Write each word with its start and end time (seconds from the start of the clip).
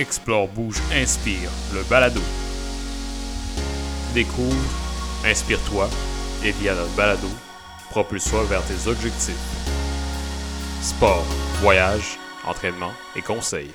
Explore, 0.00 0.48
bouge, 0.48 0.80
inspire, 0.94 1.50
le 1.74 1.82
balado. 1.82 2.22
Découvre, 4.14 4.56
inspire-toi 5.26 5.90
et 6.42 6.52
via 6.52 6.74
notre 6.74 6.90
balado, 6.92 7.28
propulse-toi 7.90 8.44
vers 8.44 8.62
tes 8.64 8.88
objectifs. 8.88 9.34
Sport, 10.80 11.26
voyage, 11.60 12.18
entraînement 12.46 12.92
et 13.14 13.20
conseils. 13.20 13.72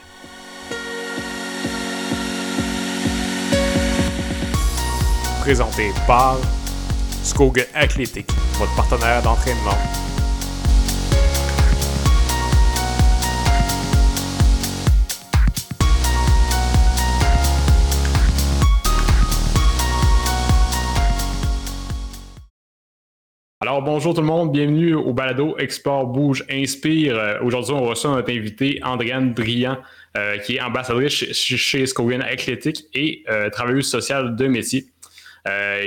Présenté 5.42 5.94
par 6.08 6.38
Skogan 7.22 7.68
Athletic, 7.76 8.28
votre 8.58 8.76
partenaire 8.76 9.22
d'entraînement 9.22 9.78
Alors 23.68 23.82
bonjour 23.82 24.14
tout 24.14 24.22
le 24.22 24.28
monde, 24.28 24.52
bienvenue 24.52 24.94
au 24.94 25.12
balado 25.12 25.58
Export 25.58 26.06
Bouge 26.06 26.46
Inspire. 26.52 27.18
Euh, 27.18 27.40
aujourd'hui, 27.42 27.74
on 27.74 27.84
reçoit 27.84 28.12
notre 28.12 28.32
invité 28.32 28.80
Andréane 28.84 29.34
Drian, 29.34 29.80
euh, 30.16 30.38
qui 30.38 30.58
est 30.58 30.62
ambassadrice 30.62 31.12
chez, 31.12 31.34
chez 31.34 31.88
Scogan 31.88 32.22
Athletic 32.22 32.86
et 32.94 33.24
euh, 33.28 33.50
travailleuse 33.50 33.90
sociale 33.90 34.36
de 34.36 34.46
métier. 34.46 34.86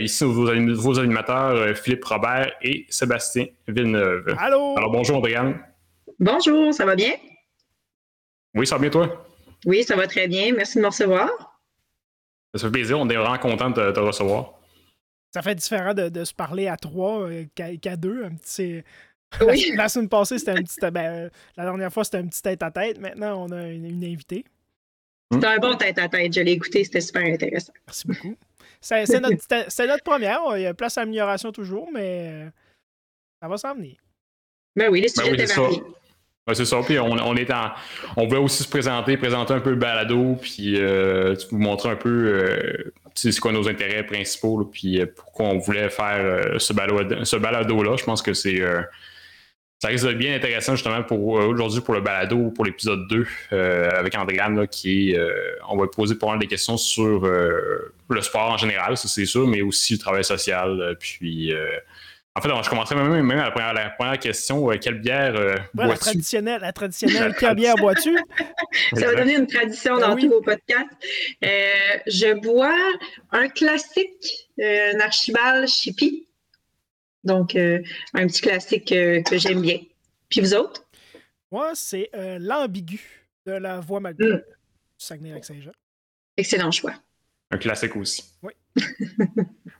ici, 0.00 0.24
vos, 0.24 0.52
vos, 0.74 0.98
animateurs 0.98 1.76
Philippe 1.76 2.04
Robert 2.04 2.50
et 2.62 2.84
Sébastien 2.88 3.46
Villeneuve. 3.68 4.34
Allô! 4.40 4.74
Alors 4.76 4.90
bonjour 4.90 5.18
Andréane. 5.18 5.60
Bonjour, 6.18 6.74
ça 6.74 6.84
va 6.84 6.96
bien? 6.96 7.12
Oui, 8.56 8.66
ça 8.66 8.74
va 8.74 8.80
bien 8.80 8.90
toi? 8.90 9.24
Oui, 9.66 9.84
ça 9.84 9.94
va 9.94 10.08
très 10.08 10.26
bien. 10.26 10.52
Merci 10.52 10.78
de 10.78 10.82
me 10.82 10.88
recevoir. 10.88 11.30
Ça 12.56 12.66
fait 12.66 12.72
plaisir, 12.72 12.98
on 12.98 13.08
est 13.08 13.14
vraiment 13.14 13.38
content 13.38 13.70
de 13.70 13.92
te 13.92 14.00
recevoir 14.00 14.57
ça 15.32 15.42
fait 15.42 15.54
différent 15.54 15.94
de, 15.94 16.24
se 16.24 16.34
parler 16.34 16.68
à 16.68 16.76
trois 16.76 17.28
euh, 17.28 17.44
qu'à 17.54 17.96
deux. 17.96 18.24
Un 18.24 18.34
petit, 18.34 18.82
oui. 19.46 19.72
la, 19.76 19.88
semaine 19.88 20.08
passée, 20.08 20.38
c'était 20.38 20.52
un 20.52 20.62
petit. 20.62 20.78
Ben, 20.90 21.30
la 21.56 21.64
dernière 21.64 21.92
fois, 21.92 22.04
c'était 22.04 22.18
un 22.18 22.26
petit 22.26 22.42
tête-à-tête. 22.42 22.98
Maintenant, 22.98 23.44
on 23.44 23.52
a 23.52 23.68
une, 23.68 24.04
invitée. 24.04 24.44
C'était 25.30 25.46
un 25.46 25.58
bon 25.58 25.76
tête-à-tête. 25.76 26.32
Je 26.32 26.40
l'ai 26.40 26.52
écouté, 26.52 26.84
c'était 26.84 27.02
super 27.02 27.24
intéressant. 27.24 27.72
Merci 27.86 28.06
beaucoup. 28.06 28.36
C'est 28.80 29.20
notre, 29.20 29.86
notre, 29.86 30.04
première. 30.04 30.40
Il 30.56 30.62
y 30.62 30.66
a 30.66 30.72
place 30.72 30.96
à 30.96 31.02
amélioration 31.02 31.52
toujours, 31.52 31.90
mais 31.92 32.30
euh, 32.32 32.50
ça 33.42 33.48
va 33.48 33.56
s'en 33.58 33.74
venir. 33.74 33.96
Ben 34.76 34.88
oui, 34.90 35.00
les 35.00 35.08
sujets 35.08 35.30
ben 35.30 35.36
oui, 35.36 35.82
c'est 36.54 36.64
ça. 36.64 36.80
Puis 36.82 36.98
on, 36.98 37.10
on, 37.10 37.36
est 37.36 37.52
en, 37.52 37.72
on 38.16 38.26
voulait 38.26 38.40
aussi 38.40 38.62
se 38.62 38.68
présenter, 38.68 39.16
présenter 39.16 39.52
un 39.52 39.60
peu 39.60 39.70
le 39.70 39.76
balado, 39.76 40.36
puis 40.40 40.80
euh, 40.80 41.34
vous 41.50 41.58
montrer 41.58 41.90
un 41.90 41.96
peu 41.96 42.08
euh, 42.08 42.92
c'est 43.20 43.38
quoi 43.40 43.52
nos 43.52 43.68
intérêts 43.68 44.04
principaux, 44.04 44.64
puis 44.64 45.00
euh, 45.00 45.06
pourquoi 45.14 45.46
on 45.46 45.58
voulait 45.58 45.90
faire 45.90 46.20
euh, 46.20 46.58
ce 46.58 46.72
balado, 46.72 47.24
ce 47.24 47.36
balado-là. 47.36 47.96
Je 47.96 48.04
pense 48.04 48.22
que 48.22 48.34
c'est 48.34 48.62
ça 49.80 49.88
risque 49.88 50.06
d'être 50.06 50.18
bien 50.18 50.34
intéressant 50.34 50.74
justement 50.74 51.04
pour 51.04 51.28
aujourd'hui 51.28 51.80
pour 51.80 51.94
le 51.94 52.00
balado, 52.00 52.50
pour 52.50 52.64
l'épisode 52.64 53.06
2 53.08 53.26
avec 53.52 54.16
Andréane, 54.16 54.66
qui 54.66 55.14
on 55.68 55.76
va 55.76 55.86
poser 55.86 56.16
pas 56.16 56.26
mal 56.26 56.40
de 56.40 56.46
questions 56.46 56.76
sur 56.76 57.20
le 57.20 58.20
sport 58.22 58.50
en 58.50 58.56
général, 58.56 58.96
ça 58.96 59.06
c'est 59.06 59.24
sûr, 59.24 59.46
mais 59.46 59.62
aussi 59.62 59.92
le 59.92 60.00
travail 60.00 60.24
social, 60.24 60.96
puis 60.98 61.52
en 62.38 62.40
fait, 62.40 62.64
je 62.64 62.70
commencerai 62.70 62.94
même, 62.94 63.26
même 63.26 63.38
à 63.38 63.72
la 63.72 63.90
première, 63.90 64.18
question. 64.18 64.70
Euh, 64.70 64.76
quelle 64.80 65.00
bière 65.00 65.34
euh, 65.34 65.56
bois-tu? 65.74 65.90
La 65.90 65.96
traditionnelle, 65.96 66.60
la 66.60 66.72
traditionnelle. 66.72 67.34
quelle 67.38 67.56
bière 67.56 67.74
bois-tu? 67.76 68.16
Ça 68.94 69.06
va 69.06 69.14
donner 69.16 69.36
une 69.36 69.46
tradition 69.46 69.98
dans 69.98 70.14
ben 70.14 70.20
tous 70.20 70.28
vos 70.28 70.40
podcasts. 70.40 70.88
Euh, 71.44 71.48
je 72.06 72.34
bois 72.34 72.76
un 73.32 73.48
classique, 73.48 74.48
un 74.60 75.00
archibald 75.00 75.68
Chippy. 75.68 76.26
Donc, 77.24 77.56
un 77.56 78.26
petit 78.26 78.40
classique 78.40 78.86
que 78.88 79.38
j'aime 79.38 79.60
bien. 79.60 79.80
Puis 80.28 80.40
vous 80.40 80.54
autres? 80.54 80.84
Moi, 81.50 81.72
c'est 81.74 82.08
l'ambigu 82.14 83.00
de 83.46 83.52
la 83.52 83.80
Voie 83.80 84.00
Malgré, 84.00 84.28
mm. 84.28 84.42
Saguenay-Lac-Saint-Jean. 84.96 85.72
Excellent 86.36 86.70
choix. 86.70 86.94
Un 87.50 87.58
classique 87.58 87.96
aussi. 87.96 88.22
Oui. 88.42 88.52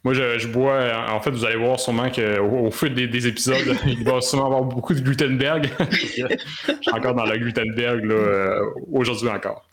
Moi, 0.05 0.15
je, 0.15 0.47
bois. 0.49 1.11
En 1.11 1.21
fait, 1.21 1.31
vous 1.31 1.45
allez 1.45 1.57
voir 1.57 1.79
sûrement 1.79 2.11
qu'au 2.11 2.67
au 2.67 2.71
fil 2.71 2.95
des, 2.95 3.27
épisodes, 3.27 3.77
il 3.87 4.05
va 4.05 4.21
sûrement 4.21 4.47
avoir 4.47 4.65
beaucoup 4.65 4.95
de 4.95 5.01
Gutenberg. 5.01 5.71
je 5.91 5.97
suis 5.97 6.25
encore 6.93 7.15
dans 7.15 7.25
la 7.25 7.39
Gutenberg 7.39 8.05
euh, 8.11 8.61
aujourd'hui 8.91 9.29
encore. 9.29 9.69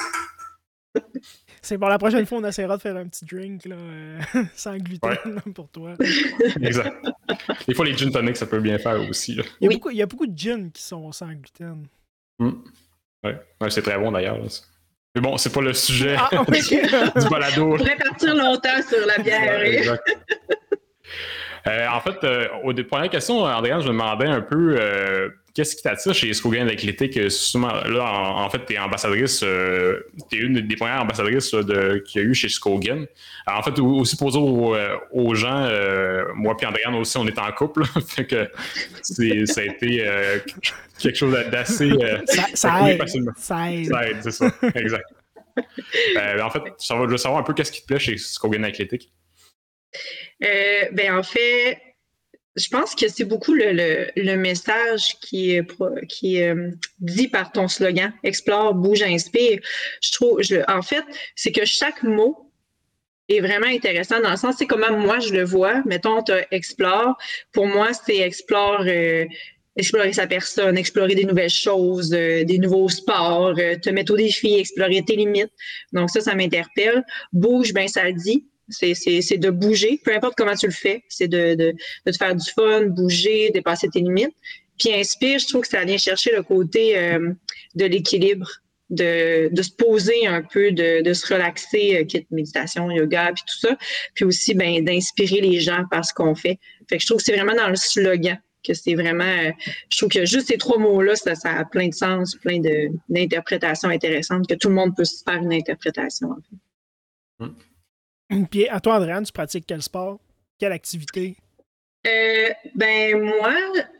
C'est 1.61 1.77
bon, 1.77 1.87
la 1.87 1.97
prochaine 1.97 2.25
fois, 2.25 2.37
on 2.37 2.43
essaiera 2.43 2.77
de 2.77 2.81
faire 2.81 2.95
un 2.95 3.07
petit 3.07 3.25
drink 3.25 3.65
là, 3.65 3.75
euh, 3.75 4.19
sans 4.55 4.77
gluten 4.77 5.41
pour 5.53 5.67
toi. 5.69 5.93
exact. 6.61 6.95
Des 7.67 7.73
fois, 7.73 7.85
les 7.85 7.97
gin 7.97 8.11
tonic, 8.11 8.37
ça 8.37 8.45
peut 8.45 8.59
bien 8.59 8.77
faire 8.77 9.01
aussi. 9.09 9.33
Il, 9.59 9.65
y 9.65 9.67
a 9.67 9.69
beaucoup, 9.71 9.89
il, 9.89 9.97
y 9.97 10.01
a 10.01 10.05
beaucoup, 10.05 10.27
de 10.27 10.37
gin 10.37 10.71
qui 10.71 10.83
sont 10.83 11.11
sans 11.11 11.33
gluten. 11.33 11.87
Mm. 12.39 12.51
Ouais. 13.23 13.69
c'est 13.69 13.81
très 13.81 13.97
bon 13.97 14.11
d'ailleurs. 14.11 14.39
Mais 15.15 15.21
bon, 15.21 15.37
c'est 15.37 15.53
pas 15.53 15.61
le 15.61 15.73
sujet 15.73 16.15
ah, 16.19 16.29
du, 16.51 17.29
balado. 17.29 17.73
On 17.73 17.77
pourrait 17.77 17.95
partir 17.95 18.35
longtemps 18.35 18.81
sur 18.87 19.05
la 19.07 19.23
bière. 19.23 19.97
Euh, 21.67 21.87
en 21.87 21.99
fait, 21.99 22.23
euh, 22.23 22.47
aux 22.63 22.73
premières 22.83 23.09
questions, 23.09 23.39
Andréane, 23.43 23.81
je 23.81 23.87
me 23.87 23.93
demandais 23.93 24.27
un 24.27 24.41
peu 24.41 24.75
euh, 24.79 25.29
qu'est-ce 25.55 25.75
qui 25.75 25.81
t'attire 25.81 26.13
chez 26.13 26.31
Skogan 26.33 26.69
Athletic. 26.69 27.15
Là, 27.15 28.03
en, 28.03 28.49
fait, 28.49 28.65
tu 28.65 28.73
es 28.73 28.77
ambassadrice, 28.77 29.39
tu 29.39 30.37
es 30.37 30.41
une 30.41 30.61
des 30.61 30.75
premières 30.75 31.01
ambassadrices 31.01 31.49
qu'il 31.49 32.21
y 32.21 32.25
a 32.25 32.27
eu 32.27 32.35
chez 32.35 32.49
Skogan. 32.49 33.07
en 33.47 33.63
fait, 33.63 33.79
aussi 33.79 34.17
pour 34.17 34.31
dire 34.31 34.43
aux, 34.43 35.35
gens, 35.35 35.67
moi 36.35 36.55
et 36.61 36.65
Andréane 36.65 36.95
aussi, 36.95 37.17
on 37.17 37.25
est 37.25 37.39
en 37.39 37.51
couple. 37.51 37.83
fait 38.07 38.25
que 38.25 38.47
ça 39.01 39.61
a 39.61 39.63
été 39.63 40.05
quelque 40.99 41.17
chose 41.17 41.33
d'assez. 41.51 41.89
ça, 42.25 42.43
ça, 42.53 42.91
aide, 42.91 43.07
ça, 43.37 43.71
aide. 43.71 43.85
ça 43.87 44.09
aide. 44.09 44.17
c'est 44.21 44.31
ça. 44.31 44.51
Exact. 44.75 45.05
en 46.41 46.49
fait, 46.49 46.61
je 46.79 47.07
veux 47.09 47.17
savoir 47.17 47.39
un 47.39 47.43
peu 47.43 47.53
qu'est-ce 47.53 47.71
qui 47.71 47.81
te 47.81 47.87
plaît 47.87 47.99
chez 47.99 48.17
Skogan 48.17 48.65
Athletic. 48.65 49.09
Euh, 50.43 50.85
ben, 50.91 51.17
en 51.17 51.23
fait, 51.23 51.79
je 52.55 52.69
pense 52.69 52.95
que 52.95 53.07
c'est 53.07 53.25
beaucoup 53.25 53.53
le, 53.53 54.35
message 54.35 55.17
qui 55.19 55.51
est, 55.51 55.67
euh, 55.81 56.71
dit 56.99 57.27
par 57.27 57.51
ton 57.51 57.67
slogan 57.67 58.13
Explore, 58.23 58.73
bouge, 58.73 59.01
inspire. 59.01 59.59
Je 60.01 60.11
trouve, 60.11 60.39
en 60.67 60.81
fait, 60.81 61.03
c'est 61.35 61.51
que 61.51 61.65
chaque 61.65 62.03
mot 62.03 62.51
est 63.27 63.41
vraiment 63.41 63.67
intéressant 63.67 64.21
dans 64.21 64.31
le 64.31 64.37
sens, 64.37 64.55
c'est 64.57 64.67
comment 64.67 64.97
moi 64.97 65.19
je 65.19 65.33
le 65.33 65.43
vois. 65.43 65.81
Mettons, 65.85 66.21
tu 66.23 66.31
explore. 66.51 67.17
Pour 67.51 67.67
moi, 67.67 67.89
c'est 67.93 68.19
explore. 68.19 68.83
Euh, 68.87 69.25
explorer 69.77 70.13
sa 70.13 70.25
personne, 70.25 70.77
explorer 70.77 71.15
des 71.15 71.25
nouvelles 71.25 71.49
choses, 71.49 72.11
des 72.11 72.57
nouveaux 72.59 72.87
sports, 72.87 73.55
te 73.55 73.89
mettre 73.89 74.13
au 74.13 74.15
défi, 74.15 74.53
explorer 74.53 75.03
tes 75.03 75.17
limites. 75.17 75.51
Donc 75.91 76.09
ça, 76.09 76.21
ça 76.21 76.33
m'interpelle. 76.33 77.03
Bouge, 77.33 77.73
ben 77.73 77.85
ça 77.89 78.05
le 78.05 78.13
dit. 78.13 78.45
C'est 78.69 79.37
de 79.37 79.49
bouger, 79.49 79.99
peu 80.03 80.15
importe 80.15 80.35
comment 80.37 80.55
tu 80.55 80.65
le 80.65 80.71
fais. 80.71 81.03
C'est 81.09 81.27
de, 81.27 81.55
de, 81.55 81.73
de, 82.05 82.11
te 82.11 82.17
faire 82.17 82.35
du 82.35 82.49
fun, 82.51 82.87
bouger, 82.87 83.51
dépasser 83.51 83.89
tes 83.89 83.99
limites. 83.99 84.35
Puis 84.79 84.93
inspire, 84.93 85.39
je 85.39 85.47
trouve 85.47 85.61
que 85.61 85.67
ça 85.67 85.83
vient 85.85 85.97
chercher 85.97 86.31
le 86.35 86.43
côté 86.43 86.97
euh, 86.97 87.31
de 87.75 87.85
l'équilibre, 87.85 88.49
de, 88.89 89.49
de, 89.51 89.61
se 89.61 89.71
poser 89.71 90.27
un 90.27 90.41
peu, 90.41 90.71
de, 90.71 91.01
de 91.01 91.13
se 91.13 91.33
relaxer, 91.33 91.97
euh, 91.97 92.03
quitte 92.03 92.29
méditation, 92.31 92.91
yoga, 92.91 93.31
puis 93.33 93.43
tout 93.47 93.67
ça. 93.67 93.77
Puis 94.13 94.25
aussi, 94.25 94.53
ben, 94.53 94.83
d'inspirer 94.83 95.41
les 95.41 95.59
gens 95.59 95.83
par 95.89 96.03
ce 96.03 96.13
qu'on 96.13 96.35
fait. 96.35 96.59
Fait 96.89 96.97
que 96.97 97.01
je 97.01 97.07
trouve 97.07 97.17
que 97.17 97.23
c'est 97.23 97.35
vraiment 97.35 97.55
dans 97.55 97.69
le 97.69 97.75
slogan 97.75 98.37
que 98.65 98.73
c'est 98.73 98.95
vraiment. 98.95 99.23
Euh, 99.23 99.51
je 99.89 99.97
trouve 99.97 100.09
que 100.09 100.25
juste 100.25 100.47
ces 100.47 100.57
trois 100.57 100.77
mots-là, 100.77 101.15
ça, 101.15 101.33
a 101.43 101.65
plein 101.65 101.87
de 101.87 101.93
sens, 101.93 102.35
plein 102.35 102.59
d'interprétations 103.09 103.89
intéressantes, 103.89 104.47
que 104.47 104.55
tout 104.55 104.69
le 104.69 104.75
monde 104.75 104.95
peut 104.95 105.05
se 105.05 105.23
faire 105.23 105.41
une 105.41 105.53
interprétation. 105.53 106.29
Hum. 107.39 107.55
Puis 108.51 108.67
à 108.67 108.79
toi, 108.79 108.95
Andréane, 108.95 109.25
tu 109.25 109.31
pratiques 109.31 109.65
quel 109.67 109.81
sport? 109.81 110.19
Quelle 110.59 110.71
activité? 110.71 111.35
Euh, 112.05 112.49
ben 112.75 113.19
moi, 113.19 113.53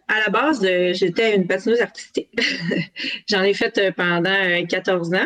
à 0.07 0.19
la 0.19 0.29
base, 0.29 0.63
euh, 0.63 0.93
j'étais 0.93 1.35
une 1.35 1.47
patineuse 1.47 1.81
artistique. 1.81 2.29
J'en 3.29 3.43
ai 3.43 3.53
fait 3.53 3.77
euh, 3.77 3.91
pendant 3.91 4.65
14 4.65 5.13
ans. 5.15 5.25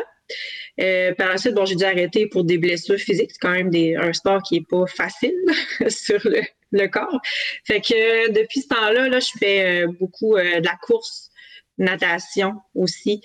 par 1.17 1.29
la 1.29 1.37
suite, 1.37 1.55
j'ai 1.65 1.75
dû 1.75 1.83
arrêter 1.83 2.27
pour 2.27 2.45
des 2.45 2.57
blessures 2.57 2.97
physiques. 2.97 3.31
C'est 3.31 3.39
quand 3.39 3.51
même 3.51 3.71
un 3.97 4.13
sport 4.13 4.41
qui 4.43 4.55
n'est 4.55 4.65
pas 4.69 4.85
facile 4.87 5.35
sur 5.89 6.19
le, 6.23 6.87
corps. 6.87 7.21
Fait 7.65 7.81
que 7.81 8.31
depuis 8.31 8.61
ce 8.61 8.69
temps-là, 8.69 9.09
là, 9.09 9.19
je 9.19 9.37
fais 9.37 9.85
beaucoup 9.99 10.37
de 10.37 10.63
la 10.63 10.77
course, 10.81 11.31
natation 11.77 12.53
aussi, 12.75 13.21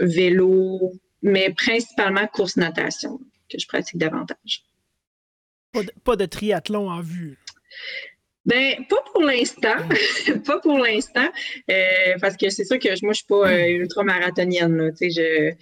vélo, 0.00 0.92
mais 1.22 1.54
principalement 1.54 2.26
course-natation 2.26 3.20
que 3.52 3.58
je 3.58 3.66
pratique 3.66 3.98
davantage. 3.98 4.64
Pas 6.04 6.16
de, 6.16 6.26
triathlon 6.26 6.90
en 6.90 7.00
vue. 7.00 7.38
Ben, 8.44 8.84
pas 8.88 9.02
pour 9.12 9.22
l'instant. 9.22 9.76
pas 10.46 10.58
pour 10.58 10.78
l'instant. 10.78 11.28
Euh, 11.70 12.14
parce 12.20 12.36
que 12.36 12.50
c'est 12.50 12.64
sûr 12.64 12.78
que 12.78 12.88
moi, 13.04 13.12
je 13.12 13.18
suis 13.18 13.26
pas 13.26 13.48
euh, 13.48 13.68
ultra-marathonienne. 13.68 14.92
Je, 15.00 15.52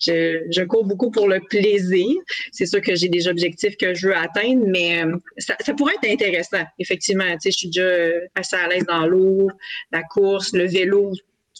je, 0.00 0.46
je, 0.50 0.62
cours 0.64 0.84
beaucoup 0.84 1.10
pour 1.10 1.28
le 1.28 1.40
plaisir. 1.40 2.08
C'est 2.50 2.66
sûr 2.66 2.80
que 2.80 2.94
j'ai 2.94 3.08
des 3.08 3.28
objectifs 3.28 3.76
que 3.76 3.94
je 3.94 4.08
veux 4.08 4.16
atteindre, 4.16 4.64
mais 4.66 5.04
euh, 5.04 5.16
ça, 5.36 5.54
ça, 5.60 5.74
pourrait 5.74 5.94
être 6.02 6.10
intéressant, 6.10 6.64
effectivement. 6.78 7.36
Je 7.44 7.50
suis 7.50 7.68
déjà 7.68 8.10
assez 8.34 8.56
à 8.56 8.68
l'aise 8.68 8.86
dans 8.86 9.06
l'eau, 9.06 9.50
la 9.92 10.02
course, 10.02 10.52
le 10.54 10.66
vélo. 10.66 11.12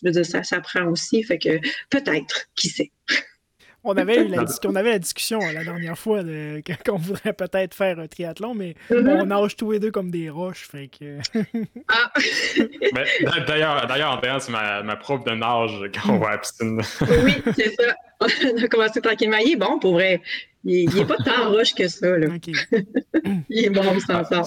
Je 0.03 0.09
veux 0.09 0.13
dire, 0.13 0.25
ça, 0.27 0.43
ça 0.43 0.61
prend 0.61 0.87
aussi. 0.87 1.23
Fait 1.23 1.39
que 1.39 1.61
peut-être, 1.91 2.47
qui 2.57 2.69
sait. 2.69 2.91
On 3.83 3.97
avait, 3.97 4.25
la, 4.25 4.45
on 4.65 4.75
avait 4.75 4.91
la 4.91 4.99
discussion 4.99 5.41
euh, 5.41 5.53
la 5.53 5.65
dernière 5.65 5.99
fois 5.99 6.23
qu'on 6.87 6.99
voudrait 6.99 7.33
peut-être 7.33 7.75
faire 7.75 7.99
un 7.99 8.07
triathlon, 8.07 8.55
mais 8.55 8.75
mm-hmm. 8.91 9.23
on 9.23 9.27
nage 9.27 9.57
tous 9.57 9.73
les 9.73 9.81
deux 9.81 9.91
comme 9.91 10.11
des 10.11 10.29
roches. 10.29 10.69
Fait 10.71 10.89
que... 10.89 11.19
ah. 11.89 12.13
d'ailleurs, 13.47 13.87
d'ailleurs, 13.87 14.21
en 14.23 14.41
c'est 14.41 14.53
ma, 14.53 14.83
ma 14.83 14.97
prof 14.97 15.25
de 15.25 15.31
nage 15.31 15.91
quand 15.95 16.13
on 16.13 16.19
va 16.19 16.29
à 16.29 16.31
la 16.33 16.39
piscine. 16.39 16.81
oui, 17.25 17.35
c'est 17.57 17.75
ça. 17.75 17.95
On 18.21 18.63
a 18.63 18.69
commencé 18.69 19.01
tranquillement. 19.01 19.39
Il 19.39 19.53
est 19.53 19.57
bon, 19.57 19.79
pour 19.79 19.95
vrai. 19.95 20.21
Il 20.65 20.95
n'est 20.95 21.07
pas 21.07 21.17
tant 21.17 21.49
roche 21.51 21.75
que 21.75 21.89
ça. 21.89 22.19
Là. 22.19 22.27
il 23.49 23.65
est 23.65 23.71
bon, 23.71 23.99
ça. 24.01 24.23
Ah, 24.31 24.43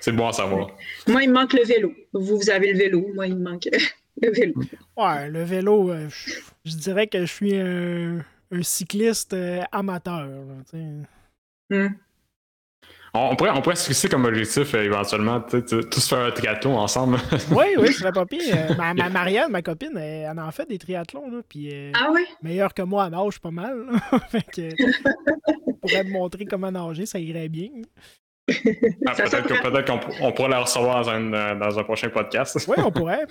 c'est 0.00 0.12
bon 0.12 0.28
à 0.28 0.32
savoir. 0.32 0.68
Moi, 1.06 1.22
il 1.22 1.30
me 1.30 1.34
manque 1.34 1.54
le 1.54 1.64
vélo. 1.64 1.94
Vous, 2.12 2.36
vous 2.36 2.50
avez 2.50 2.72
le 2.72 2.78
vélo. 2.78 3.10
Moi, 3.14 3.26
il 3.28 3.36
me 3.36 3.50
manque 3.50 3.68
le 4.20 4.30
vélo. 4.30 4.54
Ouais, 4.98 5.30
le 5.30 5.44
vélo, 5.44 5.90
euh, 5.90 6.08
je 6.66 6.76
dirais 6.76 7.06
que 7.06 7.20
je 7.20 7.32
suis 7.32 7.56
un 7.56 8.18
un 8.50 8.62
cycliste 8.62 9.32
euh, 9.34 9.62
amateur. 9.72 10.28
Hmm. 11.70 11.88
On, 13.12 13.34
pourrait, 13.34 13.50
on 13.50 13.62
pourrait 13.62 13.76
se 13.76 13.86
fixer 13.86 14.08
comme 14.08 14.24
objectif 14.24 14.74
euh, 14.74 14.84
éventuellement, 14.84 15.40
tous 15.40 16.08
faire 16.08 16.18
un 16.18 16.30
triathlon 16.30 16.78
ensemble. 16.78 17.18
oui, 17.50 17.64
oui, 17.78 17.88
ce 17.88 18.00
serait 18.00 18.12
pas 18.12 18.26
pire. 18.26 18.54
Euh, 18.54 18.74
ma, 18.78 18.94
ma, 18.94 19.08
Marianne, 19.08 19.50
ma 19.50 19.62
copine, 19.62 19.96
elle, 19.96 20.38
en 20.38 20.50
fait 20.50 20.68
des 20.68 20.78
triathlons. 20.78 21.30
Là, 21.30 21.40
puis, 21.48 21.92
ah 21.94 22.10
oui? 22.12 22.24
Meilleure 22.42 22.74
que 22.74 22.82
moi 22.82 23.04
à 23.04 23.10
nage, 23.10 23.40
pas 23.40 23.50
mal. 23.50 23.86
fait 24.30 24.42
que, 24.42 25.80
pourrait 25.80 26.04
me 26.04 26.12
montrer 26.12 26.44
comment 26.44 26.70
nager, 26.70 27.06
ça 27.06 27.18
irait 27.18 27.48
bien. 27.48 27.70
Ah, 29.06 29.12
peut-être 29.14 29.84
qu'on 29.86 30.32
pourrait 30.32 30.48
la 30.48 30.60
recevoir 30.60 31.04
dans 31.04 31.10
un, 31.10 31.56
dans 31.56 31.78
un 31.78 31.82
prochain 31.82 32.10
podcast. 32.10 32.56
Oui, 32.68 32.76
on 32.78 32.92
pourrait. 32.92 33.26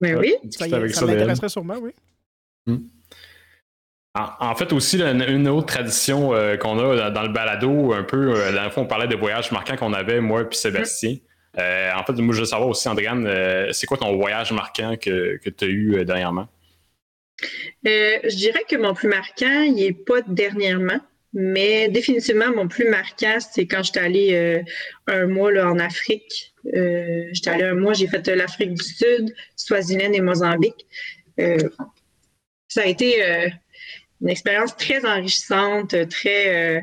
Mais 0.00 0.14
oui. 0.14 0.36
Ça, 0.50 0.68
ça, 0.68 1.06
m'intéresserait 1.06 1.48
sûrement, 1.48 1.76
oui. 1.80 1.90
Hmm. 2.66 2.78
En, 4.40 4.54
fait, 4.54 4.72
aussi, 4.72 5.00
une, 5.00 5.48
autre 5.48 5.66
tradition 5.66 6.34
euh, 6.34 6.56
qu'on 6.56 6.78
a 6.78 7.10
dans 7.10 7.22
le 7.22 7.28
balado, 7.28 7.92
un 7.92 8.02
peu, 8.02 8.34
euh, 8.34 8.50
la 8.50 8.70
fois, 8.70 8.82
on 8.82 8.86
parlait 8.86 9.06
des 9.06 9.16
voyages 9.16 9.52
marquants 9.52 9.76
qu'on 9.76 9.92
avait, 9.92 10.20
moi 10.20 10.42
et 10.42 10.54
Sébastien. 10.54 11.16
Euh, 11.58 11.92
en 11.94 12.04
fait, 12.04 12.14
moi, 12.14 12.34
je 12.34 12.40
veux 12.40 12.46
savoir 12.46 12.68
aussi, 12.68 12.88
Andréane, 12.88 13.72
c'est 13.72 13.86
quoi 13.86 13.96
ton 13.96 14.16
voyage 14.16 14.52
marquant 14.52 14.96
que, 14.96 15.36
que 15.36 15.50
tu 15.50 15.64
as 15.64 15.68
eu 15.68 16.04
dernièrement? 16.04 16.48
je 17.84 18.36
dirais 18.36 18.64
que 18.68 18.76
mon 18.76 18.94
plus 18.94 19.08
marquant, 19.08 19.62
il 19.62 19.74
n'est 19.74 19.92
pas 19.92 20.20
dernièrement, 20.26 20.98
mais 21.32 21.88
définitivement, 21.88 22.50
mon 22.54 22.66
plus 22.66 22.88
marquant, 22.88 23.38
c'est 23.38 23.66
quand 23.66 23.82
j'étais 23.84 24.00
allée 24.00 24.62
un 25.06 25.26
mois 25.26 25.52
là, 25.52 25.70
en 25.70 25.78
Afrique. 25.78 26.52
j'étais 26.64 27.50
allée 27.50 27.64
un 27.64 27.74
mois, 27.74 27.92
j'ai 27.92 28.08
fait 28.08 28.26
l'Afrique 28.34 28.74
du 28.74 28.84
Sud, 28.84 29.34
Swaziland 29.54 30.12
et 30.12 30.20
Mozambique. 30.20 30.86
ça 32.68 32.82
a 32.82 32.86
été 32.86 33.52
une 34.20 34.28
expérience 34.28 34.76
très 34.76 35.04
enrichissante, 35.04 35.94
très. 36.08 36.78
Euh, 36.78 36.80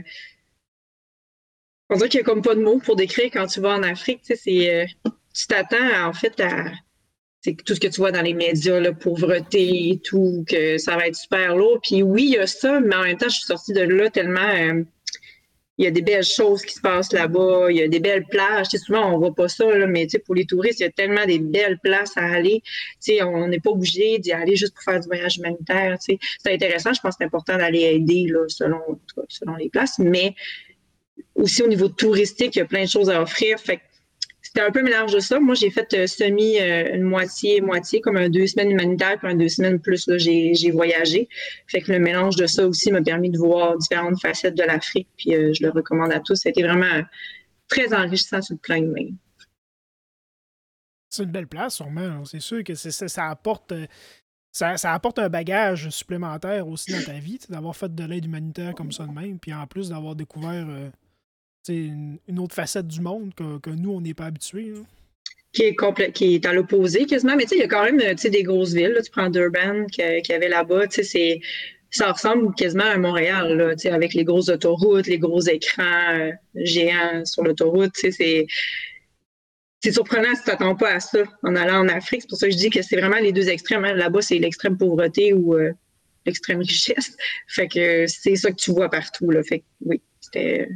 on 1.89 1.97
dirait 1.97 2.09
qu'il 2.09 2.19
n'y 2.19 2.23
a 2.23 2.25
comme 2.25 2.41
pas 2.41 2.55
de 2.55 2.61
mots 2.61 2.79
pour 2.79 2.95
décrire 2.95 3.29
quand 3.31 3.47
tu 3.47 3.59
vas 3.61 3.75
en 3.75 3.83
Afrique. 3.83 4.21
Tu, 4.23 4.35
sais, 4.35 4.73
euh, 4.73 5.11
tu 5.33 5.47
t'attends 5.47 6.07
en 6.07 6.13
fait 6.13 6.39
à 6.39 6.71
tout 7.53 7.75
ce 7.75 7.79
que 7.79 7.87
tu 7.87 8.01
vois 8.01 8.11
dans 8.11 8.23
les 8.23 8.33
médias, 8.33 8.79
la 8.79 8.93
pauvreté 8.93 9.89
et 9.91 9.99
tout, 9.99 10.43
que 10.47 10.77
ça 10.77 10.95
va 10.95 11.07
être 11.07 11.15
super 11.15 11.55
lourd. 11.55 11.79
Puis 11.81 12.01
oui, 12.01 12.23
il 12.23 12.31
y 12.31 12.37
a 12.37 12.47
ça, 12.47 12.79
mais 12.79 12.95
en 12.95 13.03
même 13.03 13.17
temps, 13.17 13.29
je 13.29 13.35
suis 13.35 13.45
sortie 13.45 13.73
de 13.73 13.81
là 13.81 14.09
tellement 14.09 14.39
euh, 14.39 14.83
il 15.77 15.85
y 15.85 15.87
a 15.87 15.91
des 15.91 16.01
belles 16.01 16.23
choses 16.23 16.63
qui 16.63 16.73
se 16.73 16.79
passent 16.79 17.11
là-bas, 17.11 17.67
il 17.69 17.77
y 17.77 17.81
a 17.81 17.87
des 17.87 17.99
belles 17.99 18.25
plages. 18.25 18.67
souvent, 18.67 19.13
on 19.13 19.17
voit 19.17 19.35
pas 19.35 19.49
ça, 19.49 19.65
là, 19.65 19.87
mais 19.87 20.07
pour 20.25 20.35
les 20.35 20.45
touristes, 20.45 20.79
il 20.79 20.83
y 20.83 20.85
a 20.85 20.91
tellement 20.91 21.25
des 21.25 21.39
belles 21.39 21.79
places 21.79 22.15
à 22.15 22.23
aller. 22.23 22.61
on 23.21 23.47
n'est 23.47 23.59
pas 23.59 23.71
obligé 23.71 24.19
d'y 24.19 24.31
aller 24.31 24.55
juste 24.55 24.73
pour 24.73 24.83
faire 24.83 24.99
du 24.99 25.07
voyage 25.07 25.37
humanitaire. 25.37 25.97
C'est 25.99 26.19
intéressant, 26.45 26.93
je 26.93 27.01
pense 27.01 27.15
que 27.15 27.17
c'est 27.19 27.25
important 27.25 27.57
d'aller 27.57 27.81
aider 27.81 28.27
là, 28.29 28.45
selon, 28.47 28.79
selon 29.27 29.55
les 29.55 29.69
places, 29.69 29.99
mais 29.99 30.33
aussi 31.35 31.61
au 31.61 31.67
niveau 31.67 31.89
touristique, 31.89 32.55
il 32.55 32.59
y 32.59 32.61
a 32.61 32.65
plein 32.65 32.83
de 32.83 32.89
choses 32.89 33.09
à 33.09 33.21
offrir. 33.21 33.59
C'était 34.55 34.67
un 34.67 34.71
peu 34.71 34.83
mélange 34.83 35.11
de 35.11 35.19
ça. 35.19 35.37
Moi, 35.37 35.53
j'ai 35.53 35.69
fait 35.69 35.93
euh, 35.93 36.07
semi 36.07 36.57
euh, 36.61 36.95
une 36.95 37.03
moitié, 37.03 37.59
moitié, 37.59 37.99
comme 37.99 38.15
un 38.15 38.29
deux 38.29 38.47
semaines 38.47 38.71
humanitaire, 38.71 39.17
puis 39.19 39.29
un 39.29 39.35
deux 39.35 39.49
semaines 39.49 39.81
plus, 39.81 40.07
là, 40.07 40.17
j'ai, 40.17 40.71
voyagé. 40.71 41.27
Fait 41.67 41.81
que 41.81 41.91
le 41.91 41.99
mélange 41.99 42.37
de 42.37 42.45
ça 42.45 42.65
aussi 42.65 42.89
m'a 42.89 43.01
permis 43.01 43.29
de 43.29 43.37
voir 43.37 43.77
différentes 43.77 44.21
facettes 44.21 44.55
de 44.55 44.63
l'Afrique, 44.63 45.09
puis 45.17 45.35
euh, 45.35 45.51
je 45.53 45.61
le 45.61 45.71
recommande 45.71 46.13
à 46.13 46.21
tous. 46.21 46.35
C'était 46.35 46.63
vraiment 46.63 47.03
très 47.67 47.93
enrichissant 47.93 48.41
sur 48.41 48.53
le 48.53 48.59
plan 48.59 48.77
humain. 48.77 49.09
C'est 51.09 51.23
une 51.23 51.31
belle 51.31 51.47
place, 51.47 51.75
sûrement. 51.75 52.23
C'est 52.23 52.39
sûr 52.39 52.63
que 52.63 52.75
ça, 52.75 53.29
apporte. 53.29 53.73
Ça, 54.53 54.77
apporte 54.93 55.19
un 55.19 55.27
bagage 55.27 55.89
supplémentaire 55.89 56.65
aussi 56.65 56.93
dans 56.93 57.03
ta 57.03 57.19
vie, 57.19 57.39
d'avoir 57.49 57.75
fait 57.75 57.93
de 57.93 58.05
l'aide 58.05 58.23
humanitaire 58.23 58.73
comme 58.73 58.93
ça 58.93 59.05
de 59.05 59.11
même, 59.11 59.37
puis 59.37 59.53
en 59.53 59.67
plus 59.67 59.89
d'avoir 59.89 60.15
découvert 60.15 60.65
une, 61.69 62.17
une, 62.27 62.39
autre 62.39 62.55
facette 62.55 62.87
du 62.87 63.01
monde 63.01 63.33
que, 63.35 63.69
nous, 63.69 63.91
on 63.91 64.01
n'est 64.01 64.13
pas 64.13 64.25
habitués. 64.25 64.73
Qui 65.53 65.63
est, 65.63 66.11
qui 66.11 66.35
est 66.35 66.45
à 66.45 66.53
l'opposé 66.53 67.05
quasiment, 67.05 67.35
mais 67.35 67.45
il 67.51 67.59
y 67.59 67.63
a 67.63 67.67
quand 67.67 67.83
même 67.83 67.97
des 67.97 68.43
grosses 68.43 68.73
villes. 68.73 68.99
tu 69.03 69.11
prends 69.11 69.29
Durban 69.29 69.85
qu'il 69.85 70.21
y 70.27 70.33
avait 70.33 70.49
là-bas, 70.49 70.87
ça 71.91 72.11
ressemble 72.11 72.53
quasiment 72.55 72.85
à 72.85 72.97
Montréal, 72.97 73.55
là, 73.55 73.93
avec 73.93 74.13
les 74.13 74.25
grosses 74.25 74.49
autoroutes, 74.49 75.07
les 75.07 75.17
gros 75.17 75.41
écrans 75.41 76.09
euh, 76.11 76.31
géants 76.55 77.23
sur 77.23 77.43
l'autoroute. 77.43 77.93
C'est 77.95 78.47
c'est 79.81 79.91
surprenant 79.91 80.33
si 80.33 80.41
tu 80.41 80.45
t'attends 80.45 80.75
pas 80.75 80.95
à 80.95 80.99
ça 80.99 81.19
en 81.43 81.55
allant 81.55 81.81
en 81.81 81.87
Afrique. 81.89 82.23
C'est 82.23 82.29
pour 82.29 82.39
ça 82.39 82.47
que 82.47 82.53
je 82.53 82.57
dis 82.57 82.69
que 82.71 82.81
c'est 82.81 82.99
vraiment 82.99 83.19
les 83.19 83.31
deux 83.31 83.49
extrêmes. 83.49 83.85
Hein. 83.85 83.93
Là-bas, 83.93 84.23
c'est 84.23 84.39
l'extrême 84.39 84.77
pauvreté 84.77 85.31
ou 85.31 85.53
euh, 85.53 85.73
l'extrême 86.25 86.59
richesse. 86.61 87.15
Fait 87.47 87.67
que 87.67 88.07
c'est 88.07 88.35
ça 88.35 88.49
que 88.49 88.55
tu 88.55 88.71
vois 88.71 88.89
partout. 88.89 89.29
Là. 89.29 89.43
Fait 89.43 89.59
que 89.59 89.65
oui, 89.81 90.01
c'était 90.19 90.67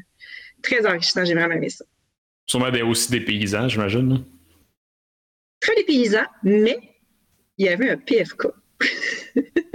très 0.62 0.86
enrichissant. 0.86 1.26
J'ai 1.26 1.34
vraiment 1.34 1.56
aimé 1.56 1.70
ça. 1.70 1.86
Sûrement 2.46 2.70
aussi 2.88 3.12
des 3.12 3.22
paysans, 3.22 3.68
j'imagine. 3.68 4.24
Très 5.60 5.76
des 5.76 5.84
paysans, 5.84 6.26
mais 6.44 6.80
il 7.58 7.66
y 7.66 7.70
avait 7.70 7.90
un 7.90 7.98
PFK. 7.98 8.48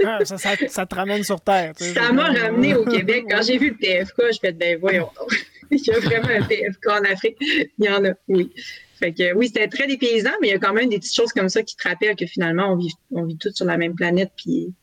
Ah, 0.03 0.23
ça, 0.25 0.37
ça, 0.37 0.85
te 0.85 0.95
ramène 0.95 1.23
sur 1.23 1.39
Terre. 1.41 1.73
Ça 1.77 2.11
m'a 2.11 2.25
ramené 2.25 2.75
au 2.75 2.85
Québec. 2.85 3.25
Quand 3.29 3.41
j'ai 3.41 3.57
vu 3.57 3.69
le 3.69 3.77
PFK, 3.77 4.33
je 4.33 4.39
fais 4.39 4.51
ben 4.51 4.77
voyons 4.79 5.09
il 5.71 5.83
y 5.83 5.91
a 5.91 5.99
vraiment 5.99 6.29
un 6.29 6.43
PFK 6.43 6.87
en 6.87 7.03
Afrique. 7.05 7.37
Il 7.39 7.85
y 7.85 7.89
en 7.89 8.03
a, 8.05 8.13
oui. 8.27 8.51
Fait 8.99 9.13
que 9.13 9.33
oui, 9.33 9.47
c'était 9.47 9.67
très 9.67 9.87
des 9.87 9.97
paysans, 9.97 10.31
mais 10.41 10.49
il 10.49 10.51
y 10.51 10.53
a 10.53 10.59
quand 10.59 10.73
même 10.73 10.89
des 10.89 10.99
petites 10.99 11.15
choses 11.15 11.33
comme 11.33 11.49
ça 11.49 11.63
qui 11.63 11.75
te 11.75 11.87
rappellent 11.87 12.15
que 12.15 12.25
finalement, 12.25 12.71
on 12.71 12.77
vit, 12.77 12.93
on 13.11 13.25
vit 13.25 13.37
tous 13.37 13.53
sur 13.53 13.65
la 13.65 13.77
même 13.77 13.95
planète. 13.95 14.31
Puis... 14.37 14.73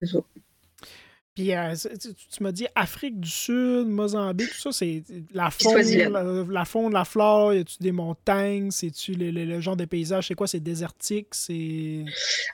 C'est 0.00 0.08
ça. 0.08 0.18
Puis 1.34 1.52
euh, 1.52 1.74
tu, 2.00 2.42
m'as 2.44 2.52
dit 2.52 2.68
Afrique 2.76 3.18
du 3.18 3.28
Sud, 3.28 3.88
Mozambique, 3.88 4.50
tout 4.50 4.70
ça, 4.70 4.70
c'est 4.70 5.02
la 5.32 5.50
faune, 5.50 6.48
la, 6.48 6.64
faune, 6.64 6.92
la 6.92 7.04
flore, 7.04 7.52
y 7.54 7.58
a-tu 7.58 7.74
des 7.80 7.90
montagnes, 7.90 8.70
c'est-tu 8.70 9.14
le, 9.14 9.60
genre 9.60 9.76
de 9.76 9.84
paysage, 9.84 10.28
c'est 10.28 10.34
quoi, 10.34 10.46
c'est 10.46 10.60
désertique, 10.60 11.28
c'est... 11.32 12.04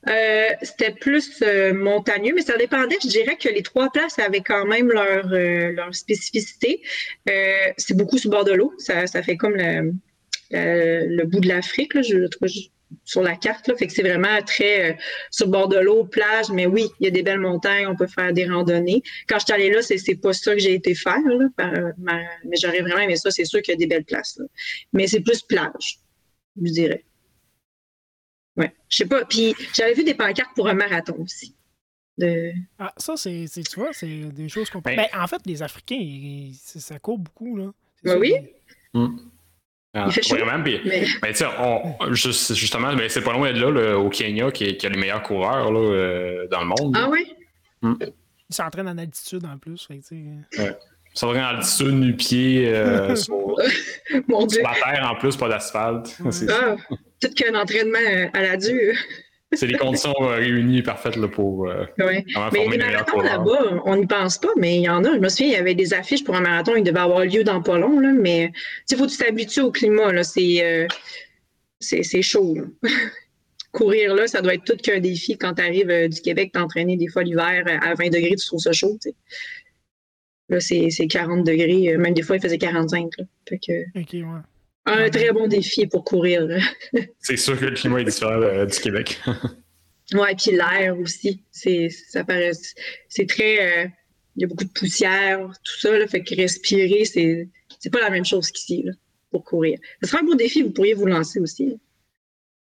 Euh, 0.08 0.48
c'était 0.62 0.92
plus 0.92 1.42
euh, 1.42 1.74
montagneux, 1.74 2.32
mais 2.34 2.40
ça 2.40 2.56
dépendait, 2.56 2.96
je 3.02 3.08
dirais 3.08 3.36
que 3.36 3.50
les 3.50 3.62
trois 3.62 3.90
places 3.90 4.18
avaient 4.18 4.40
quand 4.40 4.64
même 4.64 4.90
leur, 4.90 5.26
leur 5.28 5.94
spécificité. 5.94 6.80
c'est 7.26 7.94
beaucoup 7.94 8.16
sur 8.16 8.30
bord 8.30 8.44
de 8.44 8.52
l'eau, 8.52 8.72
ça, 8.78 9.06
ça 9.06 9.22
fait 9.22 9.36
comme 9.36 9.56
le, 9.56 9.92
le 10.52 11.24
bout 11.24 11.40
de 11.40 11.48
l'Afrique, 11.48 12.00
je 12.00 12.26
trouve 12.28 12.48
sur 13.04 13.22
la 13.22 13.36
carte. 13.36 13.68
Là. 13.68 13.76
Fait 13.76 13.86
que 13.86 13.92
c'est 13.92 14.02
vraiment 14.02 14.40
très 14.42 14.92
euh, 14.92 14.94
sur 15.30 15.46
le 15.46 15.52
bord 15.52 15.68
de 15.68 15.78
l'eau, 15.78 16.04
plage, 16.04 16.50
mais 16.50 16.66
oui, 16.66 16.86
il 17.00 17.04
y 17.04 17.06
a 17.08 17.10
des 17.10 17.22
belles 17.22 17.40
montagnes, 17.40 17.86
on 17.86 17.96
peut 17.96 18.06
faire 18.06 18.32
des 18.32 18.46
randonnées. 18.46 19.02
Quand 19.28 19.38
je 19.38 19.44
suis 19.44 19.52
allée 19.52 19.70
là, 19.70 19.82
c'est, 19.82 19.98
c'est 19.98 20.16
pas 20.16 20.32
ça 20.32 20.54
que 20.54 20.60
j'ai 20.60 20.74
été 20.74 20.94
faire, 20.94 21.20
là, 21.20 21.48
mais 22.44 22.56
j'aurais 22.60 22.80
vraiment 22.80 23.00
aimé 23.00 23.16
ça, 23.16 23.30
c'est 23.30 23.44
sûr 23.44 23.62
qu'il 23.62 23.72
y 23.72 23.76
a 23.76 23.78
des 23.78 23.86
belles 23.86 24.04
places. 24.04 24.36
Là. 24.38 24.46
Mais 24.92 25.06
c'est 25.06 25.20
plus 25.20 25.42
plage, 25.42 26.00
je 26.60 26.70
dirais. 26.70 27.04
Ouais, 28.56 28.72
je 28.88 28.96
sais 28.96 29.06
pas. 29.06 29.24
Puis 29.24 29.54
j'avais 29.74 29.94
vu 29.94 30.04
des 30.04 30.14
pancartes 30.14 30.54
pour 30.54 30.68
un 30.68 30.74
marathon 30.74 31.16
aussi. 31.18 31.54
De... 32.18 32.52
Ah, 32.78 32.92
ça, 32.98 33.16
c'est, 33.16 33.46
tu 33.48 33.80
vois, 33.80 33.92
c'est 33.92 34.06
des 34.06 34.48
choses 34.48 34.68
qu'on 34.68 34.82
peut. 34.82 34.94
Ben, 34.94 35.06
en 35.16 35.26
fait, 35.26 35.40
les 35.46 35.62
Africains, 35.62 36.50
ça 36.54 36.98
court 36.98 37.18
beaucoup, 37.18 37.56
là. 37.56 37.72
Ben 38.02 38.18
oui. 38.18 38.34
Ah, 39.92 40.06
vraiment, 40.30 40.58
mais... 40.58 40.80
on, 41.58 42.12
justement, 42.12 42.94
ben, 42.94 43.08
c'est 43.08 43.22
pas 43.22 43.32
loin 43.32 43.52
de 43.52 43.60
là, 43.60 43.98
au 43.98 44.08
Kenya, 44.08 44.50
qui, 44.52 44.76
qui, 44.76 44.86
a 44.86 44.88
les 44.88 44.98
meilleurs 44.98 45.22
coureurs 45.22 45.72
là, 45.72 45.80
euh, 45.80 46.46
dans 46.48 46.60
le 46.60 46.66
monde. 46.66 46.96
Ah 46.96 47.08
oui? 47.10 47.34
Hmm. 47.82 47.94
Ils 48.00 48.54
s'entraînent 48.54 48.88
en 48.88 48.98
altitude 48.98 49.44
en 49.44 49.58
plus. 49.58 49.84
Fait, 49.86 50.00
ouais. 50.12 50.76
Ça 51.14 51.26
va 51.26 51.32
en 51.32 51.56
altitude, 51.56 51.94
nu-pied, 51.94 52.68
euh, 52.68 53.16
sur, 53.16 53.34
Mon 54.28 54.46
Dieu. 54.46 54.60
sur 54.60 54.70
la 54.70 54.74
terre 54.74 55.10
en 55.10 55.16
plus, 55.16 55.36
pas 55.36 55.48
d'asphalte. 55.48 56.16
Ah, 56.48 56.76
tout 57.20 57.34
qu'un 57.34 57.54
entraînement 57.60 57.98
euh, 57.98 58.28
à 58.32 58.42
la 58.42 58.56
dure. 58.56 58.94
C'est 59.52 59.66
les 59.66 59.78
conditions 59.78 60.14
euh, 60.20 60.36
réunies 60.36 60.82
parfaites 60.82 61.16
là, 61.16 61.26
pour 61.26 61.68
euh, 61.68 61.84
Ouais. 61.98 62.24
Mais 62.52 62.68
les 62.68 62.78
marathons 62.78 63.20
là-bas, 63.20 63.82
on 63.84 63.96
n'y 63.96 64.06
pense 64.06 64.38
pas, 64.38 64.50
mais 64.56 64.76
il 64.76 64.82
y 64.82 64.88
en 64.88 65.04
a. 65.04 65.14
Je 65.14 65.18
me 65.18 65.28
souviens, 65.28 65.46
il 65.46 65.52
y 65.52 65.56
avait 65.56 65.74
des 65.74 65.92
affiches 65.92 66.22
pour 66.22 66.36
un 66.36 66.40
marathon, 66.40 66.76
il 66.76 66.84
devait 66.84 67.00
avoir 67.00 67.24
lieu 67.24 67.42
dans 67.42 67.60
pas 67.60 67.76
long, 67.78 67.98
là, 67.98 68.12
mais 68.12 68.52
il 68.88 68.96
faut 68.96 69.06
que 69.06 69.10
tu 69.10 69.18
t'habitues 69.18 69.62
au 69.62 69.72
climat. 69.72 70.12
Là, 70.12 70.22
c'est, 70.22 70.64
euh, 70.64 70.86
c'est, 71.80 72.04
c'est 72.04 72.22
chaud. 72.22 72.54
là. 72.54 72.90
Courir 73.72 74.16
là, 74.16 74.26
ça 74.26 74.40
doit 74.42 74.54
être 74.54 74.64
tout 74.64 74.76
qu'un 74.76 74.98
défi 74.98 75.38
quand 75.38 75.54
tu 75.54 75.62
arrives 75.62 76.08
du 76.08 76.20
Québec, 76.20 76.50
t'entraîner 76.52 76.96
des 76.96 77.06
fois 77.06 77.22
l'hiver 77.22 77.64
euh, 77.68 77.78
à 77.80 77.94
20 77.94 78.06
degrés, 78.10 78.34
tu 78.36 78.46
trouves 78.46 78.60
ça 78.60 78.72
chaud. 78.72 78.98
Là, 80.48 80.58
c'est, 80.58 80.90
c'est 80.90 81.06
40 81.06 81.44
degrés, 81.44 81.94
euh, 81.94 81.98
même 81.98 82.12
des 82.12 82.22
fois, 82.22 82.36
il 82.36 82.42
faisait 82.42 82.58
45. 82.58 83.08
Là. 83.18 83.24
Fait 83.48 83.58
que, 83.58 84.00
Ok, 84.00 84.08
ouais. 84.12 84.40
Un 84.86 85.10
très 85.10 85.32
bon 85.32 85.46
défi 85.46 85.86
pour 85.86 86.04
courir. 86.04 86.46
C'est 87.20 87.36
sûr 87.36 87.58
que 87.58 87.66
le 87.66 87.74
climat 87.74 88.00
est 88.00 88.04
différent 88.04 88.40
euh, 88.40 88.66
du 88.66 88.78
Québec. 88.78 89.20
Ouais, 90.12 90.34
puis 90.34 90.50
l'air 90.50 90.98
aussi. 90.98 91.44
C'est, 91.52 91.88
ça 91.88 92.24
paraît, 92.24 92.50
c'est 93.08 93.28
très, 93.28 93.84
euh, 93.84 93.88
il 94.34 94.42
y 94.42 94.44
a 94.44 94.48
beaucoup 94.48 94.64
de 94.64 94.70
poussière, 94.70 95.38
tout 95.62 95.78
ça, 95.78 95.96
là, 95.96 96.06
fait 96.08 96.22
que 96.22 96.34
respirer, 96.34 97.04
c'est, 97.04 97.48
c'est 97.78 97.90
pas 97.90 98.00
la 98.00 98.10
même 98.10 98.24
chose 98.24 98.50
qu'ici, 98.50 98.82
là, 98.82 98.92
pour 99.30 99.44
courir. 99.44 99.78
Ce 100.02 100.08
serait 100.08 100.22
un 100.22 100.24
beau 100.24 100.34
défi, 100.34 100.62
vous 100.62 100.70
pourriez 100.70 100.94
vous 100.94 101.06
lancer 101.06 101.38
aussi. 101.38 101.78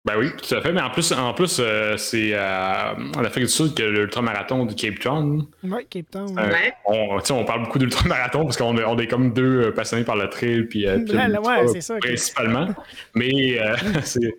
Ben 0.06 0.18
oui, 0.18 0.32
tout 0.36 0.54
à 0.54 0.62
fait. 0.62 0.74
Mais 0.74 0.82
en 0.82 0.90
plus, 0.90 1.14
en 1.14 1.34
plus 1.34 1.60
euh, 1.60 1.96
c'est 1.96 2.32
euh, 2.34 2.94
en 3.16 3.24
Afrique 3.24 3.46
du 3.46 3.50
Sud 3.50 3.74
que 3.74 3.84
l'ultramarathon 3.84 4.66
du 4.66 4.76
Cape 4.76 5.00
Town. 5.00 5.46
Ouais, 5.64 5.86
Cape 5.90 6.12
Town. 6.12 6.38
Euh, 6.38 6.52
ouais. 6.52 6.74
On, 6.86 7.46
parle 7.46 7.64
beaucoup 7.64 7.80
d'ultramarathon 7.80 8.44
parce 8.44 8.58
qu'on 8.58 8.78
est, 8.78 8.84
on 8.84 8.98
est 9.00 9.08
comme 9.08 9.34
deux 9.34 9.68
euh, 9.68 9.72
passionnés 9.72 10.04
par 10.04 10.18
le 10.18 10.30
trail 10.30 10.64
puis, 10.64 10.86
euh, 10.88 11.00
puis 11.00 11.16
Ouais, 11.16 11.68
c'est 11.72 11.82
ça, 11.82 11.98
principalement. 12.00 12.68
Mais 13.16 13.62
euh, 13.62 13.76
c'est, 14.04 14.36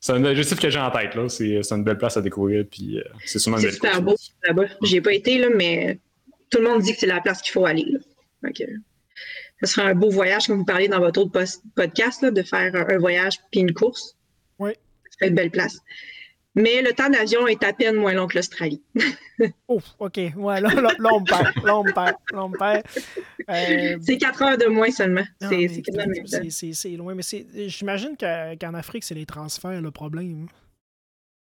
c'est 0.00 0.12
un 0.12 0.24
objectif 0.24 0.58
que 0.58 0.68
j'ai 0.68 0.80
en 0.80 0.90
tête. 0.90 1.14
Là. 1.14 1.28
C'est, 1.28 1.62
c'est 1.62 1.74
une 1.76 1.84
belle 1.84 1.98
place 1.98 2.16
à 2.16 2.20
découvrir. 2.20 2.64
Puis, 2.68 2.98
euh, 2.98 3.04
c'est 3.24 3.38
sûrement 3.38 3.58
une 3.58 3.62
C'est 3.62 3.80
belle 3.80 3.92
super 3.92 4.04
course. 4.04 4.32
beau 4.32 4.48
là-bas. 4.48 4.68
J'y 4.82 4.96
ai 4.96 5.00
pas 5.00 5.12
été, 5.12 5.38
là, 5.38 5.46
mais 5.54 6.00
tout 6.50 6.58
le 6.58 6.64
monde 6.68 6.82
dit 6.82 6.92
que 6.92 6.98
c'est 6.98 7.06
la 7.06 7.20
place 7.20 7.40
qu'il 7.40 7.52
faut 7.52 7.66
aller. 7.66 7.86
Là. 7.88 8.50
Ce 9.62 9.66
serait 9.72 9.86
un 9.86 9.94
beau 9.94 10.10
voyage, 10.10 10.48
comme 10.48 10.58
vous 10.58 10.64
parliez 10.64 10.88
dans 10.88 10.98
votre 10.98 11.20
autre 11.20 11.44
podcast, 11.76 12.20
là, 12.20 12.32
de 12.32 12.42
faire 12.42 12.74
un, 12.74 12.94
un 12.94 12.98
voyage 12.98 13.38
puis 13.52 13.60
une 13.60 13.72
course. 13.72 14.16
Oui. 14.58 14.72
Serait 15.18 15.28
une 15.28 15.34
belle 15.34 15.50
place. 15.50 15.78
Mais 16.56 16.82
le 16.82 16.92
temps 16.92 17.10
d'avion 17.10 17.48
est 17.48 17.64
à 17.64 17.72
peine 17.72 17.96
moins 17.96 18.14
long 18.14 18.28
que 18.28 18.36
l'Australie. 18.36 18.80
Ouf, 19.68 19.82
ok. 19.98 20.16
Ouais, 20.36 20.60
là, 20.60 20.68
là, 20.72 20.92
là, 21.00 21.10
on 21.12 21.20
me 21.20 21.26
perd. 21.28 21.64
Là, 21.64 21.76
on 21.78 21.82
me 21.84 21.92
perd. 21.92 22.14
Là, 22.32 22.44
on 22.44 22.48
me 22.48 22.56
perd. 22.56 22.84
Euh, 23.50 23.98
C'est 24.00 24.18
quatre 24.18 24.40
heures 24.42 24.56
de 24.56 24.66
moins 24.66 24.90
seulement. 24.92 25.24
C'est 25.40 26.96
loin. 26.96 27.14
Mais 27.16 27.22
c'est- 27.22 27.46
j'imagine 27.68 28.16
que- 28.16 28.54
qu'en 28.56 28.74
Afrique, 28.74 29.02
c'est 29.02 29.16
les 29.16 29.26
transferts 29.26 29.80
le 29.82 29.90
problème. 29.90 30.46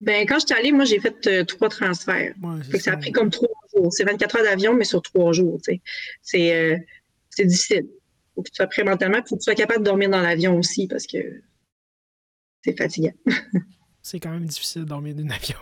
Ben, 0.01 0.27
quand 0.27 0.39
je 0.41 0.47
suis 0.47 0.59
allée, 0.59 0.73
moi, 0.73 0.85
j'ai 0.87 0.99
fait 0.99 1.27
euh, 1.27 1.45
trois 1.45 1.69
transferts. 1.69 2.35
Ouais, 2.43 2.57
Fait 2.63 2.65
c'est 2.65 2.79
que 2.79 2.83
ça 2.83 2.93
a 2.93 2.97
pris 2.97 3.13
comme 3.13 3.31
trois 3.31 3.49
jours. 3.77 3.93
C'est 3.93 4.05
24 4.05 4.37
heures 4.39 4.45
d'avion, 4.45 4.75
mais 4.75 4.85
sur 4.85 5.03
trois 5.03 5.33
jours. 5.33 5.61
C'est 6.23 6.53
euh, 6.55 6.77
difficile. 7.39 7.87
Faut 8.35 8.43
que 8.43 8.49
tu 8.49 8.55
sois 8.57 8.67
prêt 8.67 8.83
mentalement, 8.83 9.19
faut 9.29 9.37
que 9.37 9.41
tu 9.41 9.45
sois 9.45 9.55
capable 9.55 9.81
de 9.81 9.85
dormir 9.85 10.09
dans 10.09 10.23
l'avion 10.23 10.59
aussi 10.59 10.89
parce 10.89 11.07
que 11.07 11.19
c'est 12.65 12.77
fatigant. 12.77 13.13
C'est 14.03 14.19
quand 14.21 14.31
même 14.31 14.45
difficile 14.47 14.83
de 14.83 14.89
dormir 14.89 15.15
d'un 15.15 15.31
avion. 15.31 15.57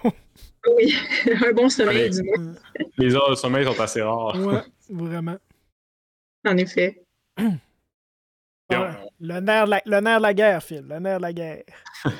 Oui, 0.76 0.94
un 1.46 1.52
bon 1.52 1.68
sommeil 1.68 1.96
Allez. 2.02 2.10
du 2.10 2.22
moins, 2.22 2.54
Les 2.98 3.14
heures 3.14 3.30
de 3.30 3.34
sommeil 3.34 3.64
sont 3.64 3.78
assez 3.80 4.02
rares. 4.02 4.36
ouais, 4.38 4.60
vraiment. 4.90 5.36
en 6.46 6.56
effet. 6.56 7.02
Le, 9.20 9.40
nerf 9.40 9.64
de 9.66 9.70
la, 9.70 9.82
le 9.84 10.00
nerf 10.00 10.18
de 10.18 10.22
la 10.22 10.34
guerre, 10.34 10.62
Phil. 10.62 10.84
Le 10.88 10.98
nerf 10.98 11.18
de 11.18 11.22
la 11.22 11.32
guerre. 11.32 11.64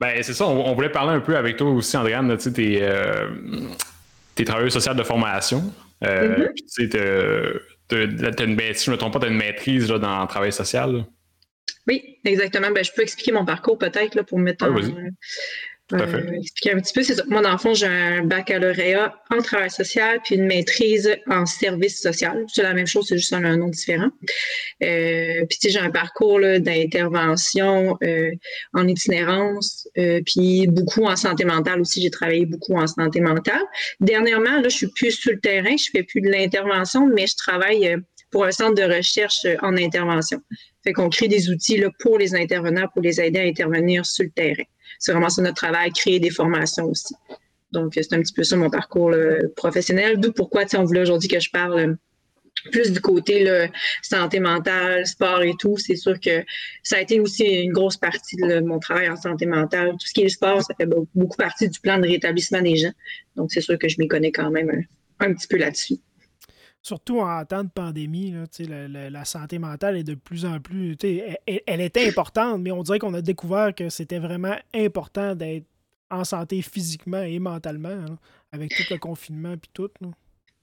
Ben, 0.00 0.20
c'est 0.20 0.32
ça, 0.34 0.46
on, 0.48 0.66
on 0.66 0.74
voulait 0.74 0.88
parler 0.90 1.12
un 1.12 1.20
peu 1.20 1.36
avec 1.36 1.56
toi 1.56 1.70
aussi, 1.70 1.96
Andréane, 1.96 2.36
tu 2.36 2.42
sais, 2.42 2.52
t'es, 2.52 2.78
euh, 2.82 3.30
t'es 4.34 4.42
travailleuse 4.44 4.72
sociale 4.72 4.96
de 4.96 5.04
formation. 5.04 5.72
Euh, 6.02 6.38
Mhm. 6.38 6.52
puis, 6.56 6.64
tu 6.64 6.68
sais, 6.68 6.88
t'as, 7.86 7.96
une, 8.44 8.56
maîtrise- 8.56 8.78
si 8.78 8.84
je 8.86 8.90
ne 8.90 8.96
me 8.96 8.98
trompe 8.98 9.12
pas, 9.12 9.20
tu 9.20 9.26
as 9.26 9.28
une 9.28 9.36
maîtrise 9.36 9.88
là, 9.88 10.00
dans 10.00 10.20
le 10.22 10.26
travail 10.26 10.52
social. 10.52 10.92
là. 10.96 11.04
Oui, 11.86 12.18
exactement. 12.24 12.70
Ben, 12.70 12.84
je 12.84 12.92
peux 12.92 13.02
expliquer 13.02 13.32
mon 13.32 13.44
parcours 13.44 13.78
peut-être 13.78 14.14
là, 14.14 14.22
pour 14.22 14.38
mettre 14.38 14.68
Ouais, 15.92 16.02
en, 16.02 16.06
fait. 16.06 16.16
Euh, 16.16 16.32
expliquer 16.38 16.72
un 16.72 16.80
petit 16.80 16.92
peu. 16.92 17.02
C'est 17.02 17.14
ça. 17.14 17.22
Moi, 17.28 17.42
dans 17.42 17.52
le 17.52 17.58
fond, 17.58 17.74
j'ai 17.74 17.86
un 17.86 18.24
baccalauréat 18.24 19.14
en 19.30 19.42
travail 19.42 19.70
social 19.70 20.20
puis 20.24 20.36
une 20.36 20.46
maîtrise 20.46 21.14
en 21.28 21.44
service 21.44 22.00
social. 22.00 22.44
C'est 22.48 22.62
la 22.62 22.72
même 22.72 22.86
chose, 22.86 23.06
c'est 23.08 23.18
juste 23.18 23.32
un, 23.32 23.44
un 23.44 23.56
nom 23.56 23.68
différent. 23.68 24.10
Euh, 24.82 25.44
puis, 25.48 25.58
j'ai 25.70 25.78
un 25.78 25.90
parcours 25.90 26.38
là, 26.38 26.58
d'intervention 26.60 27.98
euh, 28.02 28.30
en 28.72 28.88
itinérance, 28.88 29.88
euh, 29.98 30.20
puis 30.24 30.66
beaucoup 30.66 31.04
en 31.04 31.16
santé 31.16 31.44
mentale 31.44 31.80
aussi. 31.80 32.02
J'ai 32.02 32.10
travaillé 32.10 32.46
beaucoup 32.46 32.74
en 32.74 32.86
santé 32.86 33.20
mentale. 33.20 33.62
Dernièrement, 34.00 34.60
là, 34.60 34.68
je 34.68 34.76
suis 34.76 34.88
plus 34.88 35.12
sur 35.12 35.32
le 35.32 35.40
terrain, 35.40 35.76
je 35.76 35.90
fais 35.92 36.02
plus 36.04 36.20
de 36.20 36.30
l'intervention, 36.30 37.06
mais 37.06 37.26
je 37.26 37.36
travaille 37.36 37.88
euh, 37.88 37.98
pour 38.32 38.44
un 38.44 38.50
centre 38.50 38.74
de 38.74 38.96
recherche 38.96 39.44
euh, 39.44 39.56
en 39.62 39.76
intervention. 39.76 40.40
Fait 40.82 40.92
qu'on 40.92 41.08
crée 41.08 41.28
des 41.28 41.48
outils 41.50 41.76
là, 41.76 41.88
pour 42.00 42.18
les 42.18 42.34
intervenants, 42.34 42.88
pour 42.92 43.02
les 43.02 43.20
aider 43.20 43.38
à 43.38 43.44
intervenir 43.44 44.04
sur 44.04 44.24
le 44.24 44.30
terrain 44.30 44.64
c'est 44.98 45.12
vraiment 45.12 45.30
ça 45.30 45.42
notre 45.42 45.56
travail, 45.56 45.90
créer 45.90 46.20
des 46.20 46.30
formations 46.30 46.86
aussi. 46.86 47.14
Donc, 47.72 47.94
c'est 47.94 48.12
un 48.12 48.20
petit 48.20 48.32
peu 48.32 48.44
ça 48.44 48.56
mon 48.56 48.70
parcours 48.70 49.12
professionnel. 49.56 50.18
D'où 50.18 50.32
pourquoi 50.32 50.64
on 50.76 50.84
voulait 50.84 51.00
aujourd'hui 51.00 51.28
que 51.28 51.40
je 51.40 51.50
parle 51.50 51.78
euh, 51.78 51.94
plus 52.70 52.92
du 52.92 53.00
côté 53.00 53.66
santé 54.02 54.38
mentale, 54.38 55.06
sport 55.06 55.42
et 55.42 55.54
tout. 55.58 55.76
C'est 55.78 55.96
sûr 55.96 56.20
que 56.20 56.44
ça 56.82 56.98
a 56.98 57.00
été 57.00 57.18
aussi 57.18 57.44
une 57.44 57.72
grosse 57.72 57.96
partie 57.96 58.36
de 58.36 58.60
mon 58.60 58.78
travail 58.78 59.08
en 59.08 59.16
santé 59.16 59.46
mentale. 59.46 59.92
Tout 59.92 60.06
ce 60.06 60.12
qui 60.12 60.22
est 60.22 60.28
sport, 60.28 60.62
ça 60.62 60.74
fait 60.74 60.86
be- 60.86 61.06
beaucoup 61.14 61.36
partie 61.36 61.68
du 61.68 61.80
plan 61.80 61.98
de 61.98 62.06
rétablissement 62.06 62.60
des 62.60 62.76
gens. 62.76 62.92
Donc, 63.36 63.50
c'est 63.50 63.62
sûr 63.62 63.78
que 63.78 63.88
je 63.88 63.96
m'y 63.98 64.06
connais 64.06 64.30
quand 64.30 64.50
même 64.50 64.84
un 65.18 65.32
petit 65.32 65.48
peu 65.48 65.56
là-dessus. 65.56 65.96
Surtout 66.82 67.20
en 67.20 67.44
temps 67.44 67.62
de 67.62 67.70
pandémie, 67.70 68.34
la, 68.58 69.24
santé 69.24 69.58
mentale 69.58 69.96
est 69.96 70.04
de 70.04 70.14
plus 70.14 70.44
en 70.44 70.58
plus. 70.58 70.96
Elle, 71.02 71.60
elle 71.66 71.80
était 71.80 72.08
importante, 72.08 72.60
mais 72.60 72.72
on 72.72 72.82
dirait 72.82 72.98
qu'on 72.98 73.14
a 73.14 73.22
découvert 73.22 73.72
que 73.72 73.88
c'était 73.88 74.18
vraiment 74.18 74.56
important 74.74 75.36
d'être 75.36 75.64
en 76.10 76.24
santé 76.24 76.60
physiquement 76.60 77.22
et 77.22 77.38
mentalement, 77.38 78.04
avec 78.52 78.74
tout 78.74 78.82
le 78.90 78.98
confinement 78.98 79.56
puis 79.56 79.70
tout. 79.72 79.90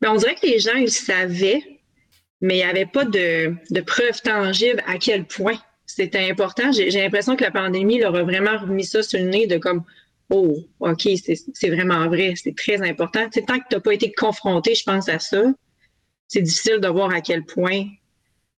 Mais 0.02 0.08
on 0.08 0.16
dirait 0.16 0.36
que 0.36 0.46
les 0.46 0.60
gens, 0.60 0.76
ils 0.76 0.92
savaient, 0.92 1.64
mais 2.42 2.56
il 2.56 2.64
n'y 2.64 2.64
avait 2.64 2.86
pas 2.86 3.06
de, 3.06 3.56
de 3.72 3.82
preuves 3.82 4.22
tangibles 4.22 4.84
à 4.88 4.98
quel 4.98 5.26
point 5.26 5.58
c'était 5.86 6.30
important. 6.30 6.72
J'ai 6.72 6.92
l'impression 6.92 7.36
que 7.36 7.44
la 7.44 7.52
pandémie 7.52 8.00
leur 8.00 8.16
a 8.16 8.24
vraiment 8.24 8.58
remis 8.58 8.86
ça 8.86 9.02
sur 9.02 9.20
le 9.20 9.26
nez 9.26 9.48
de 9.48 9.58
comme 9.58 9.84
Oh, 10.32 10.58
OK, 10.80 11.08
c'est 11.16 11.70
vraiment 11.70 12.08
vrai, 12.08 12.34
c'est 12.36 12.56
très 12.56 12.88
important. 12.88 13.26
Tu 13.26 13.40
sais, 13.40 13.46
tant 13.46 13.58
que 13.58 13.64
tu 13.68 13.76
n'as 13.76 13.82
pas 13.82 13.94
été 13.96 14.12
confronté, 14.12 14.76
je 14.76 14.84
pense, 14.84 15.10
à 15.10 15.18
ça, 15.18 15.44
c'est 16.30 16.42
difficile 16.42 16.80
de 16.80 16.88
voir 16.88 17.12
à 17.12 17.20
quel 17.20 17.44
point 17.44 17.86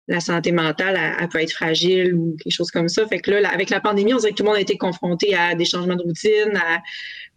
la 0.08 0.20
santé 0.20 0.50
mentale, 0.50 0.98
elle, 1.20 1.28
peut 1.28 1.40
être 1.40 1.52
fragile 1.52 2.14
ou 2.14 2.36
quelque 2.42 2.52
chose 2.52 2.72
comme 2.72 2.88
ça. 2.88 3.06
Fait 3.06 3.20
que 3.20 3.30
là, 3.30 3.40
là, 3.42 3.48
avec 3.50 3.70
la 3.70 3.80
pandémie, 3.80 4.12
on 4.12 4.18
dirait 4.18 4.32
que 4.32 4.36
tout 4.36 4.42
le 4.42 4.48
monde 4.48 4.58
a 4.58 4.60
été 4.60 4.76
confronté 4.76 5.36
à 5.36 5.54
des 5.54 5.64
changements 5.64 5.94
de 5.94 6.02
routine, 6.02 6.56
à 6.56 6.82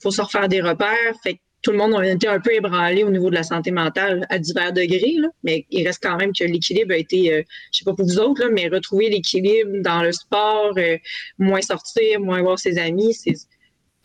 faut 0.02 0.10
se 0.10 0.22
refaire 0.22 0.50
des 0.50 0.60
repères. 0.60 1.14
Fait 1.22 1.36
que 1.36 1.40
tout 1.62 1.72
le 1.72 1.78
monde 1.78 1.94
a 1.94 2.06
été 2.06 2.28
un 2.28 2.40
peu 2.40 2.52
ébranlé 2.52 3.04
au 3.04 3.12
niveau 3.12 3.30
de 3.30 3.36
la 3.36 3.44
santé 3.44 3.70
mentale 3.70 4.26
à 4.30 4.40
divers 4.40 4.74
degrés, 4.74 5.16
là. 5.18 5.30
mais 5.44 5.66
il 5.70 5.86
reste 5.86 6.02
quand 6.02 6.18
même 6.18 6.34
que 6.34 6.44
l'équilibre 6.44 6.94
a 6.94 6.98
été, 6.98 7.32
euh, 7.32 7.44
je 7.72 7.80
sais 7.80 7.86
pas 7.86 7.94
pour 7.94 8.06
vous 8.06 8.20
autres, 8.20 8.44
là, 8.44 8.50
mais 8.52 8.68
retrouver 8.68 9.10
l'équilibre 9.10 9.72
dans 9.82 10.02
le 10.02 10.12
sport, 10.12 10.74
euh, 10.78 10.98
moins 11.38 11.62
sortir, 11.62 12.20
moins 12.20 12.42
voir 12.42 12.60
ses 12.60 12.80
amis, 12.80 13.14
c'est 13.14 13.36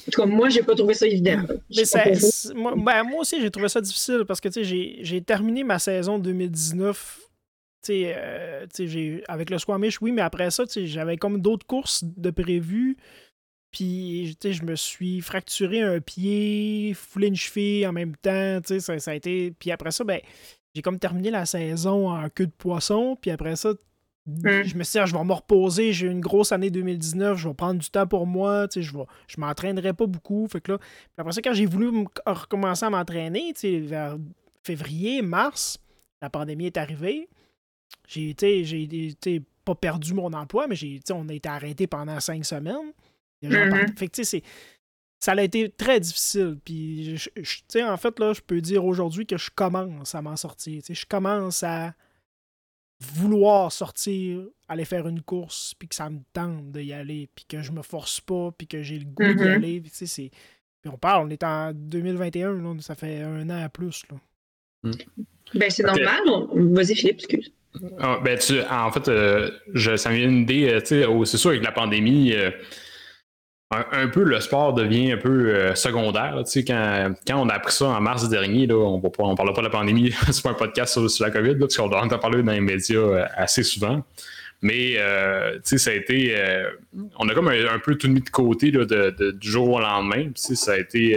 en 0.07 0.11
tout 0.13 0.21
cas, 0.23 0.27
moi, 0.27 0.49
j'ai 0.49 0.63
pas 0.63 0.75
trouvé 0.75 0.95
ça 0.95 1.07
évident. 1.07 1.43
Mais 1.77 1.85
ça- 1.85 2.05
moi, 2.55 2.75
ben, 2.77 3.03
moi 3.05 3.21
aussi, 3.21 3.41
j'ai 3.41 3.51
trouvé 3.51 3.69
ça 3.69 3.81
difficile 3.81 4.25
parce 4.27 4.41
que 4.41 4.49
j'ai- 4.63 5.23
terminé 5.23 5.65
ma 5.65 5.79
saison 5.79 6.19
2019. 6.19 7.21
tu 7.81 7.93
sais, 7.93 8.15
euh, 8.17 8.67
avec 9.29 9.51
le 9.51 9.59
Squamish, 9.59 10.01
oui, 10.03 10.11
mais 10.11 10.21
après 10.23 10.51
ça, 10.51 10.65
j'avais 10.75 11.17
comme 11.17 11.41
d'autres 11.41 11.67
courses 11.67 12.03
de 12.05 12.31
prévues. 12.31 12.97
Puis, 13.71 14.37
je 14.43 14.65
me 14.65 14.75
suis 14.77 15.21
fracturé 15.21 15.83
un 15.83 16.01
pied, 16.01 16.93
foulé 16.95 17.29
une 17.29 17.37
cheville 17.37 17.87
en 17.87 17.93
même 17.93 18.17
temps. 18.17 18.59
Ça, 18.81 18.99
ça 18.99 19.11
a 19.11 19.15
été. 19.15 19.53
Puis 19.59 19.71
après 19.71 19.91
ça, 19.93 20.03
ben, 20.05 20.21
j'ai 20.75 20.83
comme 20.83 20.99
terminé 20.99 21.31
la 21.31 21.47
saison 21.47 22.11
en 22.11 22.29
queue 22.31 22.47
de 22.47 22.53
poisson. 22.53 23.17
Puis 23.21 23.31
après 23.31 23.57
ça, 23.57 23.75
je 24.43 24.77
me 24.77 24.85
suis 24.85 24.93
dit, 24.93 24.99
ah, 24.99 25.07
je 25.07 25.17
vais 25.17 25.25
me 25.25 25.33
reposer. 25.33 25.93
J'ai 25.93 26.07
eu 26.07 26.11
une 26.11 26.21
grosse 26.21 26.53
année 26.53 26.71
2019. 26.71 27.39
Je 27.39 27.49
vais 27.49 27.55
prendre 27.55 27.81
du 27.81 27.89
temps 27.91 28.07
pour 28.07 28.27
moi. 28.27 28.69
tu 28.69 28.81
sais, 28.81 28.83
Je 28.83 28.97
ne 28.97 29.03
je 29.27 29.41
m'entraînerai 29.41 29.93
pas 29.95 30.07
beaucoup. 30.07 30.47
Fait 30.51 30.61
que 30.61 30.73
là, 30.73 30.79
puis 30.79 30.87
après 31.17 31.33
ça, 31.33 31.41
quand 31.43 31.55
j'ai 31.55 31.67
voulu 31.67 31.91
me- 31.91 32.05
recommencer 32.27 32.85
à 32.85 32.91
m'entraîner, 32.91 33.53
tu 33.55 33.61
sais, 33.61 33.79
vers 33.81 34.17
février, 34.63 35.23
mars, 35.23 35.79
la 36.21 36.29
pandémie 36.31 36.67
est 36.67 36.77
arrivée. 36.77 37.29
J'ai 38.07 38.31
été, 38.31 39.43
pas 39.65 39.75
perdu 39.75 40.15
mon 40.15 40.33
emploi, 40.33 40.67
mais 40.67 40.77
j'ai, 40.77 41.01
on 41.13 41.29
a 41.29 41.33
été 41.35 41.49
arrêté 41.49 41.87
pendant 41.87 42.19
cinq 42.21 42.45
semaines. 42.45 42.93
Partent- 43.43 43.99
Fait 43.99 44.09
que, 44.09 44.13
tu 44.13 44.25
sais, 44.25 44.25
c'est- 44.25 44.43
ça 45.21 45.33
a 45.33 45.43
été 45.43 45.69
très 45.71 46.01
difficile. 46.01 46.59
Puis, 46.65 47.17
je- 47.17 47.29
je- 47.37 47.83
en 47.85 47.97
fait, 47.97 48.19
là, 48.19 48.33
je 48.33 48.41
peux 48.41 48.61
dire 48.61 48.85
aujourd'hui 48.85 49.27
que 49.27 49.37
je 49.37 49.51
commence 49.55 50.15
à 50.15 50.23
m'en 50.23 50.37
sortir. 50.37 50.83
Je 50.89 51.07
commence 51.07 51.63
à 51.63 51.95
vouloir 53.01 53.71
sortir, 53.73 54.43
aller 54.69 54.85
faire 54.85 55.07
une 55.07 55.23
course, 55.23 55.75
puis 55.79 55.89
que 55.89 55.95
ça 55.95 56.11
me 56.11 56.19
tente 56.33 56.73
d'y 56.73 56.93
aller, 56.93 57.29
puis 57.35 57.45
que 57.49 57.63
je 57.63 57.71
me 57.73 57.83
force 57.83 58.21
pas, 58.21 58.51
puis 58.57 58.67
que 58.67 58.83
j'ai 58.83 58.99
le 58.99 59.05
goût 59.05 59.23
d'y 59.35 59.45
Mhm. 59.45 59.47
aller. 59.47 59.83
Tu 59.83 59.91
sais, 59.93 60.07
c'est... 60.07 60.31
Puis 60.81 60.91
on 60.93 60.99
parle, 60.99 61.27
on 61.27 61.31
est 61.31 61.43
en 61.43 61.73
2021, 61.75 62.53
là, 62.55 62.75
ça 62.81 62.95
fait 62.95 63.21
un 63.23 63.49
an 63.51 63.63
à 63.65 63.69
plus. 63.69 64.03
Là. 64.11 64.91
Ben, 65.55 65.71
c'est 65.71 65.83
normal. 65.83 66.21
On- 66.27 66.73
Vas-y, 66.75 66.95
Philippe, 66.95 67.17
excuse. 67.19 67.53
Ah, 67.99 68.21
ben, 68.25 68.39
tu, 68.39 68.61
en 68.63 68.91
fait, 68.93 69.09
euh, 69.09 69.51
je, 69.75 69.97
ça 69.97 70.11
me 70.11 70.17
vient 70.17 70.29
une 70.29 70.43
idée. 70.43 70.69
euh, 70.69 70.81
tu 70.81 70.87
sais, 70.87 71.05
oh, 71.07 71.25
c'est 71.25 71.37
sûr, 71.37 71.51
avec 71.51 71.63
la 71.65 71.73
pandémie, 71.73 72.33
euh, 72.33 72.51
un, 73.71 74.09
peu 74.09 74.23
le 74.23 74.41
sport 74.41 74.73
devient 74.73 75.13
un 75.13 75.17
peu 75.19 75.55
euh, 75.55 75.75
secondaire. 75.75 76.43
quand, 76.67 77.15
quand 77.27 77.37
on 77.37 77.49
a 77.49 77.55
appris 77.55 77.73
ça 77.73 77.87
en 77.87 78.01
mars 78.01 78.29
dernier, 78.29 78.67
là, 78.67 78.77
on 78.77 78.97
ne 78.97 79.09
parlera 79.09 79.55
pas 79.55 79.61
de 79.61 79.67
la 79.67 79.71
pandémie, 79.71 80.11
c'est 80.31 80.43
pas 80.43 80.51
un 80.51 80.55
podcast 80.55 81.07
sur, 81.07 81.25
la 81.25 81.31
COVID, 81.31 81.57
parce 81.57 81.77
qu'on 81.77 81.89
doit 81.89 82.03
en 82.03 82.09
parler 82.09 82.43
dans 82.43 82.53
les 82.53 82.61
médias 82.61 82.99
euh, 82.99 83.27
assez 83.37 83.63
souvent. 83.63 84.03
Mais 84.63 84.95
euh, 84.97 85.59
ça 85.63 85.91
a 85.91 85.95
été. 85.95 86.35
on 87.17 87.29
a 87.29 87.35
comme 87.35 87.47
un, 87.47 87.79
peu 87.79 87.95
tout 87.95 88.09
mis 88.09 88.23
de 88.23 88.31
côté 88.31 88.73
là, 88.73 88.85
de- 88.85 89.31
du 89.31 89.49
jour 89.49 89.69
au 89.69 89.81
lendemain. 89.81 90.31
Ça 90.35 90.73
a 90.73 90.79
été. 90.79 91.17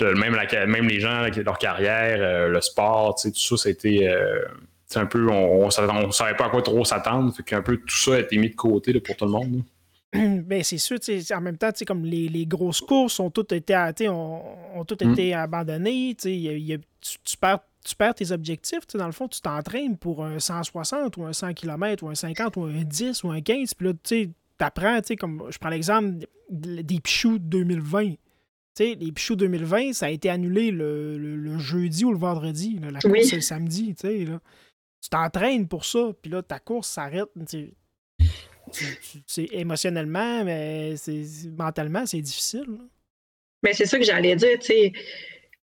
même, 0.00 0.88
les 0.88 1.00
gens 1.00 1.26
leur 1.44 1.58
carrière, 1.58 2.48
le 2.48 2.60
sport, 2.60 3.16
tout 3.20 3.32
ça, 3.34 3.56
ça 3.56 3.68
a 3.68 3.72
été. 3.72 4.08
un 4.94 5.06
peu, 5.06 5.28
on 5.28 5.66
ne 5.66 5.70
savait 6.12 6.36
pas 6.36 6.46
à 6.46 6.48
quoi 6.48 6.62
trop 6.62 6.84
s'attendre. 6.84 7.34
Fait 7.34 7.42
qu'un 7.42 7.60
peu 7.62 7.76
tout 7.78 7.96
ça 7.96 8.14
a 8.14 8.18
été 8.20 8.36
mis 8.36 8.50
de 8.50 8.54
côté 8.54 8.92
là, 8.92 9.00
pour 9.00 9.16
tout 9.16 9.24
le 9.24 9.32
monde. 9.32 9.64
ben, 10.42 10.62
c'est 10.64 10.78
sûr, 10.78 10.98
tu 10.98 11.20
sais, 11.20 11.34
en 11.34 11.40
même 11.40 11.58
temps, 11.58 11.70
tu 11.70 11.78
sais, 11.80 11.84
comme 11.84 12.04
les, 12.04 12.28
les 12.28 12.46
grosses 12.46 12.80
courses 12.80 13.20
ont 13.20 13.30
toutes 13.30 13.52
été, 13.52 13.74
tu 13.96 14.04
sais, 14.04 14.08
ont, 14.08 14.78
ont 14.78 14.84
toutes 14.84 15.02
Mm. 15.04 15.12
été 15.12 15.34
abandonnées. 15.34 16.14
tu 16.16 16.22
sais, 16.22 16.32
il 16.34 16.40
y 16.40 16.48
a- 16.48 16.52
il 16.56 16.64
y 16.66 16.72
a- 16.74 16.78
tu, 17.00 17.18
tu 17.22 17.36
perds, 17.36 17.60
tu 17.84 17.94
perds 17.94 18.14
tes 18.14 18.32
objectifs. 18.32 18.80
tu 18.86 18.92
sais, 18.92 18.98
Dans 18.98 19.06
le 19.06 19.12
fond, 19.12 19.28
tu 19.28 19.40
t'entraînes 19.40 19.96
pour 19.98 20.24
un 20.24 20.38
160 20.38 21.16
ou 21.18 21.24
un 21.24 21.32
100 21.32 21.52
km 21.54 22.04
ou 22.04 22.08
un 22.08 22.14
50 22.14 22.56
ou 22.56 22.62
un 22.64 22.82
10 22.84 23.22
ou 23.24 23.30
un 23.30 23.40
15. 23.42 23.74
Puis 23.74 23.86
là, 23.88 23.92
tu 23.92 23.98
sais, 24.04 24.30
t'apprends, 24.56 24.98
tu 25.00 25.08
sais, 25.08 25.16
comme 25.16 25.44
je 25.50 25.58
prends 25.58 25.68
l'exemple 25.68 26.26
des 26.50 27.00
Pichoux 27.00 27.38
2020. 27.38 28.12
Tu 28.12 28.16
sais, 28.74 28.94
les 28.98 29.12
Pichoux 29.12 29.36
2020, 29.36 29.92
ça 29.92 30.06
a 30.06 30.10
été 30.10 30.30
annulé 30.30 30.70
le, 30.70 31.18
le- 31.18 31.36
le 31.36 31.58
jeudi 31.58 32.04
ou 32.06 32.12
le 32.12 32.18
vendredi. 32.18 32.78
là. 32.80 32.90
La 32.90 33.00
course, 33.00 33.12
Oui. 33.12 33.24
c'est 33.26 33.36
le 33.36 33.42
samedi, 33.42 33.94
tu 33.94 34.08
sais, 34.08 34.24
là. 34.24 34.40
Tu 35.02 35.10
t'entraînes 35.10 35.68
pour 35.68 35.84
ça, 35.84 36.12
puis 36.22 36.30
là, 36.30 36.42
ta 36.42 36.58
course 36.58 36.88
s'arrête. 36.88 37.28
tu 37.34 37.44
sais. 37.46 37.74
Tu- 38.18 38.26
tu- 38.26 38.32
c'est 39.26 39.48
émotionnellement, 39.52 40.44
mais 40.44 40.96
c'est 40.96 41.24
mentalement, 41.56 42.06
c'est 42.06 42.20
difficile. 42.20 42.66
Mais 43.62 43.72
c'est 43.72 43.86
ça 43.86 43.98
que 43.98 44.04
j'allais 44.04 44.36
dire, 44.36 44.58
tu 44.58 44.66
sais. 44.66 44.92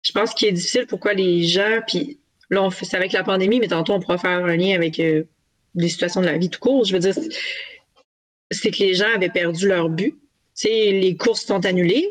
Je 0.06 0.12
pense 0.12 0.34
qu'il 0.34 0.50
est 0.50 0.54
difficile 0.54 0.86
pourquoi 0.86 1.14
les 1.14 1.44
gens, 1.44 1.80
puis 1.88 2.20
là, 2.50 2.64
on 2.64 2.70
avec 2.94 3.12
la 3.14 3.24
pandémie, 3.24 3.60
mais 3.60 3.68
tantôt, 3.68 3.94
on 3.94 4.00
pourra 4.00 4.18
faire 4.18 4.46
un 4.46 4.56
lien 4.56 4.76
avec 4.76 5.00
euh, 5.00 5.24
des 5.76 5.90
situations 5.90 6.22
de 6.22 6.26
la 6.26 6.38
vie 6.38 6.50
tout 6.50 6.60
court. 6.60 6.84
Je 6.84 6.94
veux 6.94 7.00
dire, 7.00 7.14
c'est- 7.14 8.72
que 8.72 8.84
les 8.84 8.94
gens 8.94 9.08
avaient 9.16 9.30
perdu 9.30 9.68
leur 9.68 9.90
but. 9.90 10.16
Tu 10.56 10.68
les 10.68 11.16
courses 11.18 11.46
sont 11.46 11.66
annulées. 11.66 12.08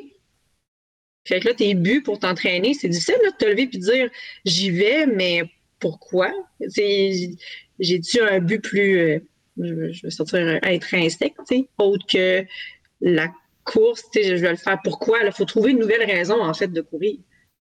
Fait 1.29 1.39
que 1.39 1.49
là, 1.49 1.55
tes 1.55 1.75
buts 1.75 2.03
pour 2.03 2.19
t'entraîner, 2.19 2.75
c'est 2.75 2.89
difficile 2.89 3.15
de 3.25 3.31
te 3.37 3.45
lever 3.45 3.69
puis 3.69 3.79
de 3.79 3.85
dire 3.85 4.11
j'y 4.45 4.71
vais, 4.71 5.07
mais 5.07 5.45
pourquoi? 5.79 6.33
J'ai-tu 7.79 8.21
un 8.21 8.41
but 8.41 8.61
plus, 8.61 8.99
euh, 8.99 9.21
je, 9.61 9.75
vais- 9.75 9.93
je 9.93 10.03
vais 10.03 10.11
sortir 10.11 10.59
intrinsèque, 10.63 11.35
autre 11.79 12.07
que 12.07 12.45
la 13.01 13.29
course, 13.65 14.03
je 14.15 14.35
vais 14.35 14.51
le 14.51 14.57
faire 14.57 14.79
pourquoi? 14.83 15.19
Il 15.25 15.33
faut 15.33 15.45
trouver 15.45 15.71
une 15.73 15.79
nouvelle 15.79 16.05
raison, 16.05 16.41
en 16.43 16.55
fait, 16.55 16.69
de 16.69 16.81
courir. 16.81 17.17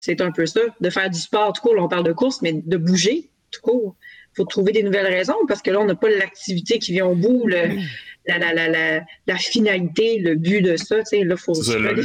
C'est 0.01 0.21
un 0.21 0.31
peu 0.33 0.45
ça, 0.47 0.61
de 0.81 0.91
faire 0.91 1.09
du 1.11 1.19
sport 1.19 1.53
tout 1.53 1.63
court. 1.63 1.75
Là, 1.75 1.83
on 1.83 1.89
parle 1.89 2.05
de 2.05 2.13
course, 2.13 2.43
mais 2.43 2.53
de 2.53 2.77
bouger 2.77 3.31
tout 3.51 3.61
court. 3.63 3.97
Il 4.33 4.37
faut 4.37 4.45
trouver 4.45 4.73
des 4.73 4.83
nouvelles 4.83 5.07
raisons 5.07 5.37
parce 5.49 5.63
que 5.63 5.71
là, 5.71 5.81
on 5.81 5.85
n'a 5.87 5.95
pas 5.95 6.11
l'activité 6.11 6.79
qui 6.79 6.93
vient 6.93 7.07
au 7.07 7.15
bout, 7.15 7.47
le- 7.47 7.77
la, 8.27 8.39
la, 8.39 8.53
la, 8.55 8.69
la, 8.69 9.05
la 9.27 9.37
finalité, 9.37 10.19
le 10.19 10.35
but 10.35 10.61
de 10.63 10.77
ça. 10.77 10.97
Là, 11.13 11.37
faut 11.37 11.55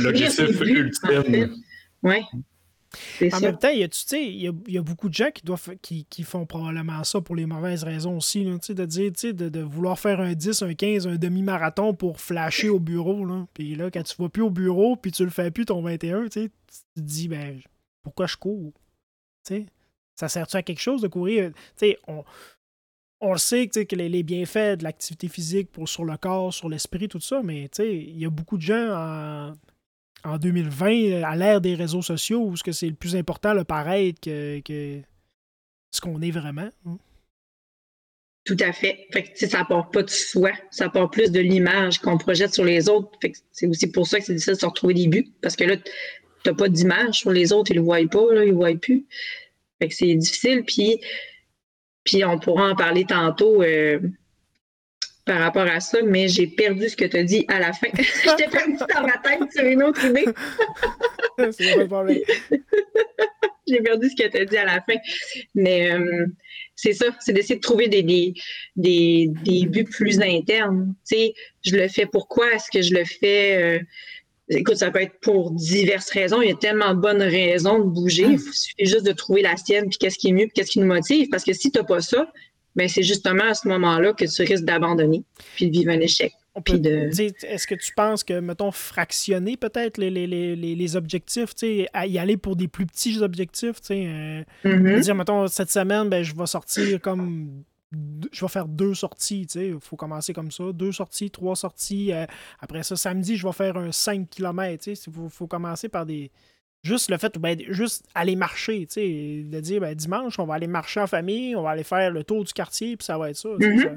l'objectif 0.03 0.59
buts, 0.65 0.91
en 1.03 1.23
fait. 1.23 1.39
ultime. 2.03 2.43
En 3.34 3.39
même 3.39 3.58
temps, 3.58 3.69
il 3.69 3.80
y 3.80 3.84
a, 3.84 3.88
tu 3.88 3.99
sais, 3.99 4.25
il 4.25 4.41
y 4.67 4.78
a, 4.78 4.82
beaucoup 4.82 5.10
de 5.10 5.13
gens 5.13 5.30
qui, 5.32 5.43
doivent, 5.43 5.75
qui, 5.82 6.06
qui 6.06 6.23
font 6.23 6.45
probablement 6.45 7.04
ça 7.04 7.21
pour 7.21 7.36
les 7.36 7.45
mauvaises 7.45 7.84
raisons 7.84 8.17
aussi. 8.17 8.43
là, 8.43 8.58
tu 8.58 8.67
sais, 8.67 8.73
de 8.73 8.86
dire, 8.86 9.12
tu 9.12 9.19
sais, 9.19 9.34
de, 9.34 9.49
de 9.49 9.62
vouloir 9.62 9.99
faire 9.99 10.19
un 10.19 10.34
10, 10.34 10.63
un 10.63 10.73
15, 10.73 11.08
un 11.08 11.15
demi-marathon 11.15 11.93
pour 11.93 12.19
flasher 12.19 12.69
au 12.69 12.80
bureau. 12.80 13.25
Là. 13.25 13.45
Puis 13.54 13.75
là, 13.75 13.91
quand 13.91 14.04
tu 14.04 14.15
vas 14.17 14.30
plus 14.30 14.41
au 14.41 14.49
bureau, 14.49 14.95
puis 14.95 15.12
tu 15.12 15.23
le 15.23 15.30
fais 15.30 15.52
plus 15.52 15.65
ton 15.65 15.82
21, 15.82 16.30
tu 16.30 16.49
te 16.49 16.99
dis, 16.99 17.28
ben, 17.28 17.62
pourquoi 18.02 18.25
je 18.25 18.38
cours? 18.38 18.73
Tu 19.45 19.56
sais, 19.56 19.65
ça 20.15 20.28
sert-tu 20.28 20.58
à 20.58 20.63
quelque 20.63 20.82
chose 20.82 21.02
de 21.02 21.08
courir? 21.08 21.52
Tu 21.52 21.62
sais, 21.75 21.97
on, 22.08 22.23
on 23.21 23.34
le 23.34 23.38
sait 23.38 23.67
que 23.67 23.95
les, 23.95 24.10
les 24.10 24.23
bienfaits 24.23 24.78
de 24.80 24.84
l'activité 24.84 25.28
physique 25.28 25.71
pour, 25.71 25.88
sur 25.88 26.06
le 26.06 26.17
corps, 26.17 26.54
sur 26.54 26.69
l'esprit, 26.69 27.08
tout 27.08 27.19
ça, 27.19 27.41
mais 27.43 27.69
tu 27.69 27.84
sais, 27.84 27.95
il 27.95 28.17
y 28.17 28.25
a 28.25 28.30
beaucoup 28.30 28.58
de 28.58 28.63
gens 28.63 28.95
en, 28.95 29.54
en 30.23 30.38
2020, 30.38 31.23
à 31.23 31.36
l'ère 31.36 31.62
des 31.62 31.75
réseaux 31.75 32.01
sociaux, 32.01 32.41
où 32.41 32.55
c'est 32.58 32.88
le 32.88 32.93
plus 32.93 33.15
important, 33.15 33.53
le 33.53 33.63
paraître, 33.63 34.19
que, 34.21 35.01
ce 35.91 36.01
qu'on 36.01 36.21
est 36.21 36.32
vraiment. 36.32 36.69
hein. 36.86 36.97
Tout 38.45 38.58
à 38.62 38.71
fait. 38.71 39.08
Fait 39.12 39.23
que, 39.23 39.47
ça 39.47 39.63
part 39.65 39.91
pas 39.91 40.01
de 40.01 40.10
soi, 40.10 40.51
ça 40.71 40.89
part 40.89 41.12
plus 41.12 41.32
de 41.32 41.39
l'image 41.39 41.99
qu'on 41.99 42.17
projette 42.17 42.53
sur 42.53 42.65
les 42.65 42.89
autres. 42.89 43.12
C'est 43.51 43.67
aussi 43.67 43.91
pour 43.91 44.08
ça 44.08 44.19
que 44.19 44.25
c'est 44.25 44.34
difficile 44.34 44.55
de 44.55 44.60
se 44.60 44.65
retrouver 44.65 44.93
des 44.93 45.08
buts, 45.08 45.32
parce 45.41 45.55
que 45.55 45.65
là, 45.65 45.75
t'as 46.43 46.53
pas 46.53 46.69
d'image 46.69 47.19
sur 47.19 47.32
les 47.32 47.53
autres, 47.53 47.71
ils 47.71 47.75
le 47.75 47.82
voient 47.82 47.99
pas, 48.08 48.43
ils 48.45 48.53
voient 48.53 48.75
plus. 48.75 49.05
Fait 49.79 49.88
que 49.88 49.93
c'est 49.95 50.15
difficile, 50.15 50.63
puis, 50.65 50.99
puis 52.03 52.25
on 52.25 52.39
pourra 52.39 52.71
en 52.71 52.75
parler 52.75 53.05
tantôt 53.05 53.62
euh, 53.62 53.99
par 55.29 55.41
rapport 55.41 55.67
à 55.67 55.79
ça, 55.79 55.99
mais 56.03 56.27
j'ai 56.27 56.47
perdu 56.47 56.89
ce 56.89 56.97
que 56.97 57.05
tu 57.05 57.15
as 57.15 57.23
dit 57.23 57.45
à 57.49 57.59
la 57.59 57.71
fin. 57.71 57.89
Je 57.93 58.35
t'ai 58.35 58.47
perdu 58.47 58.73
dans 58.77 59.03
ma 59.03 59.17
tête 59.19 59.51
sur 59.55 59.63
une 59.63 59.83
autre 59.83 60.03
idée. 60.03 60.25
c'est 61.51 61.75
pas 61.75 61.85
problème. 61.85 62.17
J'ai 63.67 63.79
perdu 63.81 64.09
ce 64.09 64.15
que 64.15 64.27
tu 64.27 64.37
as 64.37 64.45
dit 64.45 64.57
à 64.57 64.65
la 64.65 64.81
fin. 64.81 64.97
Mais 65.53 65.91
euh, 65.91 66.25
c'est 66.75 66.93
ça, 66.93 67.05
c'est 67.19 67.31
d'essayer 67.31 67.57
de 67.57 67.61
trouver 67.61 67.87
des, 67.89 68.01
des, 68.01 68.33
des, 68.75 69.29
des 69.45 69.67
buts 69.67 69.83
plus 69.83 70.19
internes. 70.19 70.95
Tu 71.07 71.15
sais, 71.15 71.33
je 71.63 71.75
le 71.75 71.87
fais 71.87 72.07
pourquoi? 72.07 72.51
Est-ce 72.51 72.71
que 72.71 72.81
je 72.81 72.95
le 72.95 73.05
fais? 73.05 73.55
euh, 73.61 73.79
écoute, 74.49 74.77
ça 74.77 74.89
peut 74.89 75.03
être 75.03 75.19
pour 75.21 75.51
diverses 75.51 76.09
raisons. 76.09 76.41
Il 76.41 76.49
y 76.49 76.51
a 76.51 76.55
tellement 76.55 76.95
de 76.95 76.99
bonnes 76.99 77.21
raisons 77.21 77.77
de 77.77 77.83
bouger. 77.83 78.25
Il 78.31 78.39
suffit 78.39 78.85
juste 78.85 79.05
de 79.05 79.11
trouver 79.11 79.43
la 79.43 79.55
sienne, 79.57 79.89
puis 79.89 79.99
qu'est-ce 79.99 80.17
qui 80.17 80.29
est 80.29 80.33
mieux, 80.33 80.45
puis 80.45 80.53
qu'est-ce 80.55 80.71
qui 80.71 80.79
nous 80.79 80.87
motive. 80.87 81.27
Parce 81.29 81.43
que 81.43 81.53
si 81.53 81.69
tu 81.69 81.77
n'as 81.77 81.85
pas 81.85 82.01
ça, 82.01 82.31
ben 82.75 82.88
c'est 82.88 83.03
justement 83.03 83.43
à 83.45 83.53
ce 83.53 83.67
moment-là 83.67 84.13
que 84.13 84.25
tu 84.25 84.41
risques 84.43 84.63
d'abandonner, 84.65 85.23
puis 85.55 85.69
de 85.69 85.71
vivre 85.77 85.91
un 85.91 85.99
échec. 85.99 86.34
De- 86.77 87.10
Est-ce 87.45 87.67
que 87.67 87.75
tu 87.75 87.93
penses 87.93 88.23
que, 88.23 88.39
mettons, 88.39 88.71
fractionner 88.71 89.55
peut-être 89.55 89.97
les, 89.97 90.10
les, 90.10 90.27
les, 90.27 90.55
les, 90.55 90.95
objectifs, 90.97 91.53
à 91.93 92.05
y 92.05 92.17
aller 92.19 92.36
pour 92.38 92.55
des 92.58 92.67
plus 92.67 92.86
petits 92.86 93.19
objectifs, 93.21 93.79
tu 93.82 93.93
euh, 93.93 94.43
Mhm. 94.65 94.99
dire, 94.99 95.15
mettons, 95.15 95.47
cette 95.47 95.71
semaine, 95.71 96.10
ben, 96.10 96.21
je 96.23 96.36
vais 96.36 96.45
sortir 96.47 96.99
comme. 96.99 97.63
Je 98.32 98.41
vais 98.45 98.49
faire 98.49 98.67
deux 98.67 98.93
sorties, 98.93 99.47
tu 99.47 99.53
sais. 99.60 99.67
Il 99.69 99.79
faut 99.79 99.95
commencer 99.95 100.32
comme 100.34 100.51
ça. 100.51 100.65
Deux 100.73 100.91
sorties, 100.91 101.32
trois 101.32 101.55
sorties. 101.55 102.12
euh, 102.13 102.25
après 102.60 102.84
ça, 102.84 102.95
samedi, 102.95 103.36
je 103.36 103.47
vais 103.47 103.53
faire 103.53 103.77
un 103.77 103.91
5 103.91 104.29
km, 104.29 104.84
tu 104.84 104.95
sais. 104.95 105.01
Il 105.08 105.13
faut, 105.13 105.27
faut 105.29 105.47
commencer 105.47 105.89
par 105.89 106.05
des. 106.05 106.29
Juste 106.81 107.09
le 107.09 107.17
fait, 107.17 107.37
ben, 107.37 107.59
juste 107.69 108.05
aller 108.15 108.35
marcher, 108.35 108.85
tu 108.87 108.93
sais. 108.93 109.43
De 109.45 109.59
dire, 109.59 109.81
ben, 109.81 109.93
dimanche, 109.93 110.39
on 110.39 110.45
va 110.45 110.55
aller 110.55 110.67
marcher 110.67 111.01
en 111.01 111.07
famille, 111.07 111.55
on 111.55 111.63
va 111.63 111.71
aller 111.71 111.83
faire 111.83 112.11
le 112.11 112.23
tour 112.23 112.43
du 112.43 112.53
quartier, 112.53 112.95
puis 112.95 113.05
ça 113.05 113.17
va 113.17 113.29
être 113.29 113.35
ça. 113.35 113.49
Mhm. 113.59 113.79
ça. 113.79 113.89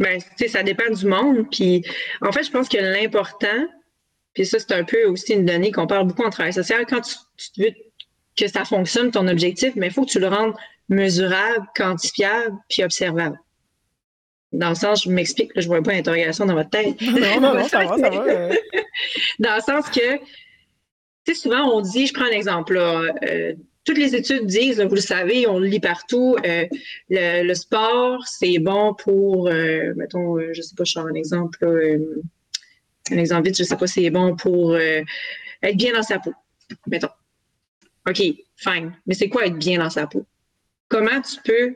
Ben, 0.00 0.20
tu 0.20 0.28
sais, 0.36 0.48
ça 0.48 0.62
dépend 0.62 0.90
du 0.92 1.06
monde. 1.06 1.46
Puis, 1.50 1.84
en 2.20 2.32
fait, 2.32 2.42
je 2.42 2.50
pense 2.50 2.68
que 2.68 2.78
l'important, 2.78 3.66
puis 4.34 4.46
ça, 4.46 4.58
c'est 4.58 4.72
un 4.72 4.84
peu 4.84 5.04
aussi 5.06 5.32
une 5.32 5.44
donnée 5.44 5.72
qu'on 5.72 5.86
parle 5.86 6.06
beaucoup 6.06 6.24
en 6.24 6.30
travail 6.30 6.52
social, 6.52 6.86
quand 6.86 7.00
tu, 7.00 7.14
tu 7.54 7.62
veux 7.62 7.70
que 8.36 8.48
ça 8.48 8.64
fonctionne, 8.64 9.10
ton 9.10 9.26
objectif, 9.26 9.72
mais 9.76 9.88
il 9.88 9.92
faut 9.92 10.04
que 10.04 10.10
tu 10.10 10.20
le 10.20 10.28
rendes 10.28 10.54
mesurable, 10.88 11.66
quantifiable, 11.74 12.56
puis 12.68 12.82
observable. 12.82 13.38
Dans 14.52 14.70
le 14.70 14.74
sens, 14.74 15.04
je 15.04 15.10
m'explique, 15.10 15.54
là, 15.54 15.60
je 15.60 15.66
vois 15.66 15.82
pas 15.82 15.92
d'interrogation 15.92 16.46
dans 16.46 16.54
votre 16.54 16.70
tête. 16.70 16.96
Non, 17.02 17.40
non, 17.40 17.54
non, 17.54 17.68
ça 17.68 17.84
va, 17.84 17.98
ça 17.98 18.10
va. 18.10 18.24
euh. 18.28 18.54
Dans 19.38 19.56
le 19.56 19.60
sens 19.60 19.90
que, 19.90 20.18
souvent 21.34 21.64
on 21.72 21.80
dit, 21.80 22.06
je 22.06 22.14
prends 22.14 22.24
un 22.24 22.30
exemple, 22.30 22.76
euh, 22.76 23.54
toutes 23.84 23.98
les 23.98 24.14
études 24.14 24.46
disent, 24.46 24.80
vous 24.80 24.94
le 24.94 25.00
savez, 25.00 25.46
on 25.46 25.58
le 25.58 25.66
lit 25.66 25.80
partout, 25.80 26.36
euh, 26.44 26.66
le, 27.10 27.54
sport, 27.54 28.26
c'est 28.26 28.58
bon 28.58 28.94
pour, 28.94 29.48
euh, 29.48 29.94
mettons, 29.96 30.38
je 30.52 30.60
sais 30.60 30.74
pas, 30.76 30.84
je 30.84 30.92
sors 30.92 31.06
un 31.06 31.14
exemple, 31.14 31.64
un 33.10 33.16
exemple 33.16 33.46
vite, 33.46 33.56
je 33.56 33.64
sais 33.64 33.76
pas, 33.76 33.86
c'est 33.86 34.10
bon 34.10 34.36
pour 34.36 34.76
être 34.76 35.76
bien 35.76 35.94
dans 35.94 36.02
sa 36.02 36.18
peau, 36.18 36.34
mettons. 36.86 37.08
OK, 38.08 38.22
fine. 38.56 38.92
Mais 39.06 39.14
c'est 39.14 39.28
quoi 39.28 39.46
être 39.46 39.58
bien 39.58 39.78
dans 39.78 39.90
sa 39.90 40.06
peau? 40.06 40.26
Comment 40.88 41.20
tu 41.20 41.40
peux 41.44 41.74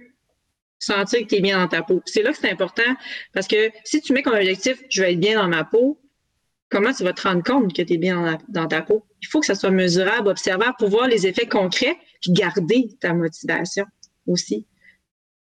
sentir 0.78 1.20
que 1.20 1.26
tu 1.26 1.36
es 1.36 1.40
bien 1.40 1.58
dans 1.58 1.68
ta 1.68 1.82
peau? 1.82 2.02
C'est 2.06 2.22
là 2.22 2.32
que 2.32 2.38
c'est 2.38 2.50
important 2.50 2.96
parce 3.34 3.46
que 3.46 3.70
si 3.84 4.00
tu 4.00 4.12
mets 4.12 4.22
comme 4.22 4.34
objectif, 4.34 4.82
je 4.88 5.02
vais 5.02 5.12
être 5.12 5.20
bien 5.20 5.40
dans 5.40 5.48
ma 5.48 5.64
peau, 5.64 6.00
comment 6.70 6.92
tu 6.92 7.04
vas 7.04 7.12
te 7.12 7.22
rendre 7.22 7.42
compte 7.42 7.74
que 7.74 7.82
tu 7.82 7.94
es 7.94 7.98
bien 7.98 8.22
dans, 8.22 8.38
dans 8.62 8.68
ta 8.68 8.80
peau? 8.80 9.04
Il 9.22 9.28
faut 9.28 9.40
que 9.40 9.46
ça 9.46 9.54
soit 9.54 9.70
mesurable, 9.70 10.28
observable 10.28 10.74
pour 10.78 10.90
voir 10.90 11.06
les 11.08 11.26
effets 11.26 11.46
concrets 11.46 11.96
puis 12.20 12.32
garder 12.32 12.88
ta 13.00 13.14
motivation 13.14 13.86
aussi. 14.26 14.66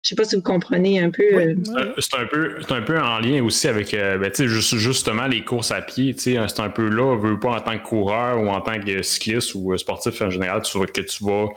Je 0.03 0.09
sais 0.09 0.15
pas 0.15 0.25
si 0.25 0.35
vous 0.35 0.41
comprenez 0.41 1.01
un 1.01 1.11
peu. 1.11 1.23
Euh, 1.23 1.55
c'est 1.97 2.17
un, 2.17 2.25
peu, 2.25 2.57
un 2.69 2.81
peu 2.81 2.99
en 2.99 3.19
lien 3.19 3.41
aussi 3.41 3.69
avec 3.69 3.93
euh, 3.93 4.17
ben, 4.17 4.31
justement 4.35 5.27
les 5.27 5.45
courses 5.45 5.71
à 5.71 5.81
pied. 5.81 6.13
C'est 6.17 6.37
un 6.37 6.69
peu 6.69 6.89
là, 6.89 7.17
veut 7.17 7.39
pas 7.39 7.51
en 7.51 7.61
tant 7.61 7.77
que 7.77 7.83
coureur 7.83 8.41
ou 8.41 8.49
en 8.49 8.59
tant 8.59 8.79
que 8.81 9.01
cycliste 9.01 9.55
ou 9.55 9.75
sportif 9.77 10.21
en 10.21 10.29
général, 10.29 10.61
tu 10.61 10.77
que 10.77 11.01
tu 11.01 11.23
vas 11.23 11.47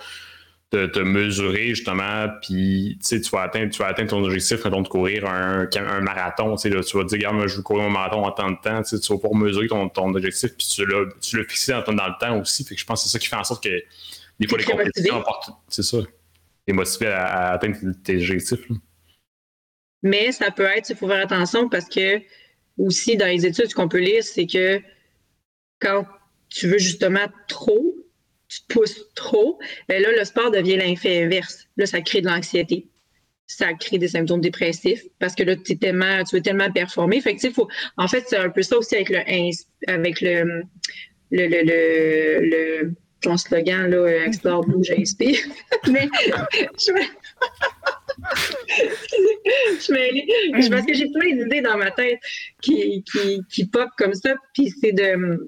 te, 0.87 0.99
mesurer 1.01 1.71
justement, 1.71 2.29
puis 2.43 2.99
tu 3.03 3.19
vas 3.33 3.43
atteindre, 3.43 3.73
tu 3.73 3.79
vas 3.79 3.89
atteindre 3.89 4.11
ton 4.11 4.25
objectif 4.25 4.61
quand 4.62 4.81
de 4.81 4.89
courir 4.89 5.27
un, 5.27 5.69
un 5.75 6.01
marathon. 6.01 6.57
Tu 6.57 6.69
vas 6.69 6.83
te 6.83 7.07
dire, 7.07 7.31
regarde, 7.31 7.47
je 7.47 7.57
veux 7.57 7.62
courir 7.62 7.85
un 7.85 7.91
marathon 7.91 8.25
en 8.25 8.33
temps 8.33 8.51
de 8.51 8.57
temps. 8.62 8.83
Tu 8.83 8.97
vas 8.97 9.19
pouvoir 9.19 9.35
mesurer 9.35 9.69
ton, 9.69 9.89
ton 9.89 10.15
objectif, 10.15 10.51
puis 10.57 10.67
tu 10.67 10.87
l'as, 10.87 11.07
tu 11.21 11.43
fixé 11.45 11.73
dans, 11.73 11.93
dans, 11.93 12.07
le 12.07 12.19
temps 12.21 12.41
aussi. 12.41 12.65
Fait 12.65 12.75
que 12.75 12.81
je 12.81 12.87
pense 12.87 13.03
que 13.03 13.09
c'est 13.09 13.12
ça 13.12 13.19
qui 13.19 13.29
fait 13.29 13.37
en 13.37 13.45
sorte 13.45 13.62
que 13.65 13.83
des 14.39 14.47
fois 14.47 14.59
les 14.59 14.65
compétitions 14.65 15.25
C'est 15.69 15.83
ça 15.83 15.99
et 16.67 16.73
motivé 16.73 17.07
à, 17.07 17.53
atteindre 17.53 17.79
tes 18.03 18.17
objectifs. 18.17 18.69
Mais 20.03 20.33
ça 20.33 20.51
peut 20.51 20.65
être, 20.65 20.91
il 20.91 20.97
faut 20.97 21.09
faire 21.09 21.23
attention 21.23 21.69
parce 21.69 21.89
que 21.89 22.21
aussi 22.79 23.17
dans 23.17 23.27
les 23.27 23.47
études, 23.47 23.71
ce 23.71 23.75
qu'on 23.75 23.89
peut 23.89 24.01
lire, 24.01 24.23
c'est 24.23 24.47
que 24.47 24.81
quand 25.81 26.07
tu 26.49 26.69
veux 26.69 26.79
justement 26.79 27.27
trop, 27.49 27.95
tu 28.57 28.62
te 28.62 28.75
pousses 28.75 29.14
trop, 29.14 29.59
bien 29.88 30.01
là, 30.01 30.09
le 30.16 30.25
sport 30.25 30.51
devient 30.51 30.77
l'effet 30.77 31.25
inverse. 31.25 31.66
Là, 31.77 31.87
ça 31.87 32.01
crée 32.01 32.21
de 32.21 32.27
l'anxiété. 32.27 32.88
Ça 33.47 33.73
crée 33.75 33.99
des 33.99 34.09
symptômes 34.09 34.40
dépressifs 34.40 35.05
parce 35.21 35.35
que 35.35 35.45
là, 35.45 35.53
es 35.53 35.77
tellement, 35.77 36.25
tu 36.25 36.37
veux 36.37 36.42
tellement 36.42 36.71
performer. 36.73 37.23
En 37.97 38.09
fait, 38.09 38.25
c'est 38.27 38.37
un 38.37 38.51
peu 38.51 38.62
ça 38.62 38.79
aussi 38.79 38.97
avec 38.97 39.09
le, 39.09 39.19
avec 39.88 40.21
le, 40.21 40.62
le, 41.31 41.47
le, 41.47 42.40
le 42.40 42.95
ton 43.23 43.37
slogan, 43.37 43.90
là, 43.90 43.97
euh, 43.97 44.25
Explore, 44.25 44.66
bouge, 44.66 44.90
inspire. 44.90 45.38
Mais 45.90 46.09
je 46.79 46.92
me... 46.92 47.01
je 49.81 50.71
parce 50.71 50.87
que 50.87 50.95
j'ai 50.95 51.11
plein 51.11 51.37
d'idées 51.37 51.61
dans 51.61 51.77
ma 51.77 51.90
tête 51.90 52.19
qui, 52.62 53.05
qui, 53.05 53.40
qui 53.51 53.66
pop 53.66 53.90
comme 53.99 54.14
ça, 54.14 54.35
puis 54.55 54.73
c'est 54.81 54.92
de. 54.92 55.47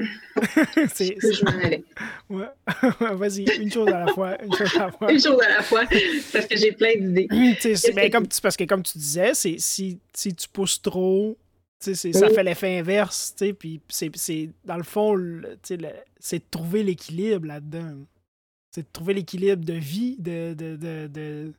c'est, 0.94 1.16
je 1.20 1.44
m'en 1.44 1.64
allais. 1.64 1.84
Ouais. 2.30 2.46
Vas-y, 3.16 3.44
une 3.60 3.70
chose 3.72 3.88
à 3.88 4.04
la 4.04 4.12
fois. 4.12 4.42
Une 4.42 4.54
chose 4.54 4.76
à 4.76 4.86
la 4.86 4.92
fois. 4.92 5.12
une 5.12 5.20
chose 5.20 5.40
à 5.42 5.48
la 5.48 5.62
fois, 5.62 5.82
parce 6.32 6.46
que 6.46 6.56
j'ai 6.56 6.72
plein 6.72 6.94
d'idées. 6.96 7.28
mais 7.94 8.08
comme 8.10 8.28
tu, 8.28 8.40
parce 8.40 8.56
que 8.56 8.64
comme 8.64 8.82
tu 8.82 8.98
disais, 8.98 9.34
c'est, 9.34 9.56
si, 9.58 9.98
si 10.14 10.34
tu 10.34 10.48
pousses 10.48 10.80
trop, 10.80 11.36
ça 11.80 12.28
fait 12.28 12.42
l'effet 12.44 12.78
inverse, 12.78 13.34
puis 13.58 13.80
c'est 13.88 14.50
dans 14.64 14.76
le 14.76 14.82
fond, 14.82 15.16
c'est 15.62 15.78
de 15.78 16.44
trouver 16.50 16.82
l'équilibre 16.82 17.46
là-dedans. 17.46 17.96
C'est 18.70 18.82
de 18.82 18.88
trouver 18.92 19.14
l'équilibre 19.14 19.64
de 19.64 19.72
vie, 19.72 20.16
de, 20.18 20.54
de, 20.54 20.76
de, 20.76 21.52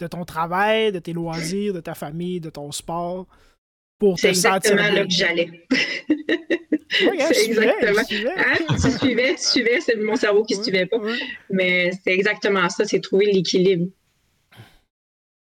de, 0.00 0.06
ton 0.08 0.24
travail, 0.24 0.90
de 0.90 0.98
tes 0.98 1.12
loisirs, 1.12 1.72
de 1.72 1.80
ta 1.80 1.94
famille, 1.94 2.40
de 2.40 2.50
ton 2.50 2.72
sport, 2.72 3.28
pour 4.02 4.16
te 4.16 4.32
sentir. 4.34 4.34
C'est 4.34 4.48
exactement 4.48 4.94
là 4.96 5.04
que 5.04 5.12
j'allais. 5.12 5.50
Oui, 7.08 7.22
hein, 7.22 7.28
c'est 7.32 7.46
exactement. 7.46 8.02
Hein, 8.36 8.76
tu 8.82 8.90
suivais, 8.90 9.34
tu 9.36 9.42
suivais, 9.44 9.80
c'est 9.80 9.96
mon 9.96 10.16
cerveau 10.16 10.44
qui 10.44 10.58
ne 10.58 10.62
suivait 10.62 10.86
pas. 10.86 10.98
Mais 11.48 11.92
c'est 12.02 12.12
exactement 12.12 12.68
ça, 12.68 12.84
c'est 12.84 13.00
trouver 13.00 13.26
l'équilibre. 13.26 13.86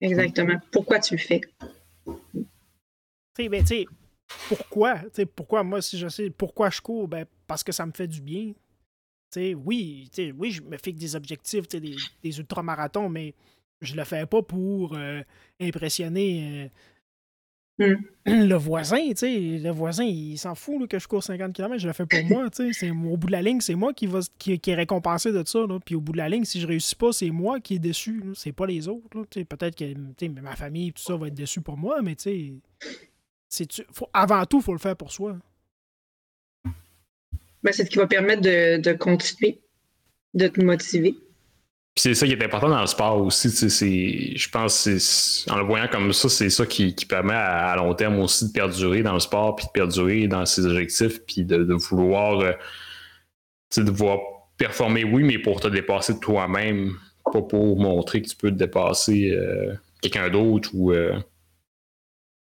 Exactement. 0.02 0.60
Pourquoi 0.72 1.00
tu 1.00 1.16
le 1.16 1.22
fais? 1.22 1.42
Ben, 3.38 3.62
tu 3.62 3.68
sais, 3.68 3.86
pourquoi? 4.50 5.02
pourquoi 5.36 5.64
moi, 5.64 5.82
si 5.82 5.98
je 5.98 6.10
sais 6.10 6.30
pourquoi 6.30 6.70
je 6.70 6.82
cours, 6.82 7.08
ben, 7.08 7.26
parce 7.48 7.64
que 7.64 7.72
ça 7.72 7.86
me 7.86 7.94
fait 7.94 8.08
du 8.08 8.22
bien. 8.22 8.52
oui, 9.38 10.12
oui, 10.38 10.52
je 10.52 10.62
me 10.62 10.78
fixe 10.78 11.00
des 11.00 11.16
objectifs, 11.16 11.68
des, 11.70 11.96
des 12.22 12.40
ultramarathons, 12.40 13.08
mais 13.08 13.34
je 13.82 13.96
le 13.96 14.04
fais 14.04 14.26
pas 14.26 14.42
pour 14.42 14.98
euh, 14.98 15.22
impressionner 15.62 16.66
euh, 16.66 16.70
le 17.80 18.56
voisin. 18.56 18.98
Le 18.98 19.70
voisin, 19.72 20.04
il 20.04 20.38
s'en 20.38 20.56
fout 20.56 20.88
que 20.90 21.00
je 21.00 21.08
cours 21.08 21.24
50 21.24 21.54
km, 21.54 21.80
je 21.80 21.88
le 21.88 21.94
fais 21.94 22.06
pour 22.06 22.24
moi. 22.26 22.48
C'est, 22.52 22.92
au 22.92 23.18
bout 23.18 23.28
de 23.28 23.32
la 23.32 23.42
ligne, 23.42 23.62
c'est 23.62 23.76
moi 23.76 23.94
qui, 23.94 24.06
va, 24.06 24.20
qui, 24.38 24.54
est 24.54 24.76
récompensé 24.76 25.32
de 25.32 25.44
ça. 25.46 25.60
Puis 25.86 25.96
au 25.96 26.02
bout 26.02 26.12
de 26.12 26.18
la 26.18 26.30
ligne, 26.30 26.46
si 26.46 26.60
je 26.60 26.68
réussis 26.68 26.96
pas, 26.96 27.12
c'est 27.12 27.30
moi 27.30 27.60
qui 27.60 27.76
est 27.76 27.80
déçu. 27.80 28.22
C'est 28.36 28.52
pas 28.52 28.66
les 28.66 28.88
autres. 28.88 29.26
Peut-être 29.30 29.76
que 29.76 30.30
ma 30.42 30.56
famille, 30.56 30.94
tout 30.94 31.02
ça 31.02 31.16
va 31.16 31.28
être 31.28 31.34
déçu 31.34 31.62
pour 31.62 31.78
moi, 31.78 32.02
mais 32.02 32.16
tu 32.16 32.24
sais 32.24 32.54
avant 34.14 34.46
tout, 34.46 34.60
il 34.60 34.64
faut 34.64 34.74
le 34.74 34.80
faire 34.80 34.96
pour 34.96 35.12
soi. 35.12 35.38
Ben, 37.64 37.72
c'est 37.72 37.86
ce 37.86 37.90
qui 37.90 37.98
va 37.98 38.08
permettre 38.08 38.42
de, 38.42 38.94
continuer, 38.94 39.60
de 40.34 40.48
te 40.48 40.62
motiver. 40.62 41.16
C'est 42.00 42.14
ça 42.14 42.26
qui 42.26 42.32
est 42.32 42.42
important 42.42 42.70
dans 42.70 42.80
le 42.80 42.88
sport 42.88 43.22
aussi. 43.22 43.50
Je 43.50 44.50
pense 44.50 44.86
que 44.86 45.52
en 45.52 45.58
le 45.58 45.66
voyant 45.66 45.90
comme 45.90 46.14
ça, 46.14 46.30
c'est 46.30 46.50
ça 46.50 46.66
qui, 46.66 46.94
permet 46.94 47.34
à, 47.34 47.76
long 47.76 47.94
terme 47.94 48.20
aussi 48.20 48.48
de 48.48 48.54
perdurer 48.54 49.04
dans 49.04 49.16
le 49.16 49.20
sport, 49.20 49.58
puis 49.58 49.66
de 49.66 49.72
perdurer 49.72 50.26
dans 50.30 50.46
ses 50.46 50.66
objectifs, 50.66 51.20
puis 51.26 51.44
de, 51.44 51.74
vouloir, 51.74 52.40
euh, 52.40 52.54
de 53.76 53.92
vouloir 53.92 54.20
performer, 54.56 55.04
oui, 55.04 55.24
mais 55.24 55.40
pour 55.40 55.60
te 55.60 55.68
dépasser 55.68 56.14
de 56.14 56.20
toi-même, 56.20 56.94
pas 57.34 57.42
pour 57.42 57.78
montrer 57.78 58.22
que 58.22 58.30
tu 58.30 58.36
peux 58.38 58.50
te 58.50 58.56
dépasser 58.56 59.32
euh, 59.32 59.76
quelqu'un 60.02 60.30
d'autre 60.30 60.70
ou. 60.74 60.94
Euh, 60.94 61.20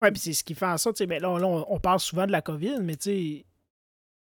oui, 0.03 0.11
puis 0.11 0.21
c'est 0.21 0.35
ce 0.35 0.45
qui 0.45 0.55
fait 0.55 0.67
en 0.67 0.77
sorte, 0.77 1.03
ben 1.05 1.23
là, 1.23 1.31
on, 1.31 1.81
parle 1.81 2.01
souvent 2.01 2.27
de 2.27 2.33
la 2.33 2.43
COVID, 2.43 2.81
mais 2.83 2.97
tu 2.97 3.11
sais, 3.11 3.45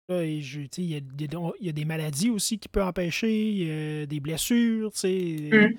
il 0.09 0.79
y, 0.79 1.69
a 1.69 1.73
des 1.73 1.85
maladies 1.85 2.31
aussi 2.31 2.59
qui 2.59 2.69
peuvent 2.69 2.87
empêcher, 2.87 4.07
des 4.07 4.21
blessures, 4.21 4.93
tu 4.93 4.99
sais. 4.99 5.51
Mmh. 5.53 5.77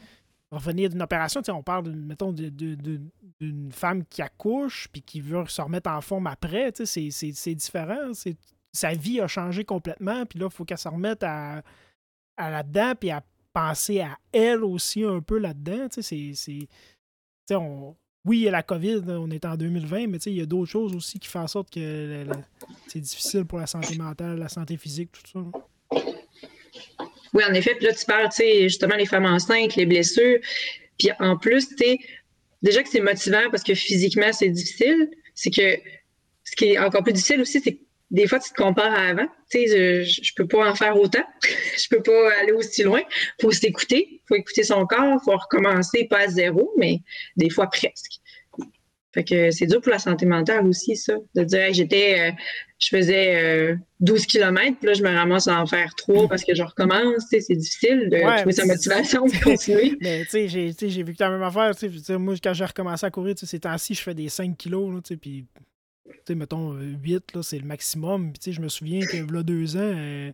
Revenir 0.52 0.90
d'une 0.90 1.02
opération, 1.02 1.42
on 1.50 1.64
parle, 1.64 1.92
mettons, 1.92 2.32
d'une 2.32 3.72
femme 3.72 4.06
qui 4.06 4.22
accouche 4.22 4.88
puis 4.92 5.02
qui 5.02 5.20
veut 5.20 5.46
se 5.48 5.62
remettre 5.62 5.90
en 5.90 6.02
forme 6.02 6.28
après, 6.28 6.72
c'est 6.74 7.56
différent. 7.56 8.12
Sa 8.72 8.94
vie 8.94 9.20
a 9.20 9.28
changé 9.28 9.66
complètement, 9.66 10.26
puis 10.26 10.40
là, 10.40 10.48
il 10.50 10.52
faut 10.52 10.66
qu'elle 10.66 10.78
se 10.78 10.88
remette 10.88 11.24
à, 11.24 11.62
à 12.38 12.50
là-dedans, 12.50 12.94
puis 13.00 13.10
à 13.10 13.24
penser 13.54 14.02
à 14.02 14.18
elle 14.32 14.64
aussi 14.64 15.04
un 15.04 15.22
peu 15.22 15.40
là-dedans. 15.40 15.88
C'est. 15.90 16.34
On, 17.52 17.96
oui, 18.26 18.40
il 18.40 18.44
y 18.44 18.48
a 18.48 18.52
la 18.52 18.64
COVID, 18.64 19.04
on 19.08 19.30
est 19.30 19.46
en 19.46 19.56
2020, 19.56 20.08
mais 20.08 20.18
il 20.18 20.34
y 20.34 20.42
a 20.42 20.46
d'autres 20.46 20.72
choses 20.72 20.96
aussi 20.96 21.20
qui 21.20 21.28
font 21.28 21.42
en 21.42 21.48
sorte 21.48 21.72
que 21.72 22.26
c'est 22.88 23.00
difficile 23.00 23.46
pour 23.46 23.60
la 23.60 23.68
santé 23.68 23.96
mentale, 23.96 24.40
la 24.40 24.50
santé 24.50 24.78
physique, 24.78 25.12
tout 25.12 25.22
ça. 25.32 25.40
Oui, 27.34 27.44
en 27.48 27.54
effet. 27.54 27.76
Puis 27.76 27.86
là, 27.86 27.94
tu 27.94 28.06
parles, 28.06 28.30
justement, 28.64 28.96
les 28.96 29.06
femmes 29.06 29.26
enceintes, 29.26 29.76
les 29.76 29.86
blessures. 29.86 30.40
Puis 30.98 31.10
en 31.20 31.38
plus, 31.38 31.68
tu 31.76 31.98
déjà 32.64 32.82
que 32.82 32.90
c'est 32.90 33.02
motivant 33.02 33.50
parce 33.52 33.64
que 33.64 33.76
physiquement, 33.76 34.32
c'est 34.34 34.50
difficile. 34.50 35.12
C'est 35.36 35.52
que 35.52 35.78
ce 36.46 36.56
qui 36.56 36.66
est 36.72 36.80
encore 36.80 37.04
plus 37.04 37.14
difficile 37.14 37.42
aussi, 37.42 37.60
c'est 37.60 37.74
que 37.74 37.82
des 38.16 38.28
fois, 38.28 38.40
tu 38.40 38.50
te 38.50 38.56
compares 38.56 38.94
à 38.94 39.10
avant. 39.10 39.28
Tu 39.52 39.68
sais, 39.68 40.06
je, 40.06 40.22
je 40.24 40.32
peux 40.36 40.48
pas 40.48 40.70
en 40.70 40.74
faire 40.74 40.96
autant. 40.98 41.24
je 41.78 41.88
peux 41.90 42.02
pas 42.02 42.32
aller 42.42 42.54
aussi 42.54 42.84
loin. 42.84 43.02
Faut 43.42 43.52
s'écouter. 43.52 44.22
Faut 44.28 44.36
écouter 44.36 44.64
son 44.64 44.86
corps. 44.86 45.22
Faut 45.24 45.36
recommencer, 45.36 46.08
pas 46.10 46.22
à 46.22 46.28
zéro, 46.28 46.74
mais 46.78 47.02
des 47.36 47.50
fois 47.50 47.68
presque. 47.68 48.22
Fait 49.14 49.24
que 49.24 49.52
c'est 49.52 49.66
dur 49.66 49.82
pour 49.82 49.92
la 49.92 50.00
santé 50.00 50.26
mentale 50.26 50.66
aussi, 50.68 50.96
ça. 50.96 51.14
De 51.36 51.44
dire, 51.44 51.74
j'étais, 51.74 52.20
euh, 52.20 52.32
je 52.80 52.90
faisais 52.90 53.78
12 54.02 54.22
euh, 54.22 54.26
km, 54.26 54.78
puis 54.78 54.88
là, 54.88 54.94
je 54.94 55.04
me 55.04 55.10
ramasse 55.10 55.48
à 55.48 55.62
en 55.62 55.66
faire 55.66 55.96
3 55.96 56.28
parce 56.28 56.44
que 56.44 56.54
je 56.54 56.64
recommence. 56.64 57.24
C'est 57.30 57.56
difficile 57.56 58.10
de 58.10 58.38
trouver 58.38 58.52
sa 58.52 58.66
motivation 58.66 59.26
de 59.26 59.44
continuer. 59.44 59.98
mais 60.02 60.24
tu 60.26 60.50
sais, 60.50 60.70
j'ai 60.90 61.04
vu 61.04 61.14
que 61.14 61.24
la 61.24 61.30
même 61.30 61.44
affaire. 61.44 61.72
Moi, 62.20 62.36
quand 62.44 62.54
j'ai 62.54 62.66
recommencé 62.66 63.06
à 63.06 63.10
courir, 63.10 63.36
ces 63.38 63.60
temps-ci, 63.60 63.94
je 63.94 64.02
fais 64.02 64.14
des 64.14 64.28
5 64.28 64.58
kilos, 64.58 65.02
puis 65.22 65.46
sais, 66.26 66.36
mettons, 66.36 66.74
8, 66.74 67.36
euh, 67.36 67.42
c'est 67.42 67.60
le 67.60 67.66
maximum. 67.66 68.34
Puis, 68.34 68.54
je 68.54 68.62
me 68.62 68.70
souviens 68.70 69.06
que, 69.06 69.18
là, 69.32 69.44
deux 69.44 69.76
ans, 69.76 69.80
euh, 69.80 70.32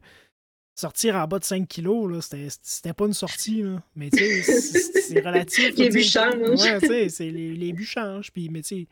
sortir 0.75 1.15
en 1.15 1.27
bas 1.27 1.39
de 1.39 1.43
5 1.43 1.67
kilos, 1.67 2.29
c'était 2.61 2.93
pas 2.93 3.05
une 3.05 3.13
sortie, 3.13 3.63
là. 3.63 3.83
Mais, 3.95 4.09
tu 4.09 4.19
sais, 4.41 4.81
c'est 5.01 5.19
relatif. 5.19 5.75
les 5.77 5.89
buts 5.89 6.03
changent. 6.03 6.61
Ouais, 6.61 6.79
tu 6.79 6.87
sais, 6.87 7.09
c'est 7.09 7.29
les, 7.29 7.53
les 7.53 7.73
buts 7.73 7.85
changent. 7.85 8.31
Puis, 8.31 8.49
mais, 8.49 8.61
tu 8.61 8.67
sais, 8.67 8.87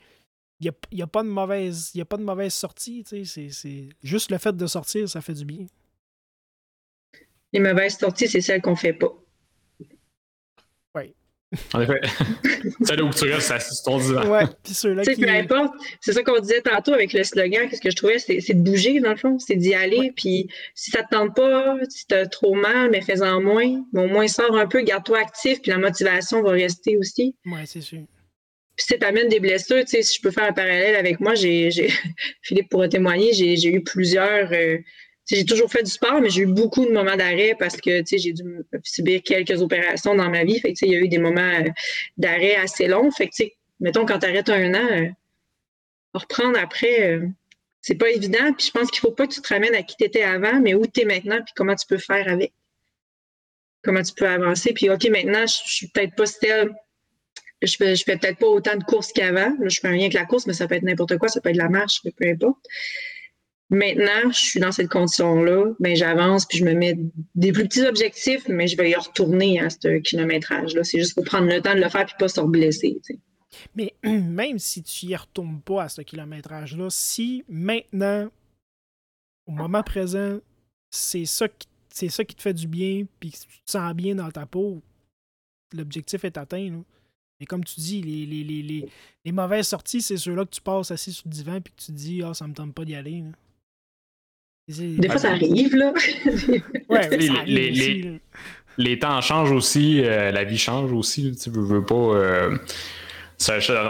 il 0.59 0.71
n'y 0.91 1.01
a, 1.01 1.05
a, 1.05 1.07
pas 1.07 1.23
de 1.23 1.29
mauvaise, 1.29 1.91
y 1.95 2.01
a 2.01 2.05
pas 2.05 2.17
de 2.17 2.23
mauvaise 2.23 2.53
sortie. 2.53 3.03
C'est 3.05 3.89
juste 4.03 4.31
le 4.31 4.37
fait 4.37 4.55
de 4.55 4.67
sortir, 4.67 5.07
ça 5.07 5.21
fait 5.21 5.33
du 5.33 5.45
bien. 5.45 5.65
Les 7.53 7.59
mauvaises 7.59 7.97
sorties, 7.97 8.27
c'est 8.27 8.41
celles 8.41 8.61
qu'on 8.61 8.75
fait 8.75 8.93
pas. 8.93 9.13
En 11.73 11.81
effet. 11.81 11.99
Celle 12.85 13.01
où 13.01 13.09
tu 13.09 13.25
restes 13.25 13.53
c'est 13.59 13.83
ton 13.83 13.97
divan. 13.97 14.29
Ouais, 14.29 14.45
puis 14.63 14.73
ceux-là 14.73 15.03
qui... 15.03 15.19
Peu 15.19 15.29
importe. 15.29 15.73
C'est 15.99 16.13
ça 16.13 16.23
qu'on 16.23 16.39
disait 16.39 16.61
tantôt 16.61 16.93
avec 16.93 17.11
le 17.13 17.23
slogan. 17.23 17.67
Qu'est-ce 17.67 17.81
que 17.81 17.89
je 17.89 17.95
trouvais, 17.95 18.19
c'est, 18.19 18.53
de 18.53 18.61
bouger, 18.61 18.99
dans 18.99 19.11
le 19.11 19.15
fond. 19.15 19.39
C'est 19.39 19.55
d'y 19.55 19.73
aller. 19.73 20.11
Puis 20.15 20.47
si 20.75 20.91
ça 20.91 21.03
te 21.03 21.09
tente 21.09 21.35
pas, 21.35 21.75
si 21.89 22.05
t'as 22.05 22.27
trop 22.27 22.53
mal, 22.53 22.91
mais 22.91 23.01
fais-en 23.01 23.41
moins. 23.41 23.83
Mais 23.93 24.01
au 24.03 24.07
moins, 24.07 24.27
sors 24.27 24.55
un 24.55 24.67
peu, 24.67 24.81
garde-toi 24.81 25.19
actif, 25.19 25.61
puis 25.61 25.71
la 25.71 25.79
motivation 25.79 26.43
va 26.43 26.51
rester 26.51 26.97
aussi. 26.97 27.35
Ouais, 27.45 27.65
c'est 27.65 27.81
sûr. 27.81 28.01
Puis 28.75 28.85
si 28.87 28.99
t'amènes 28.99 29.27
des 29.27 29.39
blessures, 29.39 29.83
tu 29.83 29.87
sais, 29.87 30.03
si 30.03 30.15
je 30.17 30.21
peux 30.21 30.31
faire 30.31 30.45
un 30.45 30.53
parallèle 30.53 30.95
avec 30.95 31.19
moi, 31.19 31.33
j'ai, 31.33 31.69
Philippe 32.43 32.69
pourra 32.69 32.87
témoigner, 32.87 33.33
j'ai, 33.33 33.73
eu 33.73 33.83
plusieurs... 33.83 34.51
Euh, 34.53 34.77
j'ai 35.29 35.45
toujours 35.45 35.71
fait 35.71 35.83
du 35.83 35.91
sport, 35.91 36.19
mais 36.21 36.29
j'ai 36.29 36.41
eu 36.41 36.47
beaucoup 36.47 36.85
de 36.85 36.91
moments 36.91 37.15
d'arrêt 37.15 37.55
parce 37.57 37.77
que 37.77 38.03
j'ai 38.05 38.33
dû 38.33 38.43
subir 38.83 39.21
quelques 39.21 39.61
opérations 39.61 40.15
dans 40.15 40.29
ma 40.29 40.43
vie. 40.43 40.59
Fait 40.59 40.73
il 40.81 40.91
y 40.91 40.95
a 40.95 40.99
eu 40.99 41.07
des 41.07 41.19
moments 41.19 41.41
euh, 41.41 41.69
d'arrêt 42.17 42.55
assez 42.55 42.87
longs. 42.87 43.11
Fait 43.11 43.27
que, 43.27 43.43
mettons, 43.79 44.05
quand 44.05 44.19
tu 44.19 44.25
arrêtes 44.25 44.49
un 44.49 44.73
an, 44.73 44.87
euh, 44.91 45.07
reprendre 46.13 46.57
après, 46.57 47.11
euh, 47.11 47.27
c'est 47.81 47.95
pas 47.95 48.09
évident. 48.09 48.53
Puis 48.57 48.67
je 48.67 48.71
pense 48.71 48.89
qu'il 48.89 49.01
faut 49.01 49.11
pas 49.11 49.27
que 49.27 49.33
tu 49.33 49.41
te 49.41 49.53
ramènes 49.53 49.75
à 49.75 49.83
qui 49.83 49.95
tu 49.97 50.05
étais 50.05 50.23
avant, 50.23 50.59
mais 50.59 50.73
où 50.73 50.85
tu 50.87 51.01
es 51.01 51.05
maintenant, 51.05 51.41
puis 51.43 51.53
comment 51.55 51.75
tu 51.75 51.85
peux 51.85 51.99
faire 51.99 52.27
avec. 52.27 52.51
Comment 53.83 54.01
tu 54.01 54.13
peux 54.13 54.27
avancer. 54.27 54.73
Puis 54.73 54.89
OK, 54.89 55.07
maintenant, 55.09 55.45
je, 55.45 55.71
suis 55.71 55.87
peut-être 55.89 56.15
pas. 56.15 56.25
Je 57.61 57.75
fais, 57.75 57.95
je 57.95 58.03
fais 58.03 58.17
peut-être 58.17 58.39
pas 58.39 58.47
autant 58.47 58.75
de 58.75 58.83
courses 58.83 59.13
qu'avant. 59.13 59.53
Je 59.63 59.79
fais 59.79 59.89
rien 59.89 60.01
avec 60.01 60.13
la 60.13 60.25
course, 60.25 60.47
mais 60.47 60.53
ça 60.53 60.67
peut 60.67 60.75
être 60.75 60.83
n'importe 60.83 61.17
quoi, 61.17 61.29
ça 61.29 61.39
peut 61.39 61.49
être 61.49 61.55
la 61.55 61.69
marche, 61.69 62.01
peu 62.03 62.27
importe. 62.27 62.65
Maintenant, 63.69 64.31
je 64.31 64.39
suis 64.39 64.59
dans 64.59 64.71
cette 64.71 64.89
condition-là, 64.89 65.73
ben 65.79 65.95
j'avance 65.95 66.45
puis 66.45 66.57
je 66.57 66.65
me 66.65 66.73
mets 66.73 66.97
des 67.35 67.51
plus 67.51 67.67
petits 67.67 67.85
objectifs, 67.85 68.47
mais 68.47 68.67
je 68.67 68.75
vais 68.75 68.89
y 68.89 68.95
retourner 68.95 69.59
à 69.59 69.69
ce 69.69 69.99
kilométrage-là. 69.99 70.83
C'est 70.83 70.97
juste 70.97 71.13
pour 71.13 71.23
prendre 71.23 71.47
le 71.47 71.61
temps 71.61 71.75
de 71.75 71.79
le 71.79 71.89
faire 71.89 72.05
puis 72.05 72.15
pas 72.17 72.27
se 72.27 72.41
blesser. 72.41 72.99
Mais 73.75 73.93
même 74.03 74.57
si 74.57 74.81
tu 74.81 75.07
y 75.07 75.15
retournes 75.15 75.61
pas 75.61 75.83
à 75.83 75.89
ce 75.89 76.01
kilométrage-là, 76.01 76.87
si 76.89 77.43
maintenant, 77.47 78.29
au 79.45 79.51
moment 79.51 79.83
présent, 79.83 80.39
c'est 80.89 81.25
ça 81.25 81.47
qui 81.47 81.67
c'est 81.91 82.09
ça 82.09 82.23
qui 82.23 82.35
te 82.35 82.41
fait 82.41 82.53
du 82.53 82.67
bien, 82.67 83.05
puis 83.19 83.31
que 83.31 83.37
tu 83.37 83.61
te 83.65 83.71
sens 83.71 83.93
bien 83.93 84.15
dans 84.15 84.31
ta 84.31 84.45
peau, 84.45 84.81
l'objectif 85.73 86.23
est 86.23 86.37
atteint. 86.37 86.83
Et 87.39 87.45
comme 87.45 87.63
tu 87.63 87.79
dis, 87.79 88.01
les, 88.01 88.25
les, 88.25 88.87
les, 89.23 89.31
mauvaises 89.31 89.67
sorties, 89.67 90.01
c'est 90.01 90.17
ceux-là 90.17 90.45
que 90.45 90.51
tu 90.51 90.61
passes 90.61 90.91
assis 90.91 91.13
sur 91.13 91.27
le 91.27 91.33
divan 91.33 91.61
puis 91.61 91.73
que 91.73 91.81
tu 91.81 91.91
dis 91.91 92.21
Ah, 92.21 92.29
oh, 92.29 92.33
ça 92.33 92.47
me 92.47 92.53
tente 92.53 92.73
pas 92.73 92.85
d'y 92.85 92.95
aller. 92.95 93.23
Des 94.69 95.09
fois, 95.09 95.17
ça 95.17 95.31
arrive, 95.31 95.75
là. 95.75 95.93
ouais, 96.89 97.17
les, 97.17 98.19
les, 98.77 98.99
temps 98.99 99.19
changent 99.19 99.51
aussi, 99.51 100.01
euh, 100.03 100.31
la 100.31 100.43
vie 100.43 100.59
change 100.59 100.91
aussi. 100.91 101.35
Tu 101.35 101.49
veux, 101.49 101.63
veux 101.63 101.83
pas. 101.83 101.95
Euh, 101.95 102.57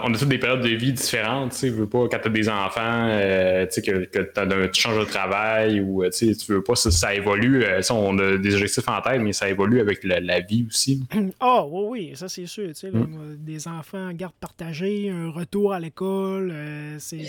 on 0.03 0.13
a 0.13 0.17
toutes 0.17 0.29
des 0.29 0.37
périodes 0.37 0.61
de 0.61 0.69
vie 0.69 0.93
différentes. 0.93 1.53
Tu 1.59 1.69
veux 1.69 1.87
pas, 1.87 2.07
quand 2.07 2.19
tu 2.19 2.27
as 2.27 2.31
des 2.31 2.47
enfants, 2.47 3.07
euh, 3.09 3.65
tu, 3.65 3.81
que, 3.81 4.05
que 4.05 4.67
tu 4.67 4.81
changes 4.81 4.99
de 4.99 5.03
travail 5.03 5.81
ou 5.81 6.03
tu 6.09 6.33
veux 6.47 6.63
pas, 6.63 6.75
ça, 6.75 6.91
ça 6.91 7.13
évolue. 7.13 7.65
on 7.89 8.17
a 8.17 8.37
des 8.37 8.55
objectifs 8.55 8.87
en 8.87 9.01
tête, 9.01 9.19
mais 9.19 9.33
ça 9.33 9.49
évolue 9.49 9.81
avec 9.81 10.03
la, 10.05 10.39
vie 10.39 10.65
aussi. 10.67 11.03
Ah, 11.41 11.65
oui, 11.65 11.83
oui, 11.89 12.11
ça 12.15 12.29
c'est 12.29 12.45
sûr. 12.45 12.69
Mm. 12.69 13.35
Des 13.37 13.67
enfants, 13.67 14.11
garde 14.13 14.33
partagée, 14.39 15.09
un 15.09 15.29
retour 15.29 15.73
à 15.73 15.79
l'école, 15.81 16.53
c'est 16.99 17.27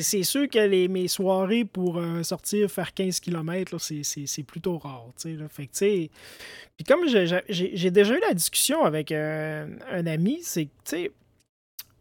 c'est 0.00 0.22
sûr 0.22 0.48
que 0.48 0.58
les, 0.58 0.88
mes 0.88 1.06
soirées 1.06 1.66
pour 1.66 1.98
euh, 1.98 2.22
sortir, 2.22 2.70
faire 2.70 2.94
15 2.94 3.20
km, 3.20 3.76
c'est 3.78 4.42
plutôt 4.42 4.78
rare. 4.78 5.08
Fait 5.50 5.68
puis 5.68 6.84
comme 6.86 7.06
j'ai 7.06 7.90
déjà 7.90 8.14
eu 8.14 8.20
la 8.20 8.32
discussion 8.32 8.84
avec 8.84 9.12
euh, 9.12 9.66
un 9.90 10.06
ami, 10.06 10.38
c'est 10.42 10.68
que, 10.84 11.10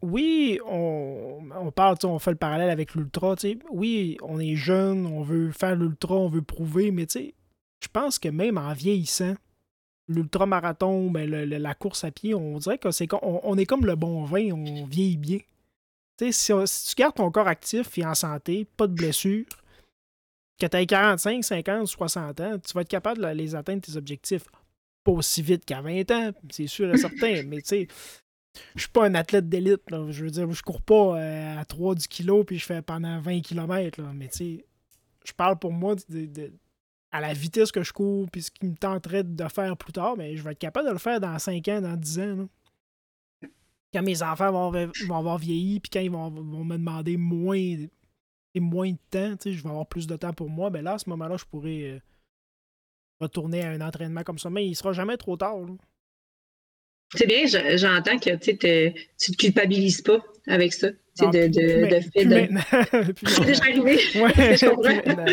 oui, 0.02 0.60
on, 0.66 1.40
on 1.54 1.72
parle, 1.72 1.98
on 2.04 2.18
fait 2.18 2.32
le 2.32 2.38
parallèle 2.38 2.70
avec 2.70 2.96
l'ultra. 2.96 3.36
Oui, 3.70 4.18
on 4.22 4.40
est 4.40 4.56
jeune, 4.56 5.06
on 5.06 5.22
veut 5.22 5.52
faire 5.52 5.76
l'ultra, 5.76 6.16
on 6.16 6.30
veut 6.30 6.42
prouver, 6.42 6.92
mais 6.92 7.08
je 7.14 7.88
pense 7.92 8.20
que 8.20 8.30
même 8.30 8.58
en 8.58 8.74
vieillissant, 8.74 9.36
l'ultra-marathon, 10.08 11.12
ben, 11.12 11.30
la 11.30 11.74
course 11.74 12.06
à 12.06 12.12
pied, 12.12 12.34
on 12.34 12.58
dirait 12.58 12.78
que 12.78 12.92
c'est 12.92 13.06
est 13.06 13.66
comme 13.66 13.86
le 13.86 13.96
bon 13.96 14.24
vin, 14.24 14.52
on 14.52 14.86
vieillit 14.86 15.18
bien. 15.18 15.40
Si, 16.30 16.54
tu 16.54 16.96
gardes 16.96 17.16
ton 17.16 17.32
corps 17.32 17.48
actif 17.48 17.98
et 17.98 18.06
en 18.06 18.14
santé, 18.14 18.68
pas 18.78 18.86
de 18.86 18.94
blessures, 18.94 19.46
que 20.60 20.68
tu 20.68 20.78
aies 20.78 20.86
45, 20.86 21.44
50, 21.44 21.88
60 21.88 22.40
ans, 22.42 22.60
tu 22.60 22.74
vas 22.74 22.82
être 22.82 22.88
capable 22.88 23.22
de 23.22 23.28
les 23.28 23.56
atteindre 23.56 23.82
tes 23.82 23.96
objectifs. 23.96 24.46
Pas 25.04 25.12
aussi 25.14 25.42
vite 25.42 25.66
qu'à 25.66 25.82
20 25.82 26.12
ans, 26.12 26.32
c'est 26.52 26.68
sûr 26.68 26.94
et 26.94 26.98
certain, 26.98 27.42
mais 27.48 27.62
tu 27.62 27.68
sais, 27.70 27.88
je 28.76 28.82
suis 28.82 28.90
pas 28.90 29.06
un 29.06 29.16
athlète 29.16 29.50
d'élite. 29.50 29.82
Je 30.10 30.24
veux 30.24 30.30
dire, 30.30 30.52
je 30.52 30.62
cours 30.62 30.82
pas 30.82 31.18
euh, 31.20 31.60
à 31.60 31.66
3 31.66 31.96
du 31.96 32.08
kilo 32.08 32.44
puis 32.44 32.60
je 32.60 32.66
fais 32.66 32.82
pendant 32.84 33.20
20 33.20 33.42
km. 33.42 34.02
mais 34.14 34.28
tu 34.28 34.38
sais, 34.38 34.66
je 35.26 35.34
parle 35.34 35.58
pour 35.58 35.72
moi 35.72 35.96
de, 36.10 36.52
à 37.12 37.22
la 37.22 37.34
vitesse 37.34 37.72
que 37.72 37.82
je 37.82 37.94
cours 37.94 38.30
puis 38.30 38.44
ce 38.44 38.52
qui 38.52 38.68
me 38.68 38.76
tenterait 38.76 39.24
de 39.24 39.48
faire 39.48 39.76
plus 39.78 39.94
tard, 39.94 40.16
mais 40.18 40.36
je 40.36 40.44
vais 40.44 40.52
être 40.52 40.60
capable 40.60 40.88
de 40.88 40.94
le 40.94 41.00
faire 41.00 41.20
dans 41.20 41.40
5 41.40 41.68
ans, 41.70 41.82
dans 41.82 41.96
10 41.96 42.20
ans 42.20 42.48
quand 43.94 44.02
mes 44.02 44.24
enfants 44.24 44.52
vont, 44.52 44.72
vont 45.08 45.18
avoir 45.18 45.38
vieilli, 45.38 45.80
puis 45.80 45.90
quand 45.90 46.00
ils 46.00 46.12
vont, 46.12 46.32
me 46.32 46.78
demander 46.78 47.18
moins, 47.18 47.76
moins 48.56 48.92
de 48.92 48.98
temps, 49.10 49.36
je 49.44 49.62
vais 49.62 49.70
avoir 49.70 49.88
plus 49.88 50.08
de 50.08 50.16
temps 50.16 50.34
pour 50.34 50.50
moi, 50.50 50.70
ben 50.70 50.84
là, 50.84 50.94
à 50.94 50.98
ce 50.98 51.10
moment-là, 51.10 51.38
je 51.38 51.46
pourrais 51.46 51.84
euh, 51.84 52.00
retourner 53.20 53.64
à 53.64 53.70
un 53.70 53.82
entraînement 53.82 54.24
comme 54.24 54.40
ça. 54.40 54.50
Mais 54.50 54.68
il 54.68 54.76
sera 54.76 54.94
jamais 54.94 55.18
trop 55.18 55.38
tard. 55.38 55.58
C'est 57.14 57.28
bien, 57.28 57.46
j'entends 57.46 58.18
que 58.18 58.36
tu 58.38 58.52
ne 58.52 58.92
te 58.92 59.38
culpabilises 59.38 60.02
pas 60.02 60.20
avec 60.48 60.74
ça. 60.74 60.88
de, 60.90 61.48
de, 61.48 61.88
de 61.88 62.00
fait 62.12 62.26
de. 62.26 62.48
C'est 63.28 63.46
déjà 63.46 63.64
arrivé. 63.64 64.00
Ouais, 64.16 64.58
je 64.58 64.66
comprends. 64.70 65.26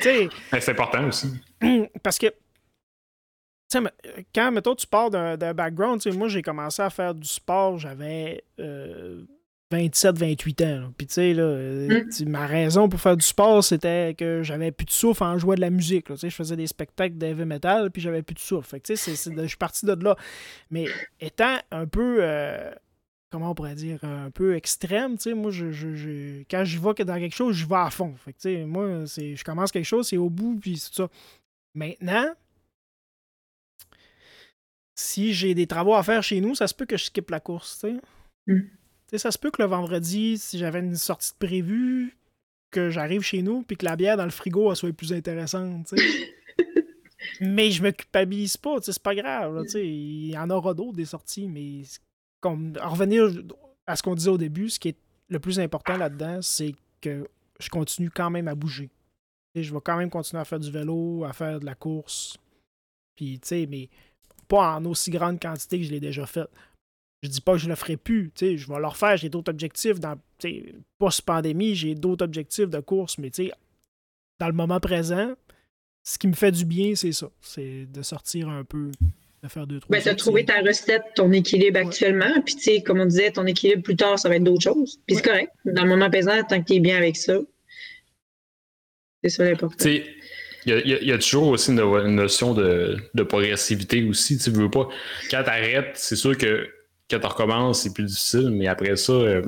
C'est 0.60 0.68
important 0.68 1.06
aussi. 1.06 1.28
Parce 2.02 2.18
que 2.18 2.26
quand, 4.34 4.52
mettons, 4.52 4.74
tu 4.74 4.86
pars 4.86 5.10
d'un 5.10 5.54
background, 5.54 6.00
moi, 6.14 6.28
j'ai 6.28 6.42
commencé 6.42 6.82
à 6.82 6.90
faire 6.90 7.14
du 7.14 7.28
sport, 7.28 7.78
j'avais 7.78 8.42
27, 9.74 10.18
28 10.18 10.62
ans. 10.62 10.92
Puis, 10.96 11.06
tu 11.06 11.14
sais, 11.14 11.34
euh, 11.36 12.04
mm. 12.20 12.28
ma 12.28 12.46
raison 12.46 12.88
pour 12.88 13.00
faire 13.00 13.16
du 13.16 13.24
sport, 13.24 13.62
c'était 13.64 14.14
que 14.16 14.42
j'avais 14.42 14.70
plus 14.70 14.86
de 14.86 14.90
souffle 14.90 15.24
en 15.24 15.38
jouant 15.38 15.54
de 15.54 15.60
la 15.60 15.70
musique. 15.70 16.06
je 16.14 16.28
faisais 16.28 16.56
des 16.56 16.66
spectacles 16.66 17.16
d'heavy 17.16 17.44
metal, 17.44 17.90
puis 17.90 18.02
j'avais 18.02 18.22
plus 18.22 18.34
de 18.34 18.40
souffle. 18.40 18.68
Fait 18.68 18.80
tu 18.80 18.96
sais, 18.96 19.12
je 19.14 19.46
suis 19.46 19.56
parti 19.56 19.86
de 19.86 19.92
là. 19.92 20.16
Mais 20.70 20.86
étant 21.20 21.56
un 21.70 21.86
peu. 21.86 22.18
Euh, 22.20 22.70
comment 23.30 23.50
on 23.50 23.54
pourrait 23.54 23.74
dire, 23.74 23.98
un 24.04 24.30
peu 24.30 24.54
extrême, 24.54 25.16
tu 25.16 25.24
sais, 25.24 25.34
moi, 25.34 25.50
je, 25.50 26.42
quand 26.48 26.64
je 26.64 26.78
vois 26.78 26.94
que 26.94 27.02
dans 27.02 27.18
quelque 27.18 27.34
chose, 27.34 27.56
je 27.56 27.66
vais 27.66 27.74
à 27.74 27.90
fond. 27.90 28.14
Fait 28.24 28.32
tu 28.32 28.38
sais, 28.40 28.64
moi, 28.64 29.04
je 29.06 29.42
commence 29.42 29.72
quelque 29.72 29.84
chose, 29.84 30.06
c'est 30.06 30.16
au 30.16 30.30
bout, 30.30 30.56
puis 30.60 30.78
c'est 30.78 30.94
ça. 30.94 31.08
Maintenant, 31.74 32.26
si 34.94 35.34
j'ai 35.34 35.54
des 35.54 35.66
travaux 35.66 35.94
à 35.94 36.02
faire 36.02 36.22
chez 36.22 36.40
nous, 36.40 36.54
ça 36.54 36.66
se 36.66 36.74
peut 36.74 36.86
que 36.86 36.96
je 36.96 37.04
skippe 37.04 37.30
la 37.30 37.40
course. 37.40 37.84
Mm. 38.46 38.60
Ça 39.16 39.30
se 39.30 39.38
peut 39.38 39.50
que 39.50 39.62
le 39.62 39.68
vendredi, 39.68 40.38
si 40.38 40.58
j'avais 40.58 40.80
une 40.80 40.96
sortie 40.96 41.32
de 41.32 41.46
prévue, 41.46 42.16
que 42.74 42.90
j'arrive 42.90 43.22
chez 43.22 43.40
nous 43.40 43.62
puis 43.62 43.76
que 43.76 43.84
la 43.84 43.94
bière 43.94 44.16
dans 44.16 44.24
le 44.24 44.30
frigo 44.30 44.74
soit 44.74 44.92
plus 44.92 45.12
intéressante. 45.12 45.94
mais 47.40 47.70
je 47.70 47.82
me 47.82 47.92
culpabilise 47.92 48.56
pas, 48.56 48.76
c'est 48.82 49.00
pas 49.00 49.14
grave. 49.14 49.64
il 49.74 50.30
y 50.30 50.36
en 50.36 50.50
aura 50.50 50.74
d'autres 50.74 50.96
des 50.96 51.04
sorties, 51.04 51.48
mais 51.48 51.82
comme, 52.40 52.74
en 52.82 52.90
revenir 52.90 53.30
à 53.86 53.96
ce 53.96 54.02
qu'on 54.02 54.14
disait 54.14 54.30
au 54.30 54.38
début, 54.38 54.68
ce 54.68 54.80
qui 54.80 54.88
est 54.88 54.98
le 55.28 55.38
plus 55.38 55.60
important 55.60 55.96
là-dedans, 55.96 56.42
c'est 56.42 56.74
que 57.00 57.28
je 57.60 57.68
continue 57.68 58.10
quand 58.10 58.30
même 58.30 58.48
à 58.48 58.56
bouger. 58.56 58.90
je 59.54 59.72
vais 59.72 59.80
quand 59.82 59.96
même 59.96 60.10
continuer 60.10 60.40
à 60.40 60.44
faire 60.44 60.60
du 60.60 60.70
vélo, 60.70 61.24
à 61.24 61.32
faire 61.32 61.60
de 61.60 61.66
la 61.66 61.76
course. 61.76 62.36
Puis, 63.14 63.38
tu 63.38 63.48
sais, 63.48 63.66
mais 63.66 63.88
pas 64.44 64.76
en 64.76 64.84
aussi 64.84 65.10
grande 65.10 65.40
quantité 65.40 65.78
que 65.78 65.84
je 65.84 65.90
l'ai 65.90 66.00
déjà 66.00 66.26
fait. 66.26 66.48
Je 67.22 67.28
dis 67.28 67.40
pas 67.40 67.52
que 67.52 67.58
je 67.58 67.68
le 67.68 67.74
ferai 67.74 67.96
plus, 67.96 68.30
je 68.38 68.46
vais 68.46 68.78
le 68.78 68.86
refaire, 68.86 69.16
j'ai 69.16 69.30
d'autres 69.30 69.50
objectifs 69.50 69.98
dans 69.98 70.16
post-pandémie, 70.98 71.74
j'ai 71.74 71.94
d'autres 71.94 72.24
objectifs 72.24 72.68
de 72.68 72.80
course, 72.80 73.16
mais 73.18 73.30
dans 74.38 74.46
le 74.46 74.52
moment 74.52 74.78
présent, 74.80 75.32
ce 76.02 76.18
qui 76.18 76.28
me 76.28 76.34
fait 76.34 76.52
du 76.52 76.64
bien, 76.64 76.94
c'est 76.94 77.12
ça. 77.12 77.30
C'est 77.40 77.86
de 77.86 78.02
sortir 78.02 78.50
un 78.50 78.62
peu, 78.62 78.90
de 79.42 79.48
faire 79.48 79.66
deux, 79.66 79.80
trois. 79.80 79.96
Ben, 79.96 80.02
tu 80.02 80.08
as 80.10 80.14
trouvé 80.14 80.44
ta 80.44 80.60
recette, 80.60 81.02
ton 81.14 81.32
équilibre 81.32 81.80
actuellement. 81.80 82.40
Puis, 82.44 82.56
tu 82.56 82.62
sais, 82.62 82.82
comme 82.82 83.00
on 83.00 83.06
disait, 83.06 83.30
ton 83.30 83.46
équilibre 83.46 83.82
plus 83.82 83.96
tard, 83.96 84.18
ça 84.18 84.28
va 84.28 84.36
être 84.36 84.44
d'autres 84.44 84.62
choses. 84.62 85.00
Puis, 85.06 85.16
c'est 85.16 85.24
correct. 85.24 85.50
Dans 85.64 85.82
le 85.84 85.88
moment 85.88 86.10
présent, 86.10 86.42
tant 86.42 86.60
que 86.60 86.66
tu 86.66 86.74
es 86.74 86.80
bien 86.80 86.98
avec 86.98 87.16
ça, 87.16 87.38
c'est 89.22 89.30
ça 89.30 89.44
l'important. 89.44 89.88
Il 90.66 91.06
y, 91.06 91.12
a, 91.12 91.18
toujours 91.18 91.48
aussi 91.48 91.72
une, 91.72 92.14
notion 92.14 92.54
de, 92.54 92.98
progressivité 93.28 94.02
aussi. 94.04 94.38
Tu 94.38 94.50
veux 94.50 94.70
pas. 94.70 94.88
Quand 95.30 95.42
tu 95.42 95.50
arrêtes, 95.50 95.92
c'est 95.94 96.16
sûr 96.16 96.36
que 96.38 96.68
quand 97.10 97.18
tu 97.18 97.26
recommences, 97.26 97.82
c'est 97.82 97.92
plus 97.92 98.04
difficile, 98.04 98.50
mais 98.50 98.66
après 98.66 98.96
ça, 98.96 99.12
euh, 99.12 99.42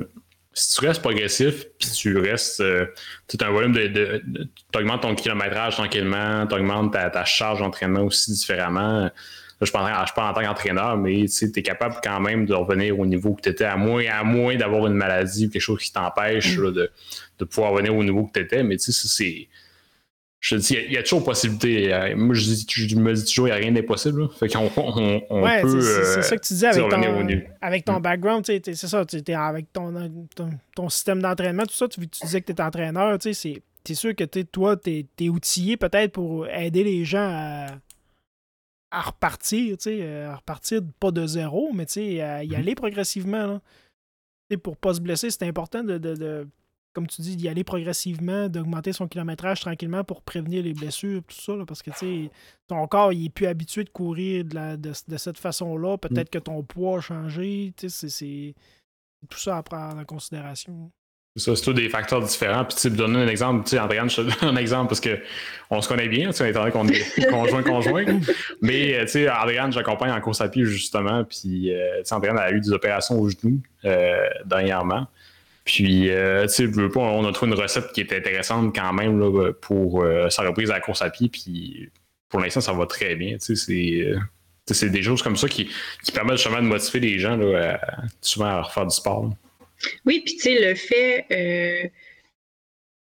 si 0.53 0.79
tu 0.79 0.85
restes 0.85 1.01
progressif, 1.01 1.65
puis 1.79 1.89
tu 1.89 2.17
restes. 2.17 2.61
Euh, 2.61 2.85
tu 3.27 3.37
as 3.39 3.47
un 3.47 3.51
volume 3.51 3.73
de. 3.73 4.23
tu 4.71 4.79
augmentes 4.79 5.01
ton 5.01 5.15
kilométrage 5.15 5.75
tranquillement, 5.75 6.45
tu 6.47 6.55
augmentes 6.55 6.93
ta, 6.93 7.25
charge 7.25 7.59
d'entraînement 7.59 8.01
aussi 8.01 8.31
différemment. 8.31 9.01
Là, 9.01 9.11
je 9.59 9.65
ne 9.65 10.05
suis 10.05 10.13
pas 10.15 10.29
en 10.29 10.33
tant 10.33 10.41
qu'entraîneur, 10.41 10.97
mais 10.97 11.25
tu 11.27 11.51
es 11.55 11.63
capable 11.63 11.95
quand 12.03 12.19
même 12.19 12.45
de 12.45 12.53
revenir 12.53 12.99
au 12.99 13.07
niveau 13.07 13.33
que 13.33 13.41
tu 13.41 13.49
étais, 13.49 13.65
à 13.65 13.75
moins, 13.75 14.05
à 14.05 14.23
moins 14.23 14.55
d'avoir 14.55 14.85
une 14.85 14.93
maladie 14.93 15.47
ou 15.47 15.49
quelque 15.49 15.61
chose 15.61 15.81
qui 15.81 15.91
t'empêche 15.91 16.57
mm. 16.57 16.71
de, 16.73 16.91
de, 17.39 17.45
pouvoir 17.45 17.71
revenir 17.71 17.95
au 17.95 18.03
niveau 18.03 18.25
que 18.25 18.39
tu 18.39 18.45
étais. 18.45 18.61
Mais 18.61 18.77
tu 18.77 18.91
sais, 18.91 19.07
c'est 19.07 19.47
je 20.47 20.55
dis, 20.55 20.77
il 20.87 20.93
y, 20.93 20.97
a 20.97 21.03
toujours 21.03 21.25
possibilité. 21.25 21.93
Euh, 21.93 22.15
moi, 22.15 22.33
je, 22.33 22.49
me 22.95 23.13
dis 23.13 23.25
toujours, 23.25 23.47
il 23.47 23.51
n'y 23.51 23.57
a 23.57 23.59
rien 23.59 23.71
d'impossible. 23.71 24.29
Fait 24.39 24.47
qu'on 24.47 24.69
on, 24.77 25.43
ouais, 25.43 25.61
peut. 25.61 25.81
C'est 25.81 26.21
ça 26.21 26.37
que 26.37 26.47
tu 26.47 26.53
dis 26.53 26.65
avec 26.65 26.89
ton, 26.89 27.27
avec 27.61 27.85
ton 27.85 27.99
background. 27.99 28.45
C'est 28.45 28.75
ça, 28.75 29.05
tu 29.05 29.33
avec 29.33 29.73
ton, 29.73 29.93
ton, 30.35 30.49
ton, 30.73 30.89
système 30.89 31.21
d'entraînement, 31.21 31.63
tout 31.63 31.75
ça. 31.75 31.89
Tu, 31.89 31.99
tu 32.07 32.25
disais 32.25 32.39
que 32.41 32.51
tu 32.51 32.53
es 32.53 32.61
entraîneur. 32.61 33.17
Tu 33.19 33.29
es 33.29 33.61
es 33.89 33.93
sûr 33.93 34.15
que 34.15 34.23
toi, 34.43 34.77
tu 34.77 35.05
es, 35.19 35.29
outillé 35.29 35.75
peut-être 35.75 36.13
pour 36.13 36.47
aider 36.47 36.83
les 36.85 37.03
gens 37.03 37.29
à, 37.29 37.67
à 38.91 39.01
repartir, 39.01 39.75
à 39.85 40.35
repartir 40.35 40.81
pas 40.99 41.11
de 41.11 41.27
zéro, 41.27 41.71
mais 41.73 41.83
à 41.83 42.43
y 42.43 42.47
mm-hmm. 42.47 42.55
aller 42.55 42.75
progressivement. 42.75 43.59
Là. 44.49 44.57
Pour 44.63 44.77
pas 44.77 44.93
se 44.93 45.01
blesser, 45.01 45.29
c'est 45.29 45.43
important 45.43 45.83
de, 45.83 46.47
comme 46.97 47.05
tu 47.05 47.21
dis, 47.21 47.35
d'y 47.35 47.47
aller 47.47 47.63
progressivement, 47.63 48.49
d'augmenter 48.49 48.91
son 48.91 49.07
kilométrage 49.07 49.59
tranquillement 49.59 50.03
pour 50.03 50.23
prévenir 50.23 50.63
les 50.63 50.73
blessures, 50.73 51.21
tout 51.27 51.39
ça, 51.39 51.53
parce 51.67 51.83
que 51.83 51.91
ton 52.67 52.87
corps 52.87 53.13
il 53.13 53.25
est 53.25 53.29
plus 53.29 53.45
habitué 53.45 53.83
de 53.83 53.89
courir 53.91 54.43
de, 54.45 54.93
cette 55.15 55.37
façon-là. 55.37 55.93
Mm. 55.93 55.99
Peut-être 55.99 56.31
que 56.31 56.39
ton 56.39 56.63
poids 56.63 56.97
a 56.97 57.01
changé. 57.01 57.71
C'est 57.77 58.55
tout 59.29 59.37
ça 59.37 59.57
à 59.57 59.61
prendre 59.61 59.99
en 59.99 60.05
considération. 60.05 60.91
C'est 61.35 61.43
ça, 61.43 61.55
c'est 61.55 61.65
tous 61.65 61.73
des 61.73 61.87
facteurs 61.87 62.23
différents. 62.23 62.65
Puis, 62.65 62.77
tu 62.81 62.89
donner 62.89 63.19
un 63.19 63.27
exemple, 63.27 63.63
tu 63.65 63.75
sais, 63.75 63.79
Andréane, 63.79 64.09
je 64.09 64.15
te 64.15 64.21
donne 64.21 64.55
un 64.55 64.59
exemple 64.59 64.87
parce 64.87 65.01
qu'on 65.01 65.81
se 65.83 65.87
connaît 65.87 66.07
bien, 66.07 66.31
tu 66.31 66.37
sais, 66.37 66.49
étant 66.49 66.61
donné 66.61 66.71
qu'on 66.71 66.87
est 66.87 67.25
conjoint-conjoint. 67.29 68.05
Mais, 68.63 68.95
euh, 68.95 69.01
tu 69.01 69.09
sais, 69.09 69.29
Andréane, 69.29 69.71
j'accompagne 69.71 70.09
en 70.09 70.19
course 70.19 70.41
à 70.41 70.49
pied, 70.49 70.65
justement. 70.65 71.23
Puis, 71.25 71.71
euh, 71.71 71.99
tu 71.99 72.05
sais, 72.05 72.15
Andréane 72.15 72.39
a 72.39 72.49
eu 72.49 72.59
des 72.59 72.71
opérations 72.71 73.19
au 73.19 73.29
genou 73.29 73.61
euh, 73.85 74.27
dernièrement. 74.45 75.05
Puis, 75.67 76.09
tu 76.09 76.47
sais, 76.47 76.67
on 76.95 77.25
a 77.25 77.31
trouvé 77.33 77.51
une 77.51 77.59
recette 77.59 77.91
qui 77.91 78.01
est 78.01 78.13
intéressante 78.13 78.73
quand 78.73 78.93
même 78.93 79.19
là, 79.19 79.51
pour 79.61 80.03
sa 80.29 80.43
reprise 80.43 80.71
à 80.71 80.75
la 80.75 80.79
course 80.79 81.01
à 81.01 81.09
pied. 81.09 81.29
Puis, 81.29 81.89
pour 82.29 82.39
l'instant, 82.39 82.61
ça 82.61 82.73
va 82.73 82.85
très 82.85 83.15
bien. 83.15 83.37
Tu 83.37 83.55
sais, 83.55 84.15
c'est 84.73 84.89
des 84.89 85.03
choses 85.03 85.21
comme 85.21 85.35
ça 85.35 85.47
qui, 85.47 85.69
qui 86.03 86.11
permettent 86.11 86.37
justement 86.37 86.61
de 86.61 86.67
motiver 86.67 87.01
les 87.01 87.19
gens 87.19 87.35
là, 87.35 87.79
souvent 88.21 88.45
à 88.45 88.61
refaire 88.61 88.85
du 88.87 88.95
sport. 88.95 89.29
Oui, 90.05 90.21
puis 90.25 90.35
tu 90.37 90.43
sais, 90.43 90.69
le 90.69 90.75
fait, 90.75 91.25
euh, 91.31 91.87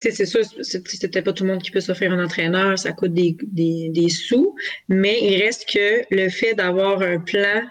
c'est 0.01 0.25
sûr, 0.25 0.41
c'est 0.61 0.83
peut-être 0.83 1.21
pas 1.21 1.33
tout 1.33 1.43
le 1.43 1.51
monde 1.51 1.61
qui 1.61 1.71
peut 1.71 1.79
s'offrir 1.79 2.11
un 2.11 2.23
entraîneur, 2.23 2.77
ça 2.77 2.91
coûte 2.91 3.13
des, 3.13 3.37
des, 3.41 4.09
sous, 4.09 4.55
mais 4.87 5.19
il 5.21 5.41
reste 5.43 5.69
que 5.71 6.03
le 6.11 6.29
fait 6.29 6.53
d'avoir 6.53 7.01
un 7.01 7.19
plan 7.19 7.61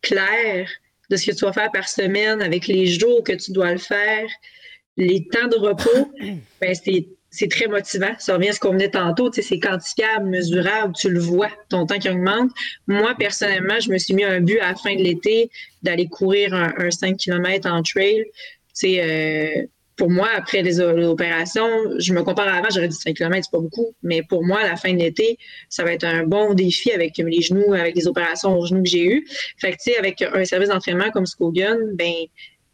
clair 0.00 0.68
de 1.12 1.16
ce 1.18 1.30
que 1.30 1.36
tu 1.36 1.44
vas 1.44 1.52
faire 1.52 1.70
par 1.70 1.88
semaine 1.88 2.40
avec 2.40 2.66
les 2.66 2.86
jours 2.86 3.22
que 3.22 3.32
tu 3.32 3.52
dois 3.52 3.72
le 3.72 3.78
faire, 3.78 4.26
les 4.96 5.26
temps 5.26 5.46
de 5.48 5.56
repos, 5.56 6.12
ben 6.60 6.74
c'est 7.30 7.48
très 7.48 7.66
motivant. 7.66 8.12
Ça 8.18 8.34
revient 8.34 8.48
à 8.48 8.52
ce 8.52 8.60
qu'on 8.60 8.72
venait 8.72 8.90
tantôt, 8.90 9.30
c'est 9.32 9.58
quantifiable, 9.58 10.28
mesurable, 10.28 10.94
tu 10.98 11.10
le 11.10 11.20
vois, 11.20 11.50
ton 11.68 11.86
temps 11.86 11.98
qui 11.98 12.08
augmente. 12.08 12.50
Moi, 12.86 13.14
personnellement, 13.18 13.78
je 13.80 13.90
me 13.90 13.98
suis 13.98 14.14
mis 14.14 14.24
un 14.24 14.40
but 14.40 14.58
à 14.60 14.68
la 14.70 14.74
fin 14.74 14.94
de 14.94 15.02
l'été 15.02 15.50
d'aller 15.82 16.08
courir 16.08 16.54
un, 16.54 16.90
5 16.90 17.16
km 17.16 17.70
en 17.70 17.82
trail. 17.82 18.24
C'est 18.72 19.00
euh, 19.02 19.66
pour 20.02 20.10
moi, 20.10 20.30
après 20.34 20.62
les, 20.62 20.80
opérations, 20.80 21.68
je 21.96 22.12
me 22.12 22.24
compare 22.24 22.48
à 22.48 22.54
avant, 22.54 22.66
j'aurais 22.74 22.88
dit 22.88 22.96
5 22.96 23.14
km, 23.14 23.44
c'est 23.44 23.56
pas 23.56 23.62
beaucoup, 23.62 23.94
mais 24.02 24.24
pour 24.24 24.44
moi, 24.44 24.58
à 24.58 24.66
la 24.66 24.74
fin 24.74 24.92
de 24.92 24.98
l'été, 24.98 25.38
ça 25.68 25.84
va 25.84 25.92
être 25.92 26.02
un 26.02 26.26
bon 26.26 26.54
défi 26.54 26.90
avec 26.90 27.18
les 27.18 27.40
genoux, 27.40 27.72
avec 27.72 27.94
les 27.94 28.08
opérations 28.08 28.58
aux 28.58 28.66
genoux 28.66 28.82
que 28.82 28.88
j'ai 28.88 29.04
eues. 29.04 29.24
Fait 29.58 29.70
que, 29.70 29.76
tu 29.76 29.92
sais, 29.92 29.98
avec 29.98 30.20
un 30.20 30.44
service 30.44 30.70
d'entraînement 30.70 31.12
comme 31.12 31.24
Skogan, 31.24 31.78
ben, 31.94 32.12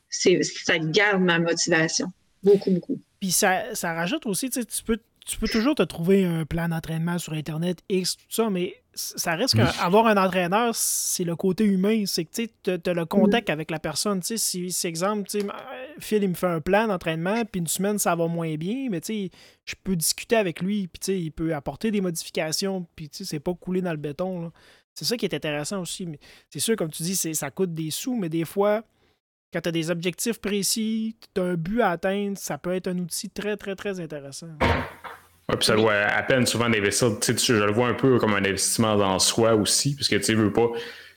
ça 0.09 0.79
garde 0.79 1.21
ma 1.21 1.39
motivation. 1.39 2.07
Beaucoup, 2.43 2.71
beaucoup. 2.71 2.99
Puis 3.21 3.33
ça, 3.33 3.75
ça 3.75 3.93
rajoute 3.93 4.25
aussi, 4.25 4.49
tu 4.49 4.63
peux, 4.87 4.99
tu 5.27 5.37
peux 5.37 5.49
toujours 5.49 5.75
te 5.75 5.83
trouver 5.83 6.25
un 6.25 6.47
plan 6.47 6.71
d'entraînement 6.71 7.19
sur 7.19 7.35
Internet, 7.35 7.81
X, 7.91 8.17
tout 8.17 8.25
ça, 8.31 8.49
mais 8.49 8.77
ça 8.99 9.37
reste 9.37 9.55
qu'avoir 9.55 10.07
un 10.09 10.17
entraîneur, 10.17 10.75
c'est 10.75 11.23
le 11.23 11.37
côté 11.37 11.65
humain. 11.65 12.05
C'est 12.07 12.25
que 12.25 12.47
tu 12.77 12.91
as 12.91 12.95
le 12.95 13.05
contact 13.07 13.49
avec 13.49 13.71
la 13.71 13.79
personne. 13.79 14.21
Si, 14.23 14.39
si 14.39 14.87
exemple, 14.87 15.29
Phil, 16.01 16.23
il 16.23 16.29
me 16.29 16.35
fait 16.35 16.49
un 16.49 16.61
plan 16.61 16.89
d'entraînement, 16.89 17.45
puis 17.45 17.61
une 17.61 17.69
semaine, 17.69 17.99
ça 17.99 18.17
va 18.17 18.27
moins 18.27 18.57
bien, 18.57 18.89
mais 18.91 19.01
je 19.07 19.75
peux 19.85 19.95
discuter 19.95 20.37
avec 20.37 20.61
lui, 20.61 20.89
puis 20.89 21.15
il 21.15 21.31
peut 21.31 21.55
apporter 21.55 21.91
des 21.91 22.01
modifications, 22.01 22.87
puis 22.97 23.09
c'est 23.13 23.41
pas 23.41 23.55
coulé 23.55 23.81
dans 23.81 23.93
le 23.93 23.97
béton. 23.97 24.51
C'est 24.95 25.05
ça 25.05 25.17
qui 25.17 25.27
est 25.27 25.35
intéressant 25.35 25.81
aussi. 25.81 26.09
C'est 26.51 26.59
sûr, 26.59 26.75
comme 26.75 26.91
tu 26.91 27.05
dis, 27.05 27.15
ça 27.15 27.51
coûte 27.53 27.73
des 27.73 27.93
sous, 27.93 28.17
mais 28.17 28.29
des 28.29 28.45
fois, 28.45 28.83
quand 29.53 29.61
tu 29.61 29.69
as 29.69 29.73
des 29.73 29.91
objectifs 29.91 30.41
précis, 30.41 31.17
tu 31.35 31.41
as 31.41 31.45
un 31.45 31.55
but 31.55 31.81
à 31.81 31.91
atteindre, 31.91 32.37
ça 32.37 32.59
peut 32.59 32.75
être 32.75 32.89
un 32.89 32.99
outil 32.99 33.31
très, 33.31 33.57
très, 33.57 33.77
très 33.77 34.01
intéressant. 34.01 34.49
Ouais, 35.49 35.57
puis 35.57 35.65
ça 35.65 35.77
doit 35.77 35.95
à 35.95 36.23
peine 36.23 36.47
souvent 36.47 36.69
d'investir. 36.69 37.17
Je 37.23 37.53
le 37.55 37.73
vois 37.73 37.89
un 37.89 37.95
peu 37.95 38.19
comme 38.19 38.35
un 38.35 38.45
investissement 38.45 38.97
dans 38.97 39.19
soi 39.19 39.55
aussi, 39.55 39.95
parce 39.95 40.09
que 40.09 40.17
tu 40.17 40.35
veux 40.35 40.53
pas. 40.53 40.69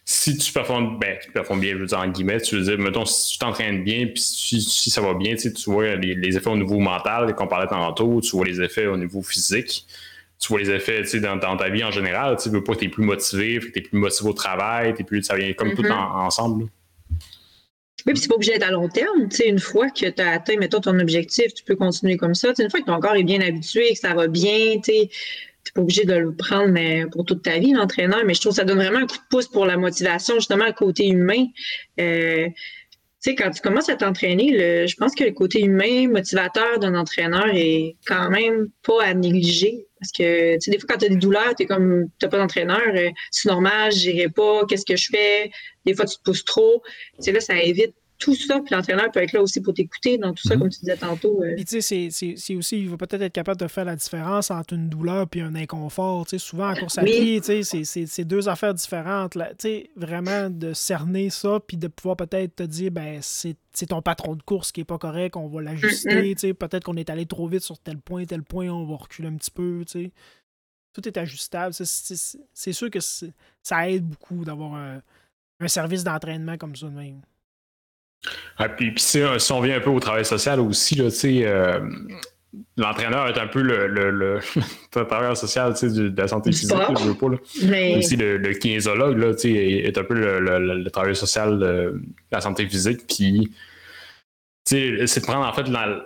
Si 0.05 0.37
tu 0.37 0.51
performes, 0.51 0.97
ben, 0.99 1.17
tu 1.21 1.31
performes 1.31 1.59
bien, 1.59 1.73
je 1.73 1.77
veux 1.77 1.85
dire, 1.85 1.99
en 1.99 2.07
guillemets, 2.07 2.41
tu 2.41 2.55
veux 2.55 2.63
dire, 2.63 2.77
mettons, 2.79 3.05
si 3.05 3.33
tu 3.33 3.39
t'entraînes 3.39 3.83
bien, 3.83 4.07
puis 4.07 4.21
si, 4.21 4.89
ça 4.89 5.01
va 5.01 5.13
bien, 5.13 5.35
tu 5.35 5.51
vois 5.67 5.95
les, 5.95 6.37
effets 6.37 6.49
au 6.49 6.57
niveau 6.57 6.79
mental 6.79 7.35
qu'on 7.35 7.47
parlait 7.47 7.67
tantôt, 7.67 8.19
tu 8.21 8.31
vois 8.31 8.45
les 8.45 8.61
effets 8.61 8.87
au 8.87 8.97
niveau 8.97 9.21
physique, 9.21 9.85
tu 10.39 10.47
vois 10.47 10.59
les 10.59 10.71
effets 10.71 11.03
dans, 11.19 11.35
dans 11.35 11.55
ta 11.55 11.69
vie 11.69 11.83
en 11.83 11.91
général, 11.91 12.37
tu 12.41 12.49
veux 12.49 12.63
pas 12.63 12.73
que 12.73 12.79
tu 12.79 12.85
es 12.85 12.89
plus 12.89 13.03
motivé, 13.03 13.59
que 13.59 13.67
tu 13.67 13.79
es 13.79 13.81
plus 13.81 13.99
motivé 13.99 14.29
au 14.29 14.33
travail, 14.33 14.95
es 14.97 15.03
plus, 15.03 15.21
ça 15.23 15.35
vient 15.35 15.53
comme 15.53 15.75
tout 15.75 15.83
mm-hmm. 15.83 16.25
ensemble. 16.25 16.63
Oui, 16.63 16.69
puis 18.05 18.17
c'est 18.17 18.27
pas 18.27 18.35
obligé 18.35 18.53
d'être 18.53 18.67
à 18.67 18.71
long 18.71 18.89
terme. 18.89 19.29
Tu 19.29 19.37
sais, 19.37 19.47
une 19.47 19.59
fois 19.59 19.89
que 19.89 20.09
tu 20.09 20.21
as 20.21 20.31
atteint, 20.31 20.57
mettons, 20.57 20.79
ton 20.79 20.99
objectif, 20.99 21.53
tu 21.53 21.63
peux 21.63 21.75
continuer 21.75 22.17
comme 22.17 22.35
ça. 22.35 22.49
une 22.57 22.69
fois 22.69 22.79
que 22.79 22.85
ton 22.85 22.99
corps 22.99 23.15
est 23.15 23.23
bien 23.23 23.41
habitué, 23.41 23.93
que 23.93 23.99
ça 23.99 24.13
va 24.13 24.27
bien, 24.27 24.79
tu 24.83 24.91
n'es 24.91 25.09
pas 25.73 25.81
obligé 25.81 26.05
de 26.05 26.13
le 26.13 26.33
prendre 26.33 26.69
mais 26.69 27.05
pour 27.11 27.25
toute 27.25 27.43
ta 27.43 27.59
vie, 27.59 27.73
l'entraîneur. 27.73 28.21
Mais 28.25 28.33
je 28.33 28.41
trouve 28.41 28.53
que 28.53 28.57
ça 28.57 28.63
donne 28.63 28.79
vraiment 28.79 28.99
un 28.99 29.07
coup 29.07 29.17
de 29.17 29.27
pouce 29.29 29.47
pour 29.47 29.65
la 29.65 29.77
motivation, 29.77 30.35
justement, 30.35 30.65
le 30.65 30.73
côté 30.73 31.07
humain. 31.07 31.45
Euh, 31.99 32.47
sais, 33.21 33.35
quand 33.35 33.51
tu 33.51 33.61
commences 33.61 33.89
à 33.89 33.95
t'entraîner, 33.95 34.87
je 34.87 34.95
pense 34.95 35.13
que 35.13 35.23
le 35.23 35.31
côté 35.31 35.61
humain, 35.61 36.07
motivateur 36.07 36.79
d'un 36.79 36.95
entraîneur 36.95 37.47
est 37.53 37.95
quand 38.07 38.29
même 38.29 38.69
pas 38.83 39.03
à 39.03 39.13
négliger. 39.13 39.85
Parce 39.99 40.11
que, 40.11 40.55
tu 40.55 40.61
sais, 40.61 40.71
des 40.71 40.79
fois, 40.79 40.87
quand 40.89 40.97
tu 40.97 41.05
as 41.05 41.09
des 41.09 41.17
douleurs, 41.17 41.53
tu 41.55 41.67
comme, 41.67 42.07
tu 42.19 42.27
pas 42.27 42.39
d'entraîneur, 42.39 42.81
euh, 42.95 43.09
c'est 43.29 43.49
normal, 43.49 43.91
j'irai 43.91 44.29
pas, 44.29 44.65
qu'est-ce 44.65 44.85
que 44.85 44.95
je 44.95 45.09
fais? 45.11 45.51
Des 45.85 45.93
fois, 45.93 46.05
tu 46.05 46.17
te 46.17 46.23
pousses 46.23 46.43
trop. 46.43 46.81
Tu 47.17 47.25
sais, 47.25 47.31
là, 47.31 47.39
ça 47.39 47.61
évite 47.61 47.93
tout 48.21 48.35
ça, 48.35 48.59
puis 48.59 48.73
l'entraîneur 48.73 49.11
peut 49.11 49.21
être 49.21 49.33
là 49.33 49.41
aussi 49.41 49.61
pour 49.61 49.73
t'écouter 49.73 50.17
dans 50.17 50.33
tout 50.33 50.47
ça, 50.47 50.53
mhm. 50.53 50.61
comme 50.61 50.69
tu 50.69 50.79
disais 50.79 50.95
tantôt. 50.95 51.43
Euh. 51.43 51.55
Puis 51.55 51.65
tu 51.65 51.81
sais, 51.81 52.09
c'est 52.11 52.55
aussi, 52.55 52.79
il 52.79 52.89
va 52.89 52.97
peut-être 52.97 53.23
être 53.23 53.33
capable 53.33 53.59
de 53.59 53.67
faire 53.67 53.83
la 53.83 53.95
différence 53.95 54.51
entre 54.51 54.75
une 54.75 54.87
douleur 54.87 55.27
puis 55.27 55.41
un 55.41 55.55
inconfort. 55.55 56.25
Tu 56.25 56.31
sais, 56.31 56.37
souvent 56.37 56.69
en 56.69 56.75
course 56.75 56.99
à 56.99 57.03
pied, 57.03 57.41
tu 57.41 57.63
sais, 57.63 57.83
c'est 57.83 58.25
deux 58.25 58.47
affaires 58.47 58.73
différentes. 58.73 59.33
Tu 59.33 59.39
sais, 59.57 59.89
vraiment 59.95 60.49
de 60.49 60.73
cerner 60.73 61.29
ça, 61.29 61.59
puis 61.65 61.77
de 61.77 61.87
pouvoir 61.87 62.15
peut-être 62.15 62.57
te 62.57 62.63
dire, 62.63 62.91
ben 62.91 63.19
c'est 63.21 63.85
ton 63.87 64.01
patron 64.01 64.35
de 64.35 64.43
course 64.43 64.71
qui 64.71 64.81
est 64.81 64.85
pas 64.85 64.99
correct, 64.99 65.35
on 65.35 65.47
va 65.47 65.61
l'ajuster. 65.61 66.35
Peut-être 66.53 66.83
qu'on 66.83 66.97
est 66.97 67.09
allé 67.09 67.25
trop 67.25 67.47
vite 67.47 67.63
sur 67.63 67.79
tel 67.79 67.97
point, 67.97 68.25
tel 68.25 68.43
point, 68.43 68.69
on 68.69 68.85
va 68.85 68.95
reculer 68.95 69.27
un 69.27 69.35
petit 69.35 69.51
peu. 69.51 69.83
Tout 70.93 71.07
est 71.07 71.17
ajustable. 71.17 71.73
C'est 71.73 72.73
sûr 72.73 72.89
que 72.91 72.99
ça 72.99 73.89
aide 73.89 74.05
beaucoup 74.05 74.45
d'avoir 74.45 74.75
un, 74.75 75.01
un 75.59 75.67
service 75.67 76.03
d'entraînement 76.03 76.57
comme 76.57 76.75
ça 76.75 76.87
de 76.87 76.95
même. 76.95 77.21
Ah, 78.57 78.69
puis, 78.69 78.93
si, 78.97 79.21
on 79.51 79.61
vient 79.61 79.77
un 79.77 79.79
peu 79.79 79.89
au 79.89 79.99
travail 79.99 80.25
social 80.25 80.59
aussi, 80.59 80.95
là, 80.95 81.09
euh, 81.23 81.79
l'entraîneur 82.77 83.27
est 83.27 83.39
un 83.39 83.47
peu 83.47 83.61
le, 83.61 83.87
le, 83.87 84.39
travailleur 84.91 85.35
social 85.35 85.73
de 85.73 86.13
la 86.15 86.27
santé 86.27 86.51
physique, 86.51 86.77
je 86.99 87.05
veux 87.05 87.15
pas. 87.15 87.29
Là. 87.29 87.97
Aussi 87.97 88.15
le, 88.15 88.37
le 88.37 88.53
kinésiologue 88.53 89.17
là, 89.17 89.33
est 89.43 89.97
un 89.97 90.03
peu 90.03 90.13
le, 90.13 90.89
travailleur 90.89 91.17
social 91.17 91.59
de 91.59 92.01
la 92.31 92.41
santé 92.41 92.67
physique. 92.67 93.07
Puis 93.07 93.51
c'est 94.65 94.79
de 94.79 95.25
prendre 95.25 95.45
en 95.45 95.53
fait 95.53 95.67
la, 95.67 96.05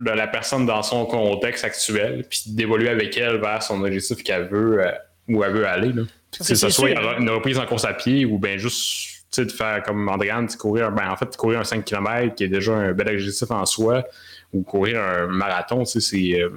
la 0.00 0.26
personne 0.28 0.66
dans 0.66 0.82
son 0.82 1.06
contexte 1.06 1.64
actuel, 1.64 2.24
puis 2.28 2.42
d'évoluer 2.46 2.88
avec 2.88 3.16
elle 3.16 3.38
vers 3.38 3.62
son 3.62 3.82
objectif 3.82 4.22
qu'elle 4.22 4.48
veut 4.48 4.84
euh, 4.84 4.92
où 5.28 5.42
elle 5.42 5.52
veut 5.52 5.66
aller. 5.66 5.92
Là. 5.92 6.02
Que 6.38 6.54
ce 6.54 6.68
soit 6.68 6.90
une 7.18 7.30
reprise 7.30 7.58
en 7.58 7.66
course 7.66 7.84
à 7.84 7.94
pied 7.94 8.24
ou 8.24 8.38
bien 8.38 8.58
juste 8.58 9.15
de 9.44 9.52
faire 9.52 9.82
comme 9.82 10.08
Andréane, 10.08 10.48
courir, 10.58 10.90
ben, 10.92 11.10
en 11.10 11.16
fait, 11.16 11.36
courir 11.36 11.60
un 11.60 11.64
5 11.64 11.84
km 11.84 12.34
qui 12.34 12.44
est 12.44 12.48
déjà 12.48 12.74
un 12.74 12.92
bel 12.92 13.08
objectif 13.08 13.50
en 13.50 13.64
soi, 13.66 14.04
ou 14.52 14.62
courir 14.62 15.00
un 15.00 15.26
marathon, 15.26 15.84
c'est. 15.84 16.40
Euh, 16.40 16.50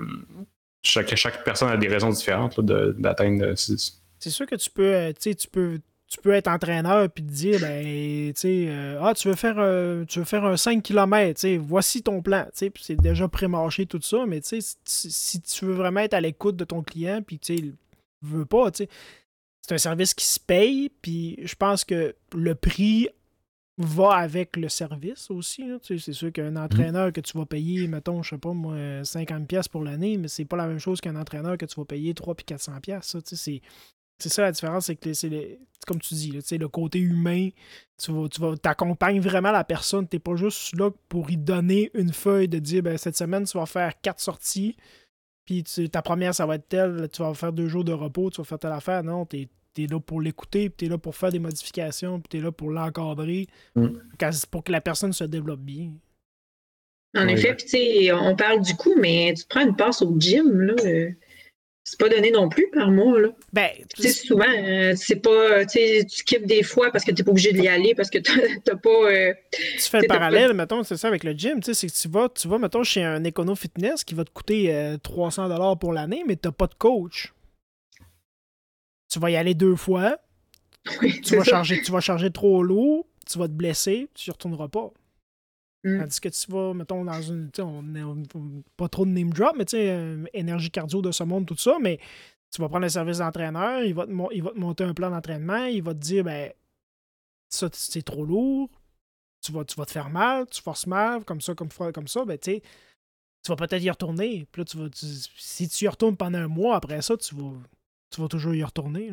chaque, 0.82 1.14
chaque 1.16 1.44
personne 1.44 1.70
a 1.70 1.78
des 1.78 1.90
raisons 1.90 2.10
différentes 2.10 2.60
d'atteindre. 2.62 3.54
C'est 3.56 4.30
sûr 4.30 4.46
que 4.46 4.56
tu 4.56 4.70
peux, 4.70 4.94
euh, 4.94 5.12
tu 5.14 5.48
peux 5.52 5.80
tu 6.08 6.18
peux 6.18 6.32
être 6.32 6.48
entraîneur 6.48 7.04
et 7.04 7.10
te 7.10 7.22
dire 7.22 7.60
ben 7.60 7.84
tu 8.34 8.34
sais 8.36 8.66
euh, 8.68 9.00
ah 9.00 9.14
tu 9.14 9.28
veux 9.28 9.36
faire 9.36 9.58
tu 10.08 10.18
veux 10.18 10.26
faire 10.26 10.44
un 10.44 10.58
5 10.58 10.82
km 10.82 11.48
voici 11.60 12.02
ton 12.02 12.24
plan 12.24 12.48
c'est 12.52 12.96
déjà 13.00 13.28
pré-marché 13.28 13.86
tout 13.86 14.02
ça 14.02 14.26
mais 14.28 14.42
si, 14.42 14.60
si 14.86 15.40
tu 15.42 15.66
veux 15.66 15.76
vraiment 15.76 16.00
être 16.00 16.16
à 16.16 16.22
l'écoute 16.22 16.56
de 16.56 16.64
ton 16.64 16.82
client 16.82 17.22
puis 17.22 17.38
tu 17.38 17.56
sais 17.58 17.64
veux 18.24 18.46
pas 18.46 18.72
tu 18.72 18.86
sais 18.86 18.90
c'est 19.70 19.76
un 19.76 19.78
service 19.78 20.16
qui 20.16 20.26
se 20.26 20.40
paye, 20.40 20.90
puis 21.04 21.38
je 21.44 21.54
pense 21.54 21.84
que 21.86 22.16
le 22.34 22.56
prix 22.56 23.08
va 23.78 24.14
avec 24.14 24.58
le 24.58 24.68
service 24.68 25.30
aussi. 25.30 25.64
c'est 25.84 26.12
sûr 26.12 26.32
qu'un 26.32 26.52
mhm. 26.52 26.58
entraîneur 26.58 27.14
que 27.14 27.22
tu 27.22 27.38
vas 27.38 27.46
payer, 27.46 27.88
mettons, 27.88 28.24
je 28.24 28.32
sais 28.32 28.40
pas 28.40 28.52
moi, 28.52 28.74
50$ 29.04 29.70
pour 29.70 29.84
l'année, 29.84 30.18
mais 30.18 30.28
c'est 30.28 30.46
pas 30.46 30.58
la 30.58 30.66
même 30.66 30.80
chose 30.80 31.00
qu'un 31.02 31.16
entraîneur 31.16 31.56
que 31.56 31.68
tu 31.68 31.76
vas 31.76 31.86
payer 31.86 32.16
3 32.16 32.34
puis 32.34 32.46
400$. 32.50 33.00
c'est, 33.36 33.62
c'est 34.18 34.30
ça 34.30 34.42
la 34.42 34.52
différence, 34.52 34.88
c'est 34.88 34.96
que 34.96 35.14
c'est 35.14 35.60
comme 35.86 36.00
tu 36.00 36.16
dis, 36.16 36.32
le 36.32 36.68
côté 36.68 36.98
humain, 36.98 37.50
tu 37.98 38.12
vas, 38.12 38.28
tu 38.28 38.42
t'accompagnes 38.60 39.22
vraiment 39.22 39.52
la 39.52 39.64
personne. 39.64 40.08
Tu 40.08 40.16
n'es 40.16 40.20
pas 40.20 40.36
juste 40.36 40.76
là 40.78 40.90
pour 41.08 41.30
y 41.32 41.38
donner 41.38 41.90
une 41.94 42.12
feuille 42.12 42.48
de 42.48 42.60
dire 42.60 42.84
ben, 42.84 42.98
cette 42.98 43.16
semaine, 43.16 43.46
tu 43.46 43.58
vas 43.58 43.66
faire 43.68 43.94
quatre 44.02 44.20
sorties 44.20 44.76
puis 45.50 45.64
ta 45.64 46.04
première, 46.04 46.36
ça 46.36 46.46
va 46.46 46.56
être 46.56 46.70
telle, 46.70 47.10
tu 47.12 47.24
vas 47.24 47.34
faire 47.34 47.52
deux 47.52 47.68
jours 47.68 47.84
de 47.84 47.92
repos, 47.92 48.30
tu 48.30 48.40
vas 48.40 48.44
faire 48.44 48.60
telle 48.60 48.72
affaire. 48.72 49.04
Non, 49.04 49.26
tu 49.26 49.50
es, 49.78 49.88
là 49.88 50.00
pour 50.00 50.22
l'écouter, 50.22 50.70
puis 50.70 50.78
tu 50.78 50.86
es 50.86 50.90
là 50.90 50.98
pour 50.98 51.16
faire 51.16 51.32
des 51.32 51.40
modifications, 51.40 52.20
puis 52.20 52.30
tu 52.30 52.38
es 52.38 52.42
là 52.42 52.52
pour 52.52 52.70
l'encadrer, 52.70 53.48
mm. 53.76 53.88
pour 54.52 54.64
que 54.64 54.72
la 54.72 54.82
personne 54.82 55.14
se 55.14 55.24
développe 55.24 55.62
bien. 55.62 55.92
En 57.18 57.28
effet, 57.28 57.56
puis 57.56 57.66
tu 57.66 57.72
sais, 57.72 58.12
on 58.12 58.36
parle 58.36 58.62
du 58.62 58.76
coup, 58.76 58.94
mais 59.00 59.34
tu 59.36 59.44
prends 59.50 59.62
une 59.62 59.76
passe 59.76 60.02
au 60.02 60.16
gym, 60.20 60.62
là. 60.62 60.76
Euh, 60.86 61.10
c'est 61.90 62.00
pas 62.00 62.10
donné 62.10 62.30
non 62.30 62.50
plus 62.50 62.70
par 62.72 62.92
mois. 62.92 63.20
Là. 63.20 63.30
Ben, 63.52 63.70
souvent, 63.98 64.46
euh, 64.48 64.94
c'est 64.96 65.16
pas. 65.16 65.66
Tu 65.66 65.80
skippes 66.08 66.46
des 66.46 66.62
fois 66.62 66.92
parce 66.92 67.04
que 67.04 67.12
tu 67.12 67.24
pas 67.24 67.32
obligé 67.32 67.52
d'y 67.52 67.68
aller, 67.68 67.96
parce 67.96 68.12
que 68.12 68.20
t'as 68.64 68.76
pas. 68.76 68.90
Euh, 68.90 69.34
tu 69.52 69.90
fais 69.90 70.02
le 70.02 70.08
parallèle, 70.08 70.54
mettons, 70.54 70.84
c'est 70.84 70.98
ça 70.98 71.08
avec 71.08 71.24
le 71.24 71.32
gym. 71.32 71.62
C'est 71.64 71.88
que 71.88 71.92
tu 71.92 72.08
vas, 72.08 72.30
tu 72.30 72.48
vas, 72.48 72.60
mettons, 72.60 72.84
chez 72.84 73.04
un 73.04 73.24
Econo 73.26 73.56
Fitness 73.56 74.04
qui 74.04 74.14
va 74.14 74.24
te 74.24 74.30
coûter 74.30 74.98
300 75.02 75.50
euh, 75.50 75.76
pour 75.76 75.92
l'année, 75.92 76.24
mais 76.28 76.36
t'as 76.36 76.52
pas 76.52 76.68
de 76.68 76.76
coach. 76.76 77.34
Tu 79.10 79.20
vas 79.20 79.32
y 79.32 79.36
aller 79.36 79.54
deux 79.54 79.76
fois. 79.76 80.18
tu, 81.24 81.36
vas 81.36 81.44
charger, 81.44 81.82
tu 81.82 81.92
vas 81.92 82.00
charger 82.00 82.32
trop 82.32 82.64
lourd, 82.64 83.06
tu 83.28 83.38
vas 83.38 83.48
te 83.48 83.54
blesser, 83.54 84.10
tu 84.14 84.30
y 84.30 84.32
retourneras 84.32 84.68
pas. 84.68 84.92
Mm. 85.84 86.00
Tandis 86.00 86.20
que 86.20 86.30
tu 86.30 86.52
vas, 86.52 86.74
mettons, 86.74 87.06
dans 87.06 87.22
une. 87.22 87.50
On, 87.60 88.24
pas 88.78 88.90
trop 88.90 89.06
de 89.06 89.12
name 89.12 89.32
drop, 89.32 89.56
mais 89.58 89.66
tu 89.66 89.78
sais, 89.78 89.90
euh, 89.90 90.26
énergie 90.34 90.72
cardio 90.72 91.02
de 91.02 91.12
ce 91.12 91.24
monde, 91.24 91.46
tout 91.46 91.58
ça, 91.58 91.78
mais 91.82 92.00
tu 92.52 92.62
vas 92.62 92.70
prendre 92.70 92.84
le 92.84 92.90
service 92.90 93.20
d'entraîneur, 93.20 93.84
il, 93.84 93.94
va 93.94 94.06
te, 94.06 94.12
il 94.34 94.44
va 94.44 94.52
te 94.52 94.60
monter 94.60 94.84
un 94.84 94.94
plan 94.94 95.10
d'entraînement, 95.10 95.66
il 95.66 95.84
va 95.84 95.94
te 95.94 96.00
dire, 96.00 96.24
ben, 96.24 96.52
ça, 97.50 97.70
c'est 97.72 98.02
trop 98.02 98.26
lourd, 98.26 98.70
tu 99.42 99.52
vas, 99.52 99.64
tu 99.64 99.76
vas 99.76 99.86
te 99.86 99.92
faire 99.92 100.10
mal, 100.10 100.48
tu 100.48 100.62
forces 100.62 100.88
mal, 100.88 101.24
comme 101.26 101.42
ça, 101.42 101.54
comme, 101.56 101.70
comme 101.70 102.08
ça, 102.08 102.26
ben, 102.26 102.38
tu 102.38 102.52
sais, 102.52 102.62
tu 103.44 103.52
vas 103.52 103.56
peut-être 103.56 103.84
y 103.84 103.90
retourner. 103.90 104.48
Puis 104.52 104.62
là, 104.62 104.66
tu 104.66 104.78
vas, 104.78 104.88
si 104.94 105.70
tu 105.70 105.86
y 105.86 105.88
retournes 105.88 106.18
pendant 106.18 106.40
un 106.40 106.48
mois 106.48 106.76
après 106.76 107.02
ça, 107.02 107.16
tu 107.18 107.36
vas, 107.36 107.54
tu 108.10 108.22
vas 108.22 108.28
toujours 108.28 108.56
y 108.56 108.64
retourner. 108.64 109.12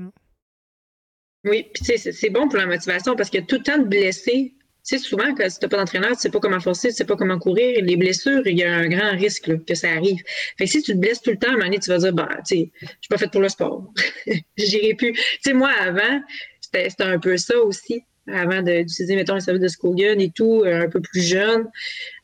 Oui, 1.44 1.66
puis 1.72 1.84
tu 1.84 2.12
c'est 2.12 2.30
bon 2.30 2.48
pour 2.48 2.58
la 2.58 2.66
motivation 2.66 3.14
parce 3.14 3.30
que 3.30 3.38
tout 3.38 3.56
le 3.56 3.62
temps 3.62 3.78
de 3.78 3.84
blesser, 3.84 4.56
sais, 4.86 4.98
souvent, 4.98 5.34
quand 5.34 5.48
tu 5.48 5.58
n'as 5.62 5.68
pas 5.68 5.76
d'entraîneur, 5.76 6.12
tu 6.12 6.20
sais 6.20 6.30
pas 6.30 6.38
comment 6.38 6.60
forcer, 6.60 6.88
tu 6.88 6.94
sais 6.94 7.04
pas 7.04 7.16
comment 7.16 7.38
courir, 7.38 7.82
les 7.82 7.96
blessures, 7.96 8.46
il 8.46 8.56
y 8.56 8.62
a 8.62 8.72
un 8.72 8.88
grand 8.88 9.10
risque 9.10 9.64
que 9.64 9.74
ça 9.74 9.90
arrive. 9.90 10.22
Fait 10.56 10.64
que 10.64 10.70
si 10.70 10.82
tu 10.82 10.92
te 10.92 10.98
blesses 10.98 11.20
tout 11.20 11.30
le 11.30 11.38
temps, 11.38 11.48
à 11.48 11.50
un 11.50 11.54
moment 11.54 11.64
donné, 11.64 11.78
tu 11.80 11.90
vas 11.90 11.98
dire, 11.98 12.12
bah, 12.12 12.28
tu 12.46 12.56
sais, 12.56 12.70
je 12.80 12.86
suis 12.86 13.08
pas 13.10 13.18
faite 13.18 13.32
pour 13.32 13.40
le 13.40 13.48
sport. 13.48 13.92
J'irai 14.56 14.94
plus. 14.94 15.12
Tu 15.12 15.38
sais, 15.42 15.52
moi, 15.52 15.72
avant, 15.80 16.20
c'était 16.60 17.02
un 17.02 17.18
peu 17.18 17.36
ça 17.36 17.58
aussi. 17.58 18.02
Avant 18.32 18.60
d'utiliser, 18.60 19.14
mettons, 19.14 19.34
les 19.34 19.40
services 19.40 19.62
de 19.62 19.68
Skogan 19.68 20.20
et 20.20 20.30
tout, 20.30 20.62
euh, 20.64 20.82
un 20.82 20.88
peu 20.88 21.00
plus 21.00 21.22
jeune, 21.22 21.68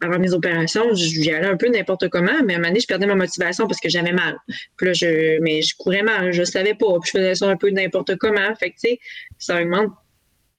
avant 0.00 0.18
mes 0.18 0.32
opérations, 0.32 0.92
j'y 0.94 1.30
allais 1.30 1.46
un 1.46 1.56
peu 1.56 1.68
n'importe 1.68 2.08
comment, 2.08 2.42
mais 2.44 2.54
à 2.54 2.56
un 2.56 2.58
moment 2.58 2.68
donné, 2.70 2.80
je 2.80 2.86
perdais 2.86 3.06
ma 3.06 3.14
motivation 3.14 3.68
parce 3.68 3.80
que 3.80 3.88
j'avais 3.88 4.12
mal. 4.12 4.36
Puis 4.76 4.86
là, 4.86 4.92
je, 4.94 5.40
mais 5.40 5.62
je 5.62 5.76
courais 5.76 6.02
mal, 6.02 6.32
je 6.32 6.42
savais 6.42 6.74
pas, 6.74 6.98
puis 7.00 7.12
je 7.12 7.18
faisais 7.18 7.34
ça 7.36 7.48
un 7.48 7.56
peu 7.56 7.70
n'importe 7.70 8.16
comment. 8.16 8.54
Fait 8.56 8.70
que, 8.70 8.74
tu 8.74 8.88
sais, 8.88 9.00
ça 9.38 9.62
augmente 9.62 9.92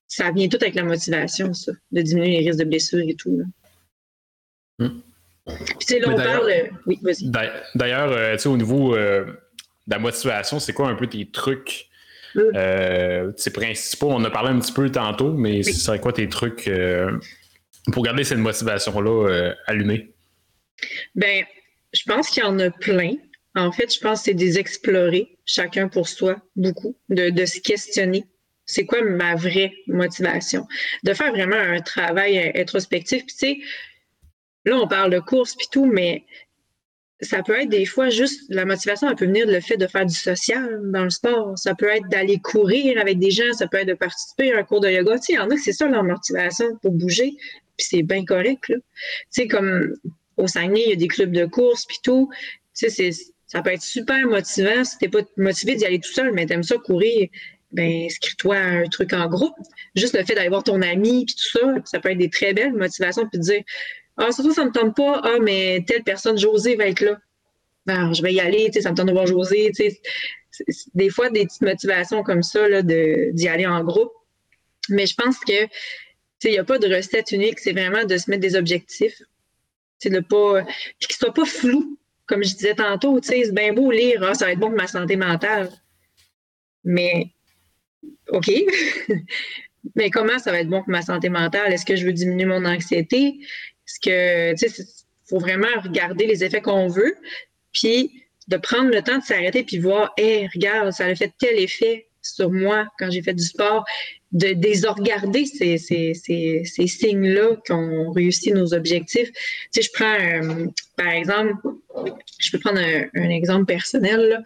ça 0.07 0.31
vient 0.31 0.47
tout 0.47 0.59
avec 0.61 0.75
la 0.75 0.83
motivation, 0.83 1.53
ça, 1.53 1.71
de 1.91 2.01
diminuer 2.01 2.39
les 2.39 2.47
risques 2.47 2.59
de 2.59 2.65
blessures 2.65 3.07
et 3.07 3.15
tout. 3.15 3.41
Hmm. 4.77 4.99
Puis, 5.79 5.99
là, 5.99 6.07
on 6.09 6.15
parle. 6.15 6.51
Oui, 6.85 6.99
vas-y. 7.01 7.29
D'ailleurs, 7.75 8.11
euh, 8.11 8.33
tu 8.33 8.39
sais, 8.39 8.49
au 8.49 8.57
niveau 8.57 8.95
euh, 8.95 9.25
de 9.25 9.91
la 9.91 9.99
motivation, 9.99 10.59
c'est 10.59 10.73
quoi 10.73 10.87
un 10.87 10.95
peu 10.95 11.07
tes 11.07 11.29
trucs? 11.29 11.87
Euh, 12.35 13.31
principaux, 13.53 14.09
on 14.11 14.23
a 14.23 14.29
parlé 14.29 14.49
un 14.49 14.59
petit 14.59 14.73
peu 14.73 14.89
tantôt, 14.89 15.33
mais 15.33 15.63
c'est 15.63 15.73
c'est 15.73 15.99
quoi 15.99 16.13
tes 16.13 16.27
trucs 16.29 16.69
pour 17.91 18.03
garder 18.03 18.23
cette 18.23 18.39
motivation-là 18.39 19.53
allumée? 19.67 20.13
Ben, 21.15 21.45
je 21.93 22.03
pense 22.05 22.29
qu'il 22.29 22.43
y 22.43 22.45
en 22.45 22.59
a 22.59 22.69
plein. 22.69 23.13
En 23.55 23.71
fait, 23.71 23.93
je 23.93 23.99
pense 23.99 24.19
que 24.19 24.25
c'est 24.25 24.33
des 24.33 24.57
explorer, 24.57 25.37
chacun 25.45 25.87
pour 25.87 26.07
soi, 26.07 26.37
beaucoup, 26.55 26.97
de, 27.09 27.29
de 27.29 27.45
se 27.45 27.59
questionner 27.59 28.25
c'est 28.65 28.85
quoi 28.85 29.01
ma 29.01 29.35
vraie 29.35 29.73
motivation? 29.87 30.67
De 31.03 31.13
faire 31.13 31.31
vraiment 31.31 31.55
un 31.55 31.81
travail 31.81 32.51
introspectif. 32.55 33.25
Puis, 33.25 33.35
tu 33.35 33.39
sais, 33.39 33.57
là, 34.65 34.77
on 34.77 34.87
parle 34.87 35.11
de 35.11 35.19
course 35.19 35.55
puis 35.55 35.67
tout, 35.71 35.85
mais 35.85 36.25
ça 37.21 37.41
peut 37.43 37.59
être 37.59 37.69
des 37.69 37.85
fois 37.85 38.09
juste 38.09 38.41
la 38.49 38.65
motivation, 38.65 39.09
elle 39.09 39.15
peut 39.15 39.25
venir 39.25 39.47
de 39.47 39.53
le 39.53 39.61
fait 39.61 39.77
de 39.77 39.87
faire 39.87 40.05
du 40.05 40.15
social 40.15 40.79
dans 40.91 41.03
le 41.03 41.09
sport. 41.09 41.57
Ça 41.57 41.75
peut 41.75 41.87
être 41.87 42.07
d'aller 42.09 42.39
courir 42.39 42.99
avec 42.99 43.19
des 43.19 43.31
gens, 43.31 43.51
ça 43.53 43.67
peut 43.67 43.77
être 43.77 43.87
de 43.87 43.93
participer 43.93 44.51
à 44.53 44.59
un 44.59 44.63
cours 44.63 44.81
de 44.81 44.89
yoga. 44.89 45.17
Tu 45.19 45.25
sais, 45.25 45.33
il 45.33 45.35
y 45.35 45.39
en 45.39 45.49
a 45.49 45.55
que 45.55 45.61
c'est 45.61 45.73
ça 45.73 45.87
leur 45.87 46.03
motivation 46.03 46.65
pour 46.81 46.91
bouger, 46.91 47.33
puis 47.77 47.87
c'est 47.89 48.03
bien 48.03 48.25
correct. 48.25 48.65
Tu 48.67 48.81
sais, 49.29 49.47
comme 49.47 49.95
au 50.37 50.47
Saguenay, 50.47 50.83
il 50.85 50.89
y 50.89 50.93
a 50.93 50.95
des 50.95 51.07
clubs 51.07 51.31
de 51.31 51.45
course 51.45 51.85
puis 51.85 51.97
tout. 52.03 52.29
Tu 52.77 52.89
sais, 52.89 53.11
ça 53.47 53.61
peut 53.61 53.71
être 53.71 53.83
super 53.83 54.25
motivant 54.27 54.83
si 54.83 54.97
t'es 54.97 55.09
pas 55.09 55.21
motivé 55.37 55.75
d'y 55.75 55.85
aller 55.85 55.99
tout 55.99 56.11
seul, 56.11 56.33
mais 56.33 56.45
t'aimes 56.45 56.63
ça 56.63 56.77
courir 56.77 57.29
ben 57.71 58.05
inscris-toi 58.05 58.55
à 58.55 58.65
un 58.65 58.85
truc 58.85 59.13
en 59.13 59.27
groupe. 59.27 59.55
Juste 59.95 60.15
le 60.15 60.23
fait 60.23 60.35
d'aller 60.35 60.49
voir 60.49 60.63
ton 60.63 60.81
ami 60.81 61.25
puis 61.25 61.35
tout 61.35 61.59
ça, 61.59 61.73
ça 61.85 61.99
peut 61.99 62.11
être 62.11 62.17
des 62.19 62.29
très 62.29 62.53
belles 62.53 62.73
motivations 62.73 63.27
puis 63.27 63.39
de 63.39 63.43
dire 63.43 63.63
ah 64.17 64.31
surtout 64.31 64.53
ça 64.53 64.65
me 64.65 64.71
tente 64.71 64.95
pas 64.95 65.21
ah 65.23 65.39
mais 65.41 65.83
telle 65.87 66.03
personne 66.03 66.37
José 66.37 66.75
va 66.75 66.87
être 66.87 67.01
là. 67.01 67.19
Ben, 67.85 68.13
je 68.13 68.21
vais 68.21 68.33
y 68.33 68.39
aller, 68.39 68.67
tu 68.67 68.73
sais, 68.73 68.81
ça 68.81 68.91
me 68.91 68.95
tente 68.95 69.07
de 69.07 69.11
voir 69.11 69.27
José, 69.27 69.71
tu 69.75 69.89
sais. 69.89 70.01
Des 70.93 71.09
fois 71.09 71.29
des 71.29 71.45
petites 71.45 71.63
motivations 71.63 72.23
comme 72.23 72.43
ça 72.43 72.81
d'y 72.81 73.47
aller 73.47 73.65
en 73.65 73.83
groupe. 73.83 74.11
Mais 74.89 75.05
je 75.05 75.15
pense 75.15 75.39
que 75.39 75.67
il 76.45 76.51
n'y 76.51 76.57
a 76.57 76.63
pas 76.63 76.77
de 76.77 76.93
recette 76.93 77.31
unique, 77.31 77.59
c'est 77.59 77.71
vraiment 77.71 78.03
de 78.05 78.17
se 78.17 78.29
mettre 78.29 78.41
des 78.41 78.55
objectifs. 78.55 79.21
C'est 79.99 80.09
de 80.09 80.19
pas. 80.19 80.63
Puis 80.99 81.07
qu'ils 81.07 81.15
soient 81.15 81.33
pas 81.33 81.45
flous. 81.45 81.97
Comme 82.25 82.43
je 82.43 82.53
disais 82.53 82.75
tantôt, 82.75 83.19
c'est 83.21 83.51
bien 83.51 83.73
beau 83.73 83.91
lire, 83.91 84.23
ah, 84.23 84.33
ça 84.33 84.45
va 84.45 84.51
être 84.53 84.59
bon 84.59 84.69
pour 84.69 84.77
ma 84.77 84.87
santé 84.87 85.15
mentale. 85.17 85.69
Mais 86.83 87.31
OK. 88.29 88.49
Mais 89.95 90.09
comment 90.09 90.39
ça 90.39 90.51
va 90.51 90.61
être 90.61 90.69
bon 90.69 90.79
pour 90.79 90.89
ma 90.89 91.01
santé 91.01 91.29
mentale? 91.29 91.73
Est-ce 91.73 91.85
que 91.85 91.97
je 91.97 92.05
veux 92.05 92.13
diminuer 92.13 92.45
mon 92.45 92.63
anxiété? 92.65 93.39
Est-ce 93.87 93.99
que, 93.99 94.53
tu 94.55 94.69
sais, 94.69 94.83
faut 95.29 95.39
vraiment 95.39 95.67
regarder 95.81 96.25
les 96.25 96.43
effets 96.43 96.61
qu'on 96.61 96.87
veut, 96.87 97.15
puis 97.71 98.23
de 98.47 98.57
prendre 98.57 98.89
le 98.89 99.01
temps 99.01 99.19
de 99.19 99.23
s'arrêter 99.23 99.63
puis 99.63 99.79
voir, 99.79 100.13
hé, 100.17 100.47
regarde, 100.53 100.91
ça 100.91 101.05
a 101.05 101.15
fait 101.15 101.31
tel 101.39 101.57
effet 101.59 102.07
sur 102.21 102.51
moi 102.51 102.87
quand 102.99 103.09
j'ai 103.09 103.21
fait 103.21 103.33
du 103.33 103.43
sport, 103.43 103.85
de, 104.31 104.87
regarder 104.87 105.45
ces, 105.45 105.77
ces, 105.77 106.13
ces, 106.13 106.87
signes-là 106.87 107.57
qu'on 107.67 108.11
réussit 108.11 108.53
nos 108.53 108.73
objectifs. 108.73 109.31
Tu 109.31 109.41
sais, 109.71 109.81
je 109.81 109.91
prends, 109.93 110.15
euh, 110.19 110.67
par 110.97 111.09
exemple, 111.09 111.53
je 112.39 112.51
peux 112.51 112.59
prendre 112.59 112.79
un, 112.79 113.29
exemple 113.29 113.65
personnel. 113.65 114.19
Là. 114.29 114.43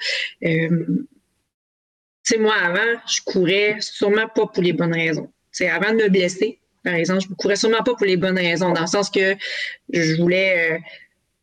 Euh, 0.48 1.06
sais, 2.28 2.38
moi, 2.38 2.56
avant, 2.56 3.00
je 3.08 3.22
courais 3.26 3.78
sûrement 3.80 4.28
pas 4.28 4.48
pour 4.48 4.62
les 4.62 4.74
bonnes 4.74 4.94
raisons. 4.94 5.32
C'est 5.52 5.70
avant 5.70 5.92
de 5.92 6.04
me 6.04 6.10
blesser, 6.10 6.60
par 6.84 6.96
exemple, 6.96 7.22
je 7.22 7.30
ne 7.30 7.36
courais 7.36 7.56
sûrement 7.56 7.84
pas 7.84 7.96
pour 7.96 8.06
les 8.06 8.18
bonnes 8.18 8.38
raisons, 8.38 8.72
dans 8.72 8.82
le 8.82 8.88
sens 8.88 9.10
que 9.10 9.36
je 9.92 10.22
voulais, 10.22 10.74
euh, 10.74 10.78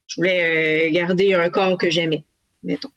je 0.06 0.16
voulais 0.16 0.88
euh, 0.88 0.92
garder 0.92 1.34
un 1.34 1.50
corps 1.50 1.78
que 1.78 1.90
j'aimais, 1.90 2.24
mettons. 2.62 2.90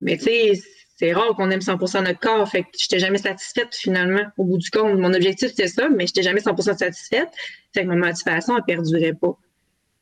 Mais 0.00 0.16
tu 0.16 0.24
sais, 0.24 0.52
c'est 0.96 1.12
rare 1.12 1.34
qu'on 1.34 1.50
aime 1.50 1.60
100% 1.60 2.04
notre 2.04 2.20
corps, 2.20 2.48
fait 2.48 2.62
que 2.62 2.68
je 2.78 2.84
n'étais 2.84 2.98
jamais 2.98 3.18
satisfaite 3.18 3.74
finalement. 3.74 4.22
Au 4.36 4.44
bout 4.44 4.58
du 4.58 4.70
compte, 4.70 4.98
mon 4.98 5.12
objectif 5.14 5.48
c'était 5.48 5.68
ça, 5.68 5.88
mais 5.88 6.06
je 6.06 6.12
n'étais 6.12 6.22
jamais 6.22 6.40
100% 6.40 6.76
satisfaite, 6.76 7.28
fait 7.74 7.82
que 7.82 7.88
ma 7.88 7.96
motivation 7.96 8.56
ne 8.56 8.60
perdurait 8.60 9.14
pas. 9.14 9.38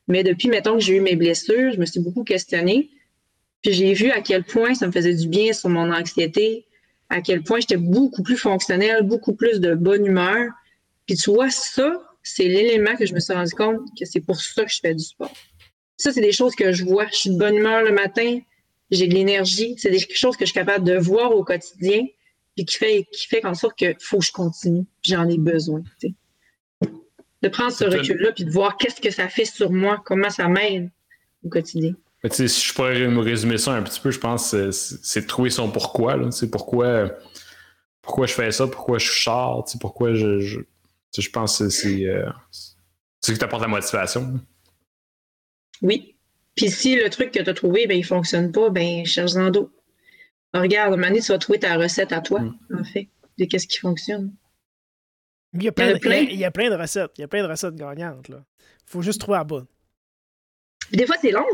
Mais 0.08 0.24
depuis, 0.24 0.48
mettons 0.48 0.74
que 0.74 0.80
j'ai 0.80 0.96
eu 0.96 1.00
mes 1.00 1.16
blessures, 1.16 1.72
je 1.72 1.78
me 1.78 1.86
suis 1.86 2.00
beaucoup 2.00 2.24
questionnée. 2.24 2.90
Puis 3.62 3.74
j'ai 3.74 3.92
vu 3.92 4.10
à 4.10 4.20
quel 4.22 4.42
point 4.42 4.74
ça 4.74 4.86
me 4.86 4.92
faisait 4.92 5.14
du 5.14 5.28
bien 5.28 5.52
sur 5.52 5.68
mon 5.68 5.92
anxiété, 5.92 6.66
à 7.10 7.20
quel 7.20 7.42
point 7.42 7.60
j'étais 7.60 7.76
beaucoup 7.76 8.22
plus 8.22 8.36
fonctionnelle, 8.36 9.02
beaucoup 9.02 9.34
plus 9.34 9.60
de 9.60 9.74
bonne 9.74 10.06
humeur. 10.06 10.50
Puis 11.08 11.16
tu 11.16 11.32
vois, 11.32 11.50
ça, 11.50 11.90
c'est 12.22 12.44
l'élément 12.44 12.94
que 12.94 13.06
je 13.06 13.14
me 13.14 13.20
suis 13.20 13.32
rendu 13.32 13.52
compte 13.52 13.80
que 13.98 14.04
c'est 14.04 14.20
pour 14.20 14.38
ça 14.40 14.64
que 14.64 14.70
je 14.70 14.78
fais 14.80 14.94
du 14.94 15.02
sport. 15.02 15.32
Ça, 15.96 16.12
c'est 16.12 16.20
des 16.20 16.32
choses 16.32 16.54
que 16.54 16.72
je 16.72 16.84
vois. 16.84 17.06
Je 17.08 17.16
suis 17.16 17.30
de 17.30 17.38
bonne 17.38 17.56
humeur 17.56 17.82
le 17.82 17.92
matin, 17.92 18.38
j'ai 18.90 19.08
de 19.08 19.14
l'énergie. 19.14 19.74
C'est 19.78 19.90
des 19.90 19.98
choses 19.98 20.36
que 20.36 20.44
je 20.44 20.50
suis 20.50 20.58
capable 20.58 20.84
de 20.84 20.96
voir 20.96 21.32
au 21.32 21.42
quotidien, 21.42 22.06
puis 22.54 22.66
qui 22.66 22.76
fait, 22.76 23.06
qui 23.10 23.26
fait 23.26 23.44
en 23.46 23.54
sorte 23.54 23.76
que 23.78 23.94
faut 23.98 24.18
que 24.18 24.26
je 24.26 24.32
continue, 24.32 24.84
j'en 25.02 25.26
ai 25.28 25.38
besoin. 25.38 25.82
De 27.40 27.48
prendre 27.48 27.72
ce 27.72 27.84
recul-là, 27.84 28.32
puis 28.32 28.44
de 28.44 28.50
voir 28.50 28.76
qu'est-ce 28.76 29.00
que 29.00 29.10
ça 29.10 29.28
fait 29.28 29.46
sur 29.46 29.72
moi, 29.72 30.02
comment 30.04 30.30
ça 30.30 30.46
m'aide 30.46 30.90
au 31.42 31.48
quotidien 31.48 31.94
si 32.30 32.48
je 32.48 32.74
pourrais 32.74 33.06
me 33.06 33.20
résumer 33.20 33.58
ça 33.58 33.74
un 33.74 33.82
petit 33.82 34.00
peu, 34.00 34.10
je 34.10 34.18
pense 34.18 34.50
que 34.50 34.72
c'est 34.72 35.22
de 35.22 35.26
trouver 35.26 35.50
son 35.50 35.70
pourquoi. 35.70 36.16
Là, 36.16 36.28
pourquoi, 36.50 37.12
pourquoi 38.02 38.26
je 38.26 38.34
fais 38.34 38.50
ça, 38.50 38.66
pourquoi 38.66 38.98
je 38.98 39.08
sors, 39.08 39.64
pourquoi 39.80 40.14
je, 40.14 40.40
je, 40.40 40.58
je 41.16 41.30
pense 41.30 41.58
que 41.58 41.68
c'est 41.68 42.04
euh, 42.06 42.28
ce 43.20 43.32
qui 43.32 43.38
t'apporte 43.38 43.62
la 43.62 43.68
motivation. 43.68 44.40
Oui. 45.82 46.16
Puis 46.54 46.70
si 46.70 46.96
le 46.96 47.08
truc 47.08 47.30
que 47.30 47.42
tu 47.42 47.48
as 47.48 47.54
trouvé, 47.54 47.86
ben, 47.86 47.96
il 47.96 48.00
ne 48.00 48.06
fonctionne 48.06 48.52
pas, 48.52 48.70
ben 48.70 49.04
cherche-en 49.04 49.50
d'autres. 49.50 49.72
Regarde, 50.54 50.92
à 50.92 50.94
un 50.94 50.96
moment 50.96 51.08
donné, 51.08 51.20
tu 51.20 51.32
vas 51.32 51.38
trouver 51.38 51.58
ta 51.58 51.76
recette 51.76 52.12
à 52.12 52.20
toi, 52.20 52.40
mm. 52.40 52.58
en 52.80 52.84
fait, 52.84 53.08
de 53.38 53.44
qu'est-ce 53.44 53.66
qui 53.66 53.78
fonctionne. 53.78 54.34
Il 55.54 55.62
y, 55.62 55.68
a 55.68 55.72
plein, 55.72 55.94
il, 55.94 56.38
y 56.38 56.44
a, 56.44 56.50
plein 56.50 56.68
de 56.68 56.74
recettes. 56.74 57.12
Il 57.16 57.22
y 57.22 57.24
a 57.24 57.28
plein 57.28 57.42
de 57.42 57.48
recettes 57.48 57.74
gagnantes. 57.74 58.28
Il 58.28 58.34
faut 58.84 59.00
juste 59.00 59.20
trouver 59.20 59.38
la 59.38 59.44
bonne. 59.44 59.66
des 60.92 61.06
fois, 61.06 61.16
c'est 61.20 61.30
long. 61.30 61.46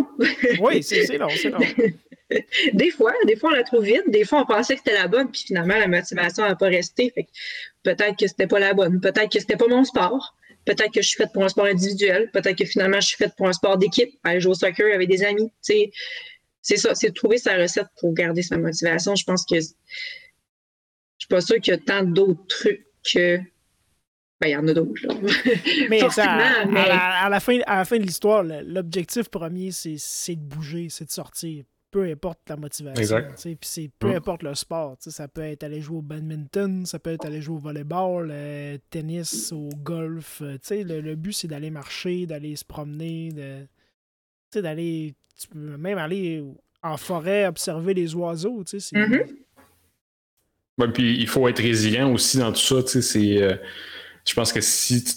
oui, 0.60 0.82
c'est 0.82 1.16
long, 1.16 1.28
c'est 1.30 1.50
long. 1.50 1.60
des 2.72 2.90
fois, 2.90 3.12
des 3.26 3.36
fois, 3.36 3.50
on 3.50 3.54
la 3.54 3.64
trouve 3.64 3.84
vite. 3.84 4.08
Des 4.08 4.24
fois, 4.24 4.42
on 4.42 4.46
pensait 4.46 4.74
que 4.74 4.80
c'était 4.84 4.98
la 4.98 5.08
bonne, 5.08 5.30
puis 5.30 5.42
finalement, 5.46 5.76
la 5.76 5.88
motivation 5.88 6.44
n'a 6.44 6.56
pas 6.56 6.68
resté. 6.68 7.12
peut-être 7.82 8.16
que 8.18 8.26
c'était 8.26 8.46
pas 8.46 8.58
la 8.58 8.74
bonne. 8.74 9.00
Peut-être 9.00 9.30
que 9.30 9.38
c'était 9.38 9.56
pas 9.56 9.68
mon 9.68 9.84
sport. 9.84 10.34
Peut-être 10.64 10.92
que 10.92 11.02
je 11.02 11.08
suis 11.08 11.16
faite 11.18 11.32
pour 11.32 11.44
un 11.44 11.48
sport 11.48 11.66
individuel. 11.66 12.30
Peut-être 12.32 12.56
que 12.56 12.64
finalement, 12.64 13.00
je 13.00 13.08
suis 13.08 13.16
faite 13.16 13.34
pour 13.36 13.48
un 13.48 13.52
sport 13.52 13.76
d'équipe. 13.76 14.18
Aller 14.24 14.40
jouer 14.40 14.52
au 14.52 14.54
soccer 14.54 14.94
avec 14.94 15.08
des 15.08 15.22
amis. 15.22 15.50
c'est 15.60 16.76
ça, 16.76 16.94
c'est 16.94 17.10
de 17.10 17.14
trouver 17.14 17.36
sa 17.36 17.56
recette 17.56 17.88
pour 18.00 18.14
garder 18.14 18.42
sa 18.42 18.56
motivation. 18.56 19.14
Je 19.14 19.24
pense 19.24 19.44
que 19.44 19.56
je 19.56 19.66
suis 21.18 21.28
pas 21.28 21.42
sûre 21.42 21.60
qu'il 21.60 21.72
y 21.72 21.76
a 21.76 21.78
tant 21.78 22.02
d'autres 22.02 22.46
trucs 22.46 22.86
que 23.12 23.38
ben, 24.40 24.48
il 24.48 24.50
y 24.50 24.56
en 24.56 24.66
a 24.66 24.72
d'autres. 24.72 25.00
mais, 25.90 26.00
À, 26.02 27.28
la, 27.28 27.40
fin, 27.40 27.60
à 27.66 27.76
la 27.76 27.84
fin 27.84 27.98
de 27.98 28.02
l'histoire, 28.02 28.42
l'objectif 28.42 29.28
premier, 29.28 29.70
c'est 29.70 30.34
de 30.34 30.40
bouger, 30.40 30.88
c'est 30.90 31.04
de 31.04 31.10
sortir. 31.10 31.64
Peu 31.94 32.10
importe 32.10 32.40
la 32.48 32.56
motivation. 32.56 33.22
Puis 33.40 33.56
c'est 33.62 33.88
peu 34.00 34.16
importe 34.16 34.42
le 34.42 34.56
sport. 34.56 34.96
Ça 34.98 35.28
peut 35.28 35.42
être 35.42 35.62
aller 35.62 35.80
jouer 35.80 35.98
au 35.98 36.02
badminton, 36.02 36.84
ça 36.86 36.98
peut 36.98 37.10
être 37.10 37.24
aller 37.24 37.40
jouer 37.40 37.54
au 37.54 37.60
volleyball, 37.60 38.30
euh, 38.32 38.76
tennis, 38.90 39.52
au 39.52 39.68
golf. 39.84 40.42
Euh, 40.42 40.58
le, 40.70 41.00
le, 41.00 41.14
but, 41.14 41.32
c'est 41.32 41.46
d'aller 41.46 41.70
marcher, 41.70 42.26
d'aller 42.26 42.56
se 42.56 42.64
promener, 42.64 43.30
de, 43.30 44.60
d'aller. 44.60 45.14
Tu 45.40 45.46
peux 45.46 45.76
même 45.76 45.98
aller 45.98 46.42
en 46.82 46.96
forêt, 46.96 47.46
observer 47.46 47.94
les 47.94 48.12
oiseaux. 48.16 48.64
Mm-hmm. 48.64 49.26
puis 50.92 51.16
il 51.20 51.28
faut 51.28 51.46
être 51.46 51.62
résilient 51.62 52.12
aussi 52.12 52.38
dans 52.38 52.50
tout 52.50 52.58
ça. 52.58 53.00
C'est. 53.00 53.40
Euh, 53.40 53.54
je 54.24 54.34
pense 54.34 54.52
que 54.52 54.60
si 54.60 55.04
tu 55.04 55.12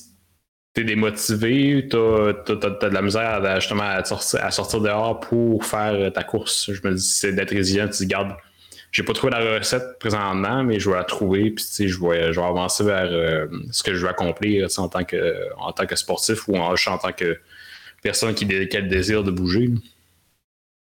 es 0.82 0.84
démotivé, 0.84 1.88
tu 1.90 1.98
as, 1.98 2.34
de 2.34 2.94
la 2.94 3.02
misère 3.02 3.44
à, 3.44 3.60
justement 3.60 3.84
à 3.84 4.04
sortir, 4.04 4.82
dehors 4.82 5.20
pour 5.20 5.66
faire 5.66 6.12
ta 6.14 6.24
course. 6.24 6.72
Je 6.72 6.88
me 6.88 6.94
dis, 6.94 7.02
c'est 7.02 7.34
d'être 7.34 7.52
résilient, 7.52 7.88
tu 7.88 8.04
dis, 8.04 8.08
garde, 8.08 8.36
j'ai 8.92 9.04
pas 9.04 9.14
trouvé 9.14 9.32
la 9.32 9.60
recette 9.60 10.00
présentement, 10.00 10.64
mais 10.64 10.80
je 10.80 10.90
vais 10.90 10.96
la 10.96 11.04
trouver, 11.04 11.52
puis 11.52 11.66
je 11.88 12.02
vais, 12.02 12.34
je 12.34 12.40
vais 12.40 12.46
avancer 12.46 12.84
vers 12.84 13.10
euh, 13.12 13.48
ce 13.72 13.84
que 13.84 13.94
je 13.94 14.04
veux 14.04 14.10
accomplir 14.10 14.68
en 14.78 14.90
tant, 14.90 15.04
que, 15.04 15.36
en 15.58 15.72
tant 15.72 15.86
que 15.86 15.96
sportif 15.96 16.48
ou 16.48 16.56
en, 16.56 16.74
en 16.74 16.98
tant 16.98 17.12
que 17.12 17.38
personne 18.02 18.34
qui, 18.34 18.46
a 18.46 18.80
le 18.80 18.88
désir 18.88 19.24
de 19.24 19.32
bouger. 19.32 19.70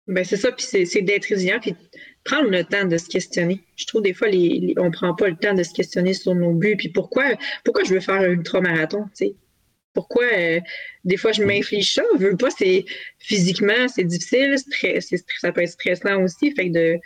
Ben 0.07 0.23
c'est 0.23 0.37
ça, 0.37 0.51
puis 0.51 0.65
c'est 0.65 1.01
d'être 1.01 1.25
résilient, 1.25 1.59
puis 1.59 1.75
prendre 2.23 2.49
le 2.49 2.63
temps 2.63 2.85
de 2.85 2.97
se 2.97 3.09
questionner. 3.09 3.61
Je 3.75 3.85
trouve 3.87 4.03
des 4.03 4.13
fois, 4.13 4.29
les, 4.29 4.73
on 4.77 4.85
ne 4.85 4.89
prend 4.89 5.13
pas 5.13 5.27
le 5.27 5.35
temps 5.35 5.53
de 5.53 5.63
se 5.63 5.73
questionner 5.73 6.13
sur 6.13 6.33
nos 6.33 6.53
buts. 6.53 6.77
Puis 6.77 6.89
pourquoi, 6.89 7.25
pourquoi 7.65 7.83
je 7.83 7.93
veux 7.93 7.99
faire 7.99 8.21
un 8.21 8.31
ultramarathon? 8.31 9.09
sais? 9.13 9.35
Pourquoi 9.97 10.25
euh, 10.25 10.59
des 11.05 11.17
fois 11.17 11.31
je 11.31 11.41
m'inflige 11.41 11.95
ça? 11.95 12.03
Je 12.19 12.27
veux 12.27 12.37
pas, 12.37 12.51
c'est 12.51 12.85
physiquement, 13.17 13.87
c'est 13.87 14.03
difficile, 14.03 14.55
ça 15.39 15.51
peut 15.51 15.63
être 15.63 15.71
stressant 15.71 16.21
aussi. 16.21 16.53
Fait 16.53 16.67
que 16.69 16.73
de, 16.73 16.99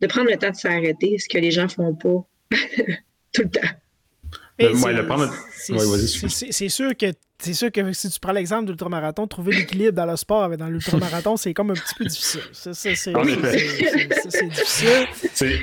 de 0.00 0.06
prendre 0.08 0.28
le 0.28 0.36
temps 0.36 0.50
de 0.50 0.56
s'arrêter, 0.56 1.16
ce 1.16 1.28
que 1.28 1.38
les 1.38 1.52
gens 1.52 1.68
font 1.68 1.94
pas 1.94 2.26
tout 3.32 3.42
le 3.42 3.50
temps. 3.50 3.68
C'est 6.28 6.68
sûr 6.68 6.96
que 6.96 7.06
c'est 7.38 7.54
sûr 7.54 7.70
que 7.70 7.92
si 7.92 8.10
tu 8.10 8.18
prends 8.18 8.32
l'exemple 8.32 8.64
de 8.64 8.72
l'ultramarathon, 8.72 9.28
trouver 9.28 9.54
l'équilibre 9.54 9.92
dans 9.92 10.06
le 10.06 10.16
sport 10.16 10.52
et 10.52 10.56
dans 10.56 10.68
l'ultramarathon, 10.68 11.36
c'est 11.36 11.54
comme 11.54 11.70
un 11.70 11.74
petit 11.74 11.94
peu 11.96 12.04
difficile. 12.04 12.40
C'est 12.52 12.90
difficile. 14.48 15.06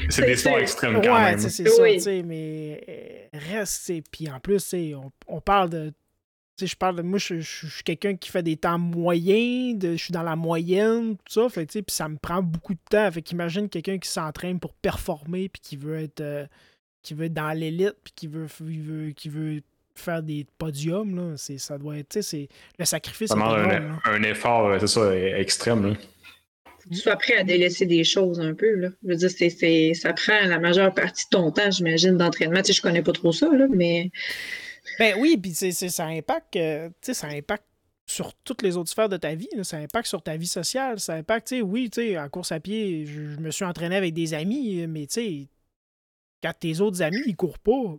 C'est 0.09 0.25
des 0.25 0.37
sports 0.37 0.59
extrêmes 0.59 1.01
quand 1.01 1.15
ouais, 1.15 1.31
même. 1.31 1.39
c'est 1.39 1.67
ça, 1.67 1.83
oui. 1.83 2.23
mais 2.25 2.81
euh, 2.87 3.39
reste, 3.51 3.91
puis 4.09 4.29
en 4.29 4.39
plus, 4.39 4.73
on, 4.73 5.11
on 5.27 5.41
parle 5.41 5.69
de 5.69 5.93
je 6.65 6.75
parle 6.75 6.95
de 6.97 7.01
moi, 7.01 7.19
je, 7.19 7.39
suis 7.39 7.83
quelqu'un 7.83 8.15
qui 8.15 8.29
fait 8.29 8.43
des 8.43 8.57
temps 8.57 8.79
moyens, 8.79 9.77
de, 9.77 9.91
je 9.93 10.03
suis 10.03 10.11
dans 10.11 10.23
la 10.23 10.35
moyenne, 10.35 11.17
tout 11.17 11.33
ça. 11.33 11.49
Fait, 11.49 11.65
puis 11.65 11.83
ça 11.87 12.07
me 12.07 12.17
prend 12.17 12.41
beaucoup 12.41 12.73
de 12.73 12.79
temps. 12.89 13.11
Fait 13.11 13.21
qu'imagine 13.21 13.69
quelqu'un 13.69 13.97
qui 13.97 14.09
s'entraîne 14.09 14.59
pour 14.59 14.73
performer 14.73 15.49
puis 15.49 15.61
qui 15.61 15.77
veut 15.77 15.99
être 15.99 16.21
euh, 16.21 16.45
qui 17.01 17.13
veut 17.13 17.25
être 17.25 17.33
dans 17.33 17.51
l'élite 17.51 17.95
puis 18.03 18.13
qui 18.15 18.27
veut, 18.27 18.47
veut, 18.59 19.11
qui 19.11 19.29
veut 19.29 19.61
faire 19.95 20.23
des 20.23 20.45
podiums, 20.57 21.15
là, 21.15 21.33
c'est, 21.37 21.57
ça 21.57 21.77
doit 21.77 21.97
être, 21.97 22.21
c'est, 22.21 22.47
le 22.79 22.85
sacrifice. 22.85 23.29
Ça 23.29 23.35
demande 23.35 23.99
un, 24.05 24.23
effort, 24.23 24.75
c'est 24.79 24.87
ça, 24.87 25.15
extrême. 25.15 25.87
Là. 25.87 25.93
Tu 26.89 26.97
sois 26.97 27.15
prêt 27.15 27.37
à 27.37 27.43
délaisser 27.43 27.85
des 27.85 28.03
choses 28.03 28.39
un 28.39 28.53
peu. 28.53 28.75
Là. 28.75 28.89
Je 29.03 29.09
veux 29.09 29.15
dire, 29.15 29.29
c'est, 29.29 29.93
ça 29.93 30.13
prend 30.13 30.39
la 30.45 30.59
majeure 30.59 30.93
partie 30.93 31.25
de 31.25 31.37
ton 31.37 31.51
temps, 31.51 31.69
j'imagine, 31.69 32.17
d'entraînement. 32.17 32.61
Tu 32.61 32.67
sais, 32.67 32.73
je 32.73 32.81
connais 32.81 33.03
pas 33.03 33.11
trop 33.11 33.31
ça, 33.31 33.47
là, 33.51 33.67
mais. 33.69 34.11
Ben 34.99 35.15
oui, 35.19 35.37
puis 35.37 35.53
c'est, 35.53 35.71
ça 35.71 36.05
impacte, 36.05 36.55
euh, 36.55 36.89
ça 37.01 37.27
impacte 37.27 37.65
sur 38.05 38.33
toutes 38.43 38.61
les 38.61 38.77
autres 38.77 38.89
sphères 38.89 39.09
de 39.09 39.17
ta 39.17 39.35
vie. 39.35 39.49
Ça 39.63 39.77
impacte 39.77 40.07
sur 40.07 40.21
ta 40.21 40.35
vie 40.35 40.47
sociale. 40.47 40.99
Ça 40.99 41.13
impacte, 41.15 41.47
tu 41.47 41.57
sais, 41.57 41.61
oui, 41.61 41.89
tu 41.89 42.01
sais, 42.01 42.19
en 42.19 42.29
course 42.29 42.51
à 42.51 42.59
pied, 42.59 43.05
je, 43.05 43.21
me 43.39 43.51
suis 43.51 43.65
entraîné 43.65 43.95
avec 43.95 44.13
des 44.13 44.33
amis, 44.33 44.85
mais 44.87 45.07
tu 45.07 45.13
sais, 45.13 45.47
quand 46.43 46.53
tes 46.59 46.79
autres 46.81 47.01
amis, 47.01 47.21
ils 47.25 47.35
courent 47.35 47.59
pas, 47.59 47.97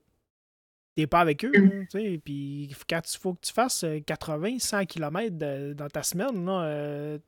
t'es 0.97 1.07
pas 1.07 1.21
avec 1.21 1.45
eux. 1.45 1.53
Mm. 1.53 1.87
sais 1.91 2.21
puis 2.23 2.75
quand 2.89 3.01
il 3.13 3.19
faut 3.19 3.35
que 3.35 3.41
tu 3.47 3.53
fasses 3.53 3.85
80, 4.07 4.59
100 4.59 4.87
km 4.87 5.75
dans 5.75 5.89
ta 5.89 6.03
semaine, 6.03 6.45
là, 6.45 6.65
euh, 6.65 7.19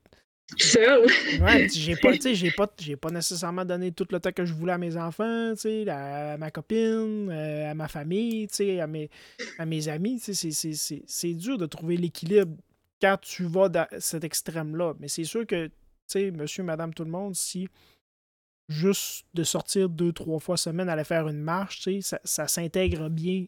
ouais, 1.41 1.67
j'ai 1.69 1.95
pas, 1.95 2.11
j'ai 2.13 2.51
pas, 2.51 2.71
j'ai 2.79 2.95
pas 2.95 3.09
nécessairement 3.09 3.65
donné 3.65 3.91
tout 3.91 4.05
le 4.11 4.19
temps 4.19 4.31
que 4.31 4.45
je 4.45 4.53
voulais 4.53 4.73
à 4.73 4.77
mes 4.77 4.95
enfants, 4.95 5.53
à 5.87 6.37
ma 6.37 6.51
copine, 6.51 7.29
euh, 7.31 7.71
à 7.71 7.73
ma 7.73 7.87
famille, 7.87 8.47
à 8.79 8.87
mes, 8.87 9.09
à 9.57 9.65
mes 9.65 9.87
amis. 9.87 10.19
C'est 10.19 11.33
dur 11.33 11.57
de 11.57 11.65
trouver 11.65 11.97
l'équilibre 11.97 12.55
quand 13.01 13.17
tu 13.21 13.43
vas 13.45 13.69
dans 13.69 13.87
cet 13.99 14.23
extrême-là. 14.23 14.93
Mais 14.99 15.07
c'est 15.07 15.23
sûr 15.23 15.47
que, 15.47 15.69
monsieur, 16.15 16.63
madame, 16.63 16.93
tout 16.93 17.03
le 17.03 17.11
monde, 17.11 17.35
si 17.35 17.67
juste 18.67 19.25
de 19.33 19.43
sortir 19.43 19.89
deux, 19.89 20.13
trois 20.13 20.39
fois 20.39 20.57
semaine, 20.57 20.89
aller 20.89 21.03
faire 21.03 21.27
une 21.27 21.41
marche, 21.41 21.89
ça, 22.01 22.19
ça 22.23 22.47
s'intègre 22.47 23.09
bien 23.09 23.45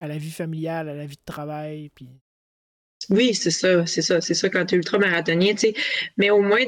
à 0.00 0.08
la 0.08 0.18
vie 0.18 0.30
familiale, 0.30 0.88
à 0.88 0.94
la 0.94 1.06
vie 1.06 1.16
de 1.16 1.24
travail. 1.24 1.90
Puis... 1.94 2.08
Oui, 3.10 3.34
c'est 3.34 3.50
ça, 3.50 3.86
c'est 3.86 4.02
ça, 4.02 4.20
c'est 4.20 4.34
ça 4.34 4.48
quand 4.48 4.66
tu 4.66 4.74
es 4.74 4.78
ultramarathonien, 4.78 5.52
tu 5.52 5.58
sais. 5.58 5.74
Mais 6.16 6.30
au 6.30 6.42
moins, 6.42 6.64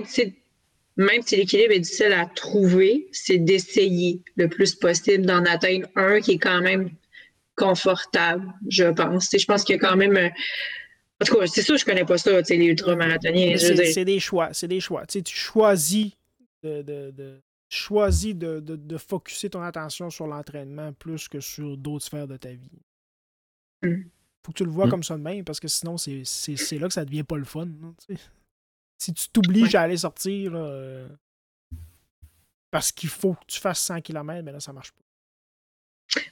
même 0.97 1.23
si 1.23 1.37
l'équilibre 1.37 1.73
est 1.73 1.81
difficile 1.81 2.13
à 2.13 2.27
trouver, 2.27 3.09
c'est 3.13 3.39
d'essayer 3.39 4.23
le 4.37 4.49
plus 4.49 4.75
possible 4.75 5.27
d'en 5.27 5.45
atteindre 5.45 5.87
un 5.97 6.21
qui 6.21 6.33
est 6.33 6.39
quand 6.39 6.61
même 6.61 6.91
confortable, 7.57 8.53
je 8.69 8.85
pense. 8.85 9.29
je 9.37 9.45
pense 9.45 9.65
qu'il 9.65 9.77
y 9.77 9.79
a 9.79 9.81
quand 9.81 9.97
même. 9.97 10.17
En 11.21 11.25
tout 11.27 11.37
cas, 11.37 11.47
c'est 11.47 11.63
sûr, 11.63 11.77
je 11.77 11.85
connais 11.85 12.07
pas 12.07 12.17
ça, 12.17 12.41
les 12.41 12.57
ultramarathoniens. 12.57 13.57
C'est 13.59 14.05
des 14.05 14.21
choix, 14.21 14.51
c'est 14.53 14.69
des 14.69 14.81
choix. 14.81 15.05
tu 15.07 15.23
choisis 15.27 16.13
de, 16.63 17.41
choisis 17.69 18.35
de, 18.35 18.61
de, 18.61 18.77
de 18.77 18.97
focuser 18.97 19.51
ton 19.51 19.63
attention 19.63 20.11
sur 20.11 20.27
l'entraînement 20.27 20.93
plus 20.95 21.29
que 21.29 21.41
sur 21.41 21.77
d'autres 21.77 22.07
sphères 22.07 22.29
de 22.29 22.37
ta 22.37 22.51
vie. 22.51 22.83
Mm. 23.83 24.03
Faut 24.45 24.53
que 24.53 24.59
tu 24.59 24.65
le 24.65 24.71
vois 24.71 24.87
mm. 24.87 24.91
comme 24.91 25.03
ça 25.03 25.17
de 25.17 25.23
même, 25.23 25.45
parce 25.45 25.61
que 25.61 25.69
sinon, 25.69 25.97
c'est 25.99 26.79
là 26.79 26.89
que 26.89 26.95
ça 26.95 27.05
devient 27.05 27.25
pas 27.25 27.37
le 27.37 27.45
fun. 27.45 27.69
si 28.99 29.13
tu 29.13 29.29
t'obliges 29.29 29.75
à 29.75 29.83
aller 29.83 29.99
sortir 29.99 30.53
euh, 30.55 31.09
parce 32.71 32.93
qu'il 32.93 33.09
faut 33.09 33.35
que 33.35 33.45
tu 33.47 33.61
fasses 33.61 33.81
100 33.81 34.01
km, 34.01 34.43
mais 34.45 34.53
là, 34.53 34.61
ça 34.61 34.73
marche 34.73 34.93
pas. 34.93 35.01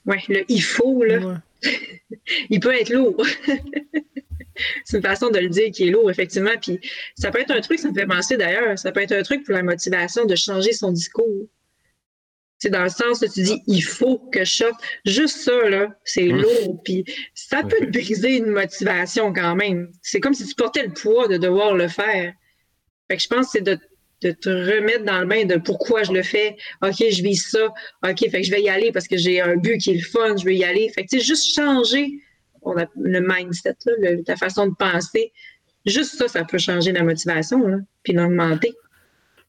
Ouais, 0.07 0.23
le 0.29 0.45
il 0.49 0.63
faut, 0.63 1.05
là, 1.05 1.41
il 2.51 2.61
peut 2.61 2.75
être 2.75 2.91
lourd. 2.91 3.25
c'est 4.85 4.97
une 4.97 5.03
façon 5.03 5.31
de 5.31 5.39
le 5.39 5.49
dire 5.49 5.71
qui 5.71 5.89
est 5.89 5.91
lourd, 5.91 6.11
effectivement. 6.11 6.57
Puis 6.61 6.81
ça 7.17 7.31
peut 7.31 7.41
être 7.41 7.51
un 7.51 7.61
truc, 7.61 7.79
ça 7.79 7.91
me 7.91 7.95
fait 7.95 8.07
penser 8.07 8.37
d'ailleurs, 8.37 8.79
ça 8.79 8.93
peut 8.93 9.03
être 9.03 9.13
un 9.13 9.23
truc 9.23 9.45
pour 9.45 9.55
la 9.55 9.63
motivation 9.63 10.25
de 10.25 10.35
changer 10.35 10.73
son 10.73 10.93
discours. 10.93 11.47
C'est 12.59 12.71
dans 12.71 12.83
le 12.83 12.89
sens 12.89 13.23
où 13.23 13.29
tu 13.29 13.43
dis 13.43 13.63
il 13.67 13.83
faut 13.83 14.19
que 14.33 14.45
je 14.45 14.53
sorte. 14.53 14.81
Juste 15.05 15.39
ça, 15.39 15.69
là, 15.69 15.89
c'est 16.05 16.27
mmh. 16.27 16.41
lourd. 16.41 16.83
Puis 16.85 17.05
ça 17.35 17.63
peut 17.63 17.87
te 17.87 17.91
briser 17.91 18.37
une 18.37 18.51
motivation 18.51 19.33
quand 19.33 19.55
même. 19.55 19.91
C'est 20.03 20.21
comme 20.21 20.35
si 20.35 20.47
tu 20.47 20.55
portais 20.55 20.85
le 20.85 20.93
poids 20.93 21.29
de 21.29 21.37
devoir 21.37 21.75
le 21.75 21.89
faire. 21.89 22.33
Fait 23.09 23.17
que 23.17 23.23
je 23.23 23.29
pense 23.29 23.47
que 23.47 23.53
c'est 23.53 23.61
de, 23.63 23.79
te 24.21 24.49
remettre 24.49 25.05
dans 25.05 25.21
le 25.21 25.27
bain 25.27 25.45
de 25.45 25.57
pourquoi 25.57 26.03
je 26.03 26.13
le 26.13 26.23
fais. 26.23 26.57
OK, 26.83 26.97
je 26.99 27.23
vis 27.23 27.37
ça. 27.37 27.73
OK, 28.05 28.19
fait 28.19 28.41
que 28.41 28.43
je 28.43 28.51
vais 28.51 28.63
y 28.63 28.69
aller 28.69 28.91
parce 28.91 29.07
que 29.07 29.17
j'ai 29.17 29.41
un 29.41 29.57
but 29.57 29.79
qui 29.79 29.91
est 29.91 29.95
le 29.95 30.03
fun, 30.03 30.37
je 30.37 30.45
vais 30.45 30.57
y 30.57 30.65
aller. 30.65 30.91
Fait 30.93 31.05
que 31.05 31.09
tu 31.11 31.21
sais, 31.21 31.25
juste 31.25 31.55
changer 31.55 32.11
on 32.63 32.77
a 32.77 32.87
le 32.97 33.21
mindset, 33.21 33.77
là, 33.87 34.23
ta 34.25 34.37
façon 34.37 34.67
de 34.67 34.75
penser. 34.75 35.33
Juste 35.87 36.17
ça, 36.17 36.29
ça 36.29 36.45
peut 36.45 36.59
changer 36.59 36.93
la 36.93 37.03
motivation, 37.03 37.67
là, 37.67 37.79
puis 38.03 38.13
l'augmenter. 38.13 38.75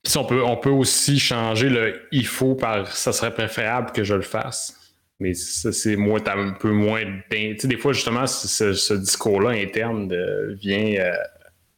Puis 0.04 0.18
on 0.18 0.26
peut, 0.26 0.43
on 0.43 0.58
peut 0.58 0.70
aussi 0.70 1.20
changer 1.20 1.70
le 1.70 2.02
il 2.12 2.26
faut 2.26 2.56
par 2.56 2.88
ça 2.88 3.12
serait 3.12 3.34
préférable 3.34 3.91
que 3.91 4.04
je 4.04 4.16
le 4.16 4.22
fasse. 4.22 4.76
Mais 5.20 5.34
ça, 5.34 5.74
c'est 5.74 5.97
moins, 5.97 6.22
un 6.26 6.54
peu 6.54 6.72
moins. 6.72 7.04
Tu 7.30 7.58
sais, 7.60 7.68
des 7.68 7.78
fois, 7.78 7.91
justement, 7.91 8.26
ce, 8.26 8.93
discours-là 8.93 9.50
interne 9.50 10.10
vient 10.62 10.95
euh, 10.97 11.12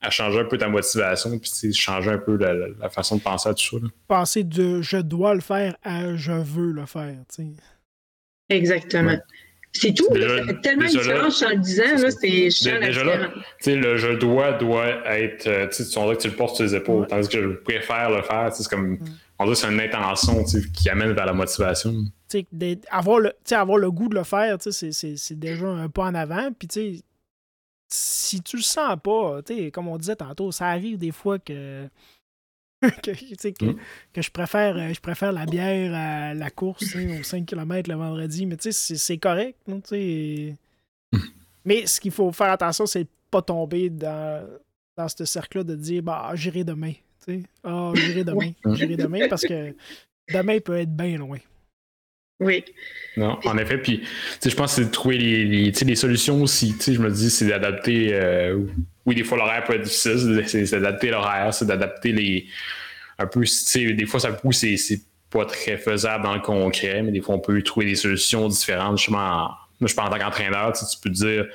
à 0.02 0.10
changer 0.10 0.40
un 0.40 0.46
peu 0.46 0.58
ta 0.58 0.68
motivation, 0.68 1.40
puis 1.40 1.74
changer 1.74 2.12
un 2.12 2.18
peu 2.20 2.38
la, 2.38 2.90
façon 2.90 3.18
de 3.18 3.22
penser 3.22 3.50
à 3.50 3.54
tout 3.54 3.80
ça. 3.80 3.88
Penser 4.08 4.44
de 4.44 4.82
je 4.82 4.98
dois 4.98 5.34
le 5.34 5.42
faire 5.42 5.76
à 5.84 6.16
je 6.16 6.32
veux 6.32 6.72
le 6.72 6.86
faire. 6.86 7.16
Exactement. 8.50 9.18
C'est 9.74 9.94
tout. 9.94 10.06
ça 10.14 10.46
fait 10.46 10.62
tellement 10.62 10.86
de 10.86 10.90
différence 10.90 11.44
en 11.44 11.50
le 11.50 11.58
disant. 11.58 11.84
Là, 11.84 12.12
c'est 12.12 12.30
Déjà 12.30 13.04
là, 13.04 13.30
le 13.66 13.98
je 13.98 14.18
dois 14.18 14.52
doit 14.54 14.88
être. 15.18 15.48
Euh, 15.48 15.68
tu 15.68 15.84
sais, 15.84 16.00
que 16.00 16.22
tu 16.22 16.28
le 16.28 16.36
portes 16.36 16.56
sur 16.56 16.66
les 16.66 16.76
épaules. 16.76 17.08
Tandis 17.08 17.30
que 17.30 17.42
je 17.42 17.48
préfère 17.50 18.10
le 18.10 18.22
faire. 18.22 18.54
C'est 18.54 18.68
comme. 18.68 19.00
On 19.40 19.46
dirait 19.46 19.56
que 19.56 19.62
c'est 19.62 19.72
une 19.72 19.80
intention 19.80 20.44
qui 20.74 20.90
amène 20.90 21.14
vers 21.14 21.26
la 21.26 21.34
motivation. 21.34 21.96
Avoir 22.90 23.20
le, 23.20 23.34
avoir 23.52 23.78
le 23.78 23.92
goût 23.92 24.08
de 24.08 24.16
le 24.16 24.24
faire, 24.24 24.58
c'est 24.60 25.40
déjà 25.40 25.66
un 25.66 25.90
pas 25.90 26.04
en 26.04 26.16
avant. 26.16 26.52
Puis, 26.52 26.68
tu 26.68 26.80
sais, 26.96 27.04
si 27.88 28.42
tu 28.42 28.58
le 28.58 28.62
sens 28.62 28.98
pas, 29.04 29.42
comme 29.74 29.88
on 29.88 29.98
disait 29.98 30.16
tantôt, 30.16 30.52
ça 30.52 30.68
arrive 30.68 30.98
des 30.98 31.12
fois 31.12 31.40
que 31.40 31.88
que, 33.04 33.12
que, 33.12 33.76
que, 34.14 34.22
je 34.22 34.32
préfère 34.32 34.76
euh, 34.76 34.94
je 34.94 35.00
préfère 35.00 35.32
la 35.32 35.46
bière 35.46 35.94
à 35.94 36.34
la 36.34 36.50
course 36.50 36.96
aux 36.96 37.24
5 37.24 37.46
km 37.46 37.90
le 37.90 37.96
vendredi, 37.96 38.46
mais 38.46 38.58
tu 38.58 38.72
sais, 38.72 38.96
c'est 38.96 39.18
correct. 39.18 39.58
Non, 39.68 39.82
mais 41.64 41.86
ce 41.86 42.00
qu'il 42.00 42.12
faut 42.12 42.32
faire 42.32 42.50
attention, 42.50 42.88
c'est 42.88 43.08
pas 43.30 43.44
tomber 43.44 43.90
dans, 43.90 44.48
dans 44.98 45.08
ce 45.08 45.26
cercle-là 45.26 45.64
de 45.64 45.76
dire 45.76 46.02
bah 46.02 46.32
j'irai 46.34 46.64
demain. 46.64 46.94
Ah, 47.64 47.92
j'irai 47.94 48.24
demain. 48.24 48.52
J'irai 48.74 48.96
demain 48.96 49.28
parce 49.30 49.44
que 49.44 49.76
demain 50.34 50.60
peut 50.60 50.78
être 50.78 50.96
bien 50.96 51.18
loin. 51.18 51.38
Oui. 52.40 52.66
Non, 53.18 53.38
en 53.46 53.58
effet. 53.60 53.78
Puis, 53.78 54.02
je 54.44 54.56
pense 54.56 54.72
que 54.72 54.82
c'est 54.82 54.88
de 54.88 54.92
trouver 54.92 55.20
les, 55.20 55.72
les, 55.72 55.96
solutions 55.96 56.42
aussi. 56.42 56.76
Je 56.82 57.00
me 57.00 57.12
dis, 57.12 57.30
c'est 57.30 57.48
d'adapter. 57.48 58.14
Euh, 58.14 58.66
oui, 59.06 59.16
des 59.16 59.24
fois, 59.24 59.38
l'horaire 59.38 59.64
peut 59.64 59.76
être 59.76 59.84
difficile. 59.84 60.44
C'est 60.48 60.72
d'adapter 60.72 61.10
l'horaire, 61.10 61.54
c'est 61.54 61.66
d'adapter 61.66 62.12
les. 62.12 62.48
Un 63.18 63.28
peu, 63.28 63.44
des 63.76 64.06
fois, 64.06 64.20
ça 64.20 64.32
pousse, 64.32 64.58
c'est 64.58 65.02
pas 65.30 65.46
très 65.46 65.78
faisable 65.78 66.24
dans 66.24 66.34
le 66.34 66.42
concret, 66.42 67.02
mais 67.04 67.12
des 67.12 67.22
fois, 67.22 67.36
on 67.36 67.40
peut 67.40 67.62
trouver 67.62 67.86
des 67.86 67.96
solutions 67.96 68.48
différentes. 68.48 68.98
Justement, 68.98 69.52
moi, 69.80 69.88
je 69.88 69.94
pense 69.94 70.08
en 70.08 70.10
tant 70.10 70.20
qu'entraîneur, 70.20 70.74
tu 70.74 70.86
peux 71.02 71.10
dire 71.10 71.46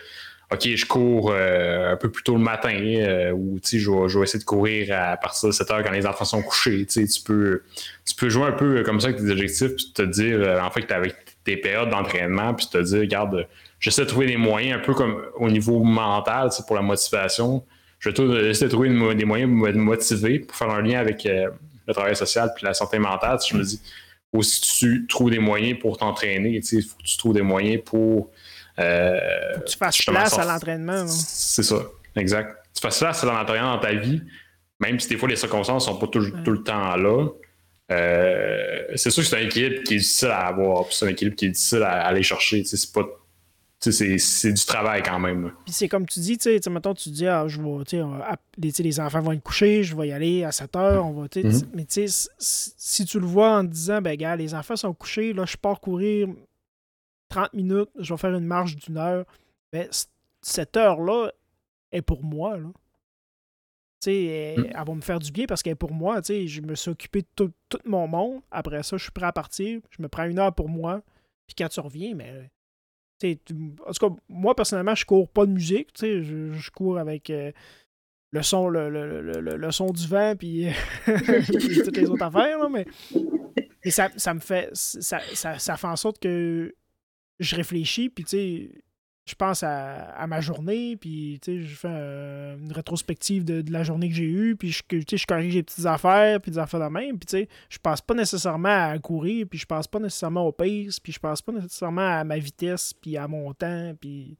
OK, 0.52 0.76
je 0.76 0.86
cours 0.86 1.32
euh, 1.32 1.92
un 1.92 1.96
peu 1.96 2.08
plus 2.08 2.22
tôt 2.22 2.34
le 2.34 2.42
matin 2.42 2.70
euh, 2.72 3.32
ou 3.32 3.58
je 3.64 3.76
vais, 3.76 4.08
je 4.08 4.18
vais 4.18 4.24
essayer 4.24 4.38
de 4.38 4.44
courir 4.44 4.96
à 4.96 5.16
partir 5.16 5.48
de 5.48 5.52
7 5.52 5.70
heures 5.72 5.82
quand 5.82 5.90
les 5.90 6.06
enfants 6.06 6.24
sont 6.24 6.42
couchés. 6.42 6.86
Tu 6.86 7.04
peux, 7.24 7.62
tu 8.04 8.14
peux 8.14 8.28
jouer 8.28 8.44
un 8.44 8.52
peu 8.52 8.84
comme 8.84 9.00
ça 9.00 9.08
avec 9.08 9.20
tes 9.20 9.28
objectifs 9.28 9.74
puis 9.74 9.92
te 9.92 10.02
dire, 10.02 10.38
euh, 10.40 10.60
en 10.60 10.70
fait, 10.70 10.90
avec 10.92 11.16
tes 11.42 11.56
périodes 11.56 11.90
d'entraînement 11.90 12.54
puis 12.54 12.68
te 12.70 12.78
dire, 12.78 13.00
regarde, 13.00 13.48
j'essaie 13.86 14.02
de 14.02 14.08
trouver 14.08 14.26
des 14.26 14.36
moyens 14.36 14.80
un 14.80 14.84
peu 14.84 14.94
comme 14.94 15.22
au 15.36 15.48
niveau 15.48 15.84
mental 15.84 16.50
pour 16.66 16.74
la 16.74 16.82
motivation. 16.82 17.64
Je 18.00 18.10
vais 18.10 18.50
essayer 18.50 18.66
de 18.66 18.72
trouver 18.72 18.88
des 19.14 19.24
moyens 19.24 19.48
pour 19.48 19.68
me 19.68 19.72
motiver, 19.74 20.40
pour 20.40 20.56
faire 20.56 20.70
un 20.70 20.82
lien 20.82 20.98
avec 20.98 21.22
le 21.24 21.94
travail 21.94 22.16
social 22.16 22.52
puis 22.56 22.64
la 22.64 22.74
santé 22.74 22.98
mentale. 22.98 23.38
Je 23.48 23.56
me 23.56 23.62
dis, 23.62 23.80
aussi 24.32 24.60
tu 24.60 25.06
trouves 25.06 25.30
des 25.30 25.38
moyens 25.38 25.78
pour 25.78 25.98
t'entraîner, 25.98 26.60
il 26.60 26.82
faut 26.82 26.96
que 26.96 27.04
tu 27.04 27.16
trouves 27.16 27.34
des 27.34 27.42
moyens 27.42 27.80
pour 27.84 28.30
euh, 28.80 29.20
tu 29.64 29.78
fasses 29.78 30.02
place 30.02 30.36
à 30.36 30.44
l'entraînement. 30.44 31.06
C'est 31.06 31.62
ça, 31.62 31.76
exact. 32.16 32.56
Tu 32.74 32.80
fasses 32.80 32.98
place 32.98 33.22
à 33.22 33.26
l'entraînement 33.26 33.74
dans 33.74 33.80
ta 33.80 33.94
vie, 33.94 34.20
même 34.80 34.98
si 34.98 35.08
des 35.08 35.16
fois 35.16 35.28
les 35.28 35.36
circonstances 35.36 35.86
ne 35.86 35.92
sont 35.92 35.98
pas 35.98 36.08
tout, 36.08 36.18
le 36.18 36.62
temps 36.64 36.96
là. 36.96 37.28
Euh, 37.92 38.82
c'est 38.96 39.10
sûr 39.10 39.22
que 39.22 39.28
c'est 39.28 39.36
un 39.36 39.46
équilibre 39.46 39.84
qui 39.84 39.94
est 39.94 39.98
difficile 39.98 40.28
à 40.28 40.48
avoir, 40.48 40.86
c'est 40.90 41.06
un 41.06 41.08
équilibre 41.08 41.36
qui 41.36 41.46
est 41.46 41.50
difficile 41.50 41.84
à, 41.84 42.04
aller 42.04 42.24
chercher. 42.24 42.64
C'est 42.64 42.92
pas 42.92 43.06
c'est 43.80 44.52
du 44.52 44.64
travail 44.64 45.02
quand 45.02 45.18
même. 45.18 45.52
Puis 45.64 45.72
c'est 45.72 45.88
comme 45.88 46.06
tu 46.06 46.20
dis, 46.20 46.38
tu 46.38 46.58
sais, 46.58 46.70
mettons, 46.70 46.94
tu 46.94 47.10
dis, 47.10 47.26
ah, 47.26 47.46
je 47.46 47.60
vais, 47.60 47.98
les, 48.58 48.72
les 48.78 49.00
enfants 49.00 49.20
vont 49.20 49.32
être 49.32 49.42
couchés, 49.42 49.82
je 49.82 49.96
vais 49.96 50.08
y 50.08 50.12
aller 50.12 50.44
à 50.44 50.52
7 50.52 50.76
heures, 50.76 51.06
on 51.06 51.12
va, 51.12 51.26
mm-hmm. 51.26 51.66
mais 51.74 51.84
tu 51.84 52.08
sais, 52.08 52.28
si 52.38 53.04
tu 53.04 53.20
le 53.20 53.26
vois 53.26 53.58
en 53.58 53.64
disant, 53.64 54.00
ben, 54.00 54.16
gars, 54.16 54.36
les 54.36 54.54
enfants 54.54 54.76
sont 54.76 54.94
couchés, 54.94 55.32
là, 55.32 55.44
je 55.44 55.56
pars 55.56 55.80
courir 55.80 56.28
30 57.28 57.52
minutes, 57.54 57.90
je 57.98 58.12
vais 58.12 58.18
faire 58.18 58.34
une 58.34 58.46
marche 58.46 58.76
d'une 58.76 58.96
heure. 58.96 59.24
Mais 59.72 59.84
ben, 59.84 59.90
cette 60.42 60.76
heure-là 60.76 61.30
est 61.92 62.02
pour 62.02 62.22
moi. 62.22 62.56
Là. 62.56 62.68
Elle, 64.06 64.60
mm. 64.60 64.66
elle, 64.74 64.84
va 64.86 64.94
me 64.94 65.00
faire 65.00 65.18
du 65.18 65.32
bien 65.32 65.46
parce 65.46 65.62
qu'elle 65.62 65.72
est 65.72 65.76
pour 65.76 65.92
moi. 65.92 66.20
Je 66.24 66.60
me 66.60 66.74
suis 66.74 66.90
occupé 66.90 67.22
de 67.22 67.28
tout, 67.34 67.52
mon 67.84 68.06
monde. 68.06 68.40
Après 68.50 68.82
ça, 68.82 68.96
je 68.96 69.02
suis 69.02 69.12
prêt 69.12 69.26
à 69.26 69.32
partir. 69.32 69.80
Je 69.90 70.02
me 70.02 70.08
prends 70.08 70.24
une 70.24 70.38
heure 70.38 70.54
pour 70.54 70.68
moi. 70.68 71.02
Puis 71.46 71.54
quand 71.56 71.68
tu 71.68 71.80
reviens, 71.80 72.14
mais. 72.14 72.50
En 73.24 73.92
tout 73.92 74.08
cas, 74.08 74.14
moi, 74.28 74.54
personnellement, 74.54 74.94
je 74.94 75.04
cours 75.04 75.28
pas 75.28 75.46
de 75.46 75.52
musique. 75.52 75.88
Je, 76.00 76.52
je 76.52 76.70
cours 76.70 76.98
avec 76.98 77.30
euh, 77.30 77.52
le, 78.32 78.42
son, 78.42 78.68
le, 78.68 78.90
le, 78.90 79.20
le, 79.20 79.70
son 79.70 79.90
du 79.90 80.06
vent 80.06 80.34
puis, 80.38 80.68
toutes 81.84 81.96
les 81.96 82.10
autres 82.10 82.24
affaires. 82.24 82.68
mais 82.70 82.86
ça, 83.90 84.10
ça, 84.16 84.34
me 84.34 84.40
fait. 84.40 84.70
Ça, 84.72 85.20
ça, 85.34 85.58
ça 85.58 85.76
fait 85.76 85.86
en 85.86 85.96
sorte 85.96 86.20
que 86.20 86.74
je 87.38 87.56
réfléchis, 87.56 88.08
puis 88.08 88.24
je 89.26 89.34
pense 89.34 89.64
à, 89.64 90.24
ma 90.28 90.40
journée, 90.40 90.96
puis 90.96 91.40
tu 91.42 91.62
sais, 91.62 91.68
je 91.68 91.74
fais 91.74 91.88
euh, 91.90 92.56
une 92.58 92.72
rétrospective 92.72 93.44
de, 93.44 93.62
la 93.72 93.82
journée 93.82 94.08
que 94.08 94.14
j'ai 94.14 94.24
eue, 94.24 94.54
puis 94.54 94.70
je, 94.70 94.82
je 94.88 95.26
corrige 95.26 95.54
les 95.54 95.64
petites 95.64 95.84
affaires, 95.84 96.40
puis 96.40 96.52
des 96.52 96.58
affaires 96.58 96.78
de 96.78 96.92
même, 96.92 97.18
puis 97.18 97.26
tu 97.26 97.38
sais, 97.38 97.48
je 97.68 97.78
pense 97.78 98.00
pas 98.00 98.14
nécessairement 98.14 98.90
à 98.90 98.96
courir, 99.00 99.46
puis 99.50 99.58
je 99.58 99.66
pense 99.66 99.88
pas 99.88 99.98
nécessairement 99.98 100.46
au 100.46 100.52
pace, 100.52 101.00
puis 101.00 101.12
je 101.12 101.18
pense 101.18 101.42
pas 101.42 101.50
nécessairement 101.50 102.06
à 102.06 102.22
ma 102.22 102.38
vitesse, 102.38 102.92
puis 102.94 103.16
à 103.16 103.26
mon 103.26 103.52
temps, 103.52 103.94
puis... 104.00 104.36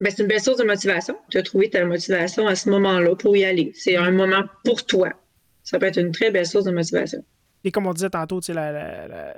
Ben, 0.00 0.10
c'est 0.10 0.22
une 0.22 0.28
belle 0.28 0.40
source 0.40 0.56
de 0.56 0.64
motivation. 0.64 1.16
Tu 1.30 1.38
as 1.38 1.42
trouvé 1.42 1.70
ta 1.70 1.84
motivation 1.84 2.48
à 2.48 2.56
ce 2.56 2.68
moment-là 2.70 3.14
pour 3.14 3.36
y 3.36 3.44
aller. 3.44 3.70
C'est 3.72 3.96
un 3.96 4.10
moment 4.10 4.42
pour 4.64 4.84
toi. 4.84 5.10
Ça 5.62 5.78
peut 5.78 5.86
être 5.86 6.00
une 6.00 6.10
très 6.10 6.32
belle 6.32 6.46
source 6.46 6.64
de 6.64 6.72
motivation. 6.72 7.24
Et 7.62 7.70
comme 7.70 7.86
on 7.86 7.92
disait 7.92 8.10
tantôt, 8.10 8.40
tu 8.40 8.46
sais, 8.46 8.52
la 8.52 8.72
la 8.72 9.36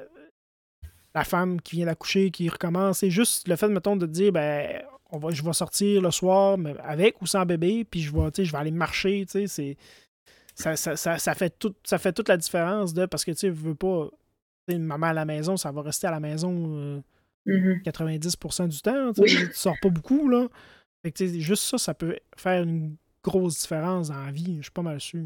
femme 1.23 1.61
qui 1.61 1.77
vient 1.77 1.87
d'accoucher, 1.87 2.33
qui 2.33 2.49
recommence. 2.49 2.99
C'est 2.99 3.11
juste 3.11 3.47
le 3.47 3.55
fait, 3.55 3.69
mettons, 3.69 3.95
de 3.95 4.07
dire, 4.07 4.33
ben, 4.33 4.83
on 5.13 5.19
va, 5.19 5.31
je 5.31 5.43
vais 5.43 5.53
sortir 5.53 6.03
le 6.03 6.11
soir 6.11 6.59
avec 6.83 7.23
ou 7.23 7.27
sans 7.27 7.47
bébé, 7.47 7.85
puis 7.85 8.01
je 8.01 8.13
vais, 8.13 8.31
je 8.37 8.51
vais 8.51 8.59
aller 8.59 8.73
marcher, 8.73 9.25
tu 9.31 9.47
sais, 9.47 9.77
ça, 10.57 10.77
ça, 10.77 11.35
fait 11.35 11.57
tout, 11.59 11.75
ça 11.85 11.99
fait 11.99 12.13
toute 12.13 12.29
la 12.29 12.37
différence 12.37 12.95
de, 12.95 13.07
parce 13.07 13.25
que, 13.25 13.31
tu 13.31 13.49
veux 13.51 13.75
pas, 13.75 14.09
une 14.69 14.85
maman 14.85 15.09
à 15.09 15.13
la 15.13 15.25
maison, 15.25 15.57
ça 15.57 15.71
va 15.71 15.83
rester 15.83 16.07
à 16.07 16.11
la 16.11 16.21
maison 16.21 17.03
90% 17.47 17.49
euh, 17.49 17.79
mm-hmm. 17.85 18.69
du 18.69 18.81
temps, 18.81 19.13
tu 19.13 19.23
ne 19.23 19.53
sors 19.53 19.77
pas 19.81 19.89
beaucoup, 19.89 20.29
là. 20.29 20.49
Fait 21.05 21.13
que, 21.13 21.27
juste 21.39 21.65
ça, 21.65 21.79
ça 21.79 21.95
peut 21.95 22.19
faire 22.37 22.63
une 22.63 22.97
grosse 23.23 23.61
différence 23.61 24.09
dans 24.09 24.25
la 24.25 24.33
vie, 24.33 24.57
je 24.59 24.63
suis 24.63 24.73
pas 24.73 24.83
mal 24.83 25.01
sûr. 25.01 25.21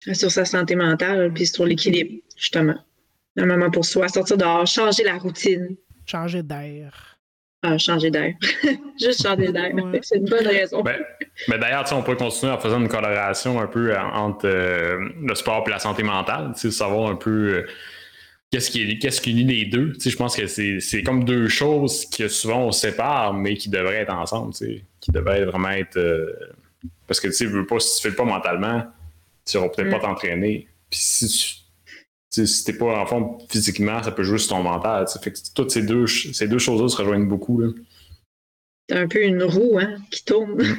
Sur 0.00 0.30
sa 0.30 0.44
santé 0.44 0.74
mentale, 0.76 1.32
puis 1.32 1.46
sur 1.46 1.64
l'équilibre, 1.64 2.22
justement 2.36 2.78
un 3.36 3.46
moment 3.46 3.70
pour 3.70 3.84
soi, 3.84 4.08
sortir 4.08 4.36
dehors, 4.36 4.66
changer 4.66 5.04
la 5.04 5.18
routine. 5.18 5.76
Changer 6.06 6.42
d'air. 6.42 7.18
Ah, 7.62 7.76
changer 7.76 8.10
d'air. 8.10 8.34
Juste 9.00 9.22
changer 9.22 9.50
d'air. 9.50 9.72
C'est 10.02 10.16
une 10.16 10.28
bonne 10.28 10.46
raison. 10.46 10.82
Ben, 10.82 10.96
mais 11.48 11.58
d'ailleurs, 11.58 11.84
on 11.92 12.02
peut 12.02 12.14
continuer 12.14 12.52
en 12.52 12.58
faisant 12.58 12.80
une 12.80 12.88
corrélation 12.88 13.60
un 13.60 13.66
peu 13.66 13.92
euh, 13.92 14.00
entre 14.00 14.46
euh, 14.46 15.08
le 15.20 15.34
sport 15.34 15.64
et 15.66 15.70
la 15.70 15.80
santé 15.80 16.04
mentale, 16.04 16.52
savoir 16.54 17.10
un 17.10 17.16
peu 17.16 17.30
euh, 17.30 17.66
qu'est-ce 18.52 18.70
qui, 18.70 18.98
qu'est-ce 19.00 19.20
qui 19.20 19.32
unit 19.32 19.44
les 19.44 19.64
deux. 19.64 19.92
Je 19.98 20.16
pense 20.16 20.36
que 20.36 20.46
c'est 20.46 21.02
comme 21.02 21.24
deux 21.24 21.48
choses 21.48 22.06
que 22.06 22.28
souvent 22.28 22.60
on 22.60 22.72
sépare, 22.72 23.34
mais 23.34 23.56
qui 23.56 23.70
devraient 23.70 24.02
être 24.02 24.14
ensemble, 24.14 24.52
qui 24.52 25.10
devraient 25.10 25.44
vraiment 25.44 25.70
être. 25.70 25.98
parce 27.08 27.18
que 27.18 27.28
tu 27.28 27.46
veux 27.46 27.66
pas, 27.66 27.80
si 27.80 28.00
tu 28.00 28.08
fais 28.08 28.14
pas 28.14 28.24
mentalement, 28.24 28.84
tu 29.44 29.56
n'auras 29.56 29.70
peut-être 29.70 29.90
pas 29.90 29.98
mm. 29.98 30.02
t'entraîner. 30.02 30.68
Puis 30.88 31.00
si 31.00 31.26
tu 31.26 31.67
si 32.30 32.64
t'es 32.64 32.72
pas 32.72 33.00
en 33.00 33.06
forme 33.06 33.38
physiquement, 33.48 34.02
ça 34.02 34.12
peut 34.12 34.22
jouer 34.22 34.38
sur 34.38 34.56
ton 34.56 34.62
mental. 34.62 35.06
Fait 35.22 35.32
que 35.32 35.38
toutes 35.54 35.70
ces 35.70 35.82
deux, 35.82 36.06
ces 36.06 36.46
deux 36.46 36.58
choses-là 36.58 36.88
se 36.88 36.96
rejoignent 36.96 37.28
beaucoup. 37.28 37.62
C'est 38.88 38.96
un 38.96 39.08
peu 39.08 39.22
une 39.22 39.42
roue 39.42 39.78
hein, 39.78 39.96
qui 40.10 40.24
tourne. 40.24 40.62
Mm. 40.62 40.76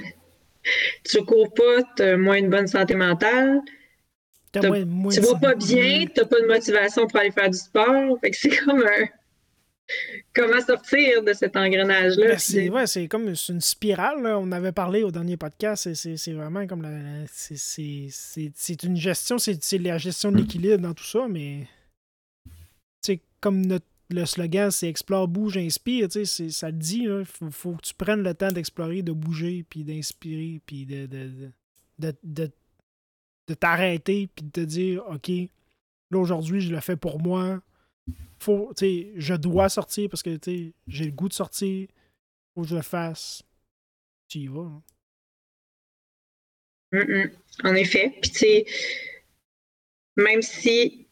tu 1.06 1.24
cours 1.24 1.54
pas, 1.54 1.84
tu 1.96 2.04
as 2.04 2.18
moins 2.18 2.38
une 2.38 2.50
bonne 2.50 2.68
santé 2.68 2.96
mentale. 2.96 3.62
Tu 4.52 4.60
vas 4.60 5.40
pas 5.40 5.56
bien, 5.56 6.06
tu 6.08 6.26
pas 6.26 6.42
de 6.42 6.48
motivation 6.48 7.06
pour 7.06 7.20
aller 7.20 7.32
faire 7.32 7.50
du 7.50 7.58
sport. 7.58 8.20
Fait 8.20 8.32
que 8.32 8.38
c'est 8.38 8.58
comme 8.58 8.82
un 8.82 9.06
comment 10.34 10.62
sortir 10.62 11.24
de 11.24 11.34
cet 11.34 11.56
engrenage-là. 11.56 12.36
Ben, 12.72 12.86
c'est 12.86 13.08
comme 13.08 13.28
une 13.28 13.62
spirale. 13.62 14.26
On 14.26 14.52
avait 14.52 14.72
parlé 14.72 15.04
au 15.04 15.12
dernier 15.12 15.38
podcast. 15.38 15.94
C'est 15.94 16.34
vraiment 16.34 16.66
comme 16.68 16.82
la. 16.82 17.26
C'est 17.28 18.84
une 18.84 18.96
gestion, 18.96 19.38
c'est 19.38 19.78
la 19.78 19.98
gestion 19.98 20.32
de 20.32 20.38
l'équilibre 20.38 20.78
dans 20.78 20.94
tout 20.94 21.04
ça, 21.04 21.28
mais. 21.30 21.68
c'est 23.02 23.22
comme 23.42 23.80
le 24.12 24.26
slogan, 24.26 24.72
c'est 24.72 24.90
explore, 24.90 25.28
bouge, 25.28 25.58
inspire. 25.58 26.08
Ça 26.12 26.68
le 26.68 26.78
dit. 26.78 27.08
Il 27.08 27.26
faut, 27.52 27.74
que 27.74 27.82
tu 27.82 27.94
prennes 27.94 28.24
le 28.24 28.34
temps 28.34 28.52
d'explorer, 28.52 29.02
de 29.02 29.12
bouger, 29.12 29.66
puis 29.70 29.84
d'inspirer, 29.84 30.62
puis 30.66 30.86
de, 30.86 31.06
de, 31.06 32.14
de, 32.24 32.52
de 33.48 33.54
t'arrêter, 33.54 34.30
puis 34.36 34.46
de 34.46 34.52
te 34.52 34.62
dire 34.62 35.04
OK, 35.08 35.30
là 35.30 36.20
aujourd'hui, 36.20 36.62
je 36.62 36.72
le 36.72 36.80
fais 36.80 36.96
pour 36.96 37.20
moi 37.20 37.62
je 38.42 39.36
dois 39.36 39.70
sortir 39.70 40.10
parce 40.10 40.24
que 40.24 40.38
j'ai 40.88 41.06
le 41.06 41.12
goût 41.12 41.30
de 41.30 41.34
sortir. 41.34 41.88
Faut 42.54 42.62
que 42.62 42.68
je 42.68 42.76
le 42.76 42.82
fasse. 42.82 43.44
Tu 44.28 44.40
y 44.40 44.48
vas. 44.48 44.72
Hein. 46.94 47.30
En 47.64 47.76
effet. 47.76 48.16
Puis, 48.22 48.66
même 50.16 50.42
si 50.42 51.06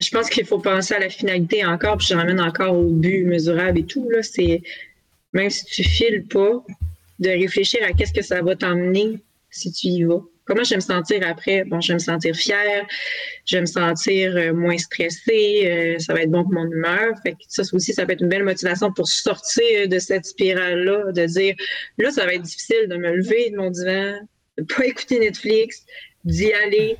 je 0.00 0.10
pense 0.10 0.28
qu'il 0.28 0.44
faut 0.44 0.58
penser 0.58 0.94
à 0.94 0.98
la 0.98 1.08
finalité 1.08 1.64
encore, 1.64 1.96
puis 1.96 2.08
je 2.08 2.14
ramène 2.14 2.40
encore 2.40 2.76
au 2.76 2.90
but 2.90 3.24
mesurable 3.24 3.78
et 3.78 3.86
tout. 3.86 4.08
Là, 4.10 4.22
c'est 4.22 4.62
même 5.32 5.50
si 5.50 5.64
tu 5.64 5.82
files 5.84 6.26
pas, 6.26 6.64
de 7.18 7.30
réfléchir 7.30 7.80
à 7.82 7.92
qu'est-ce 7.92 8.12
que 8.12 8.22
ça 8.22 8.42
va 8.42 8.56
t'emmener 8.56 9.18
si 9.50 9.72
tu 9.72 9.88
y 9.88 10.04
vas. 10.04 10.22
Comment 10.46 10.62
je 10.62 10.70
vais 10.70 10.76
me 10.76 10.80
sentir 10.80 11.26
après? 11.26 11.64
Bon, 11.64 11.80
je 11.80 11.88
vais 11.88 11.94
me 11.94 11.98
sentir 11.98 12.34
fière, 12.36 12.86
je 13.44 13.56
vais 13.56 13.62
me 13.62 13.66
sentir 13.66 14.36
euh, 14.36 14.52
moins 14.52 14.78
stressée, 14.78 15.62
euh, 15.64 15.98
ça 15.98 16.14
va 16.14 16.22
être 16.22 16.30
bon 16.30 16.44
pour 16.44 16.52
mon 16.52 16.70
humeur. 16.70 17.14
Fait 17.24 17.32
que 17.32 17.38
ça 17.48 17.62
aussi, 17.72 17.92
ça 17.92 18.06
peut 18.06 18.12
être 18.12 18.22
une 18.22 18.28
belle 18.28 18.44
motivation 18.44 18.92
pour 18.92 19.08
sortir 19.08 19.88
de 19.88 19.98
cette 19.98 20.24
spirale-là, 20.24 21.10
de 21.12 21.26
dire 21.26 21.54
là, 21.98 22.10
ça 22.12 22.26
va 22.26 22.34
être 22.34 22.42
difficile 22.42 22.86
de 22.88 22.96
me 22.96 23.16
lever 23.16 23.50
de 23.50 23.56
mon 23.56 23.70
divan, 23.70 24.20
de 24.56 24.62
pas 24.64 24.84
écouter 24.86 25.18
Netflix, 25.18 25.84
d'y 26.24 26.52
aller. 26.52 26.96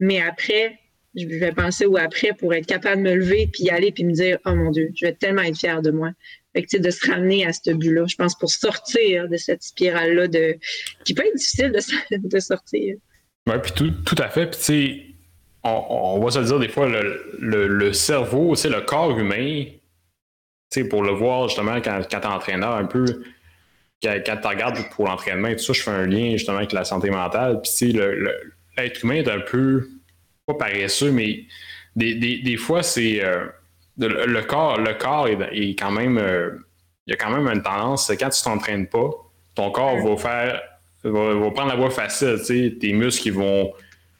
Mais 0.00 0.20
après, 0.20 0.78
je 1.14 1.26
vais 1.26 1.52
penser 1.52 1.86
ou 1.86 1.96
après 1.96 2.32
pour 2.38 2.52
être 2.52 2.66
capable 2.66 3.02
de 3.02 3.08
me 3.08 3.14
lever 3.14 3.48
puis 3.52 3.64
y 3.64 3.70
aller 3.70 3.90
puis 3.92 4.04
me 4.04 4.12
dire 4.12 4.38
oh 4.44 4.54
mon 4.54 4.70
Dieu, 4.70 4.90
je 4.94 5.06
vais 5.06 5.12
tellement 5.12 5.42
être 5.42 5.58
fière 5.58 5.80
de 5.80 5.90
moi. 5.90 6.10
De 6.54 6.90
se 6.90 7.10
ramener 7.10 7.44
à 7.44 7.52
ce 7.52 7.72
but-là, 7.72 8.06
je 8.06 8.14
pense, 8.14 8.38
pour 8.38 8.48
sortir 8.48 9.28
de 9.28 9.36
cette 9.36 9.64
spirale-là 9.64 10.28
de... 10.28 10.56
qui 11.04 11.12
peut 11.12 11.24
être 11.26 11.34
difficile 11.34 11.72
de, 11.72 12.38
sortir. 12.40 12.96
Oui, 13.48 13.54
puis 13.60 13.72
tout, 13.72 13.90
tout, 14.06 14.14
à 14.18 14.28
fait. 14.28 14.46
Puis, 14.46 14.58
tu 14.58 14.64
sais, 14.64 15.06
on, 15.64 15.84
on, 15.88 16.20
va 16.20 16.30
se 16.30 16.38
dire 16.38 16.60
des 16.60 16.68
fois, 16.68 16.88
le, 16.88 17.36
le, 17.40 17.66
le 17.66 17.92
cerveau, 17.92 18.54
le 18.54 18.80
corps 18.82 19.18
humain, 19.18 19.64
tu 20.70 20.88
pour 20.88 21.02
le 21.02 21.10
voir 21.10 21.48
justement 21.48 21.80
quand, 21.80 22.02
quand 22.08 22.20
tu 22.20 22.26
es 22.26 22.30
entraîneur 22.30 22.76
un 22.76 22.84
peu, 22.84 23.04
quand, 24.00 24.16
quand 24.24 24.36
tu 24.36 24.46
regardes 24.46 24.78
pour 24.90 25.06
l'entraînement 25.06 25.48
et 25.48 25.56
tout 25.56 25.64
ça, 25.64 25.72
je 25.72 25.82
fais 25.82 25.90
un 25.90 26.06
lien 26.06 26.32
justement 26.32 26.58
avec 26.58 26.72
la 26.72 26.84
santé 26.84 27.10
mentale. 27.10 27.62
Puis, 27.62 27.72
tu 27.76 27.92
sais, 27.92 28.16
l'être 28.78 29.02
humain 29.02 29.16
est 29.16 29.28
un 29.28 29.40
peu, 29.40 29.88
pas 30.46 30.54
paresseux, 30.54 31.10
mais 31.10 31.46
des, 31.96 32.14
des, 32.14 32.38
des 32.38 32.56
fois, 32.56 32.84
c'est. 32.84 33.24
Euh, 33.24 33.46
le, 33.98 34.40
corps, 34.42 34.78
le 34.78 34.94
corps 34.94 35.28
est, 35.28 35.76
quand 35.78 35.90
même. 35.90 36.18
Euh, 36.18 36.50
il 37.06 37.10
y 37.10 37.14
a 37.14 37.16
quand 37.16 37.30
même 37.30 37.46
une 37.48 37.62
tendance, 37.62 38.10
quand 38.18 38.30
tu 38.30 38.42
t'entraînes 38.42 38.88
pas, 38.88 39.10
ton 39.54 39.70
corps 39.70 39.96
va 39.96 40.16
faire. 40.16 40.62
Va, 41.04 41.50
prendre 41.50 41.68
la 41.68 41.76
voie 41.76 41.90
facile. 41.90 42.78
Tes 42.80 42.92
muscles 42.92 43.30
vont 43.30 43.72